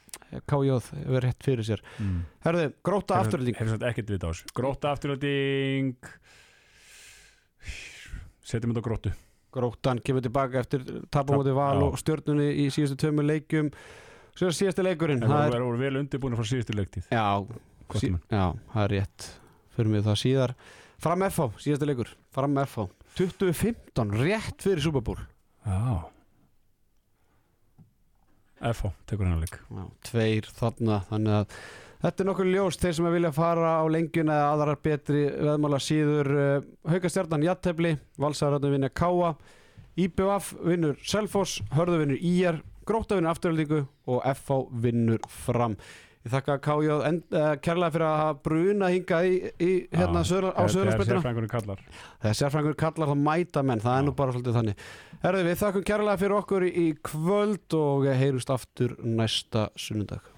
[0.49, 1.83] KJ verið rétt fyrir sér.
[1.99, 2.19] Mm.
[2.47, 4.51] Herðu, gróta afturlýting Hefur satt ekkert við á þessu.
[4.57, 5.95] Gróta afturölding
[8.49, 9.11] Setjum þetta á gróttu.
[9.53, 13.71] Grótan kemur tilbaka eftir tapamóti val og stjórnunni í síðustu tömur leikjum
[14.39, 15.25] svo síðasti leikurinn.
[15.25, 17.09] Það er, voru vel undirbúinu frá síðustu leiktíð.
[17.11, 17.27] Já,
[17.99, 18.45] sí, já,
[18.75, 19.27] það er rétt.
[19.75, 20.55] Fyrir mig það síðar.
[20.99, 22.89] Fram FH, síðasti leikur, Fram FH
[23.19, 25.21] 2015, rétt fyrir Super Bowl.
[25.67, 26.07] Já.
[28.73, 29.59] FH, tekur hennar leik.
[29.71, 31.61] Já, tveir þarna þannig að
[32.03, 35.81] þetta er nokkur ljós þeir sem að vilja fara á lengjuna eða aðrar betri veðmála
[35.83, 39.35] síður uh, Haukastjarnan Jattefli, Valsararðin vinna Káa
[39.99, 45.77] IBF vinnur Selfoss, Hörðu vinnur IR Gróta vinnur Afturöldingu og FH vinnur Fram.
[46.27, 46.57] Ég þakka
[47.07, 51.53] en, uh, kærlega fyrir að hafa bruna hinga í, í hérna Já, söður, á sérfræðingurinn
[51.53, 51.85] kallar.
[52.25, 54.89] Þegar sérfræðingur kallar þá mæta menn, það er nú bara svolítið þannig.
[55.23, 60.38] Herðu, við þakkum kærlega fyrir okkur í, í kvöld og heyrust aftur næsta sunnundag.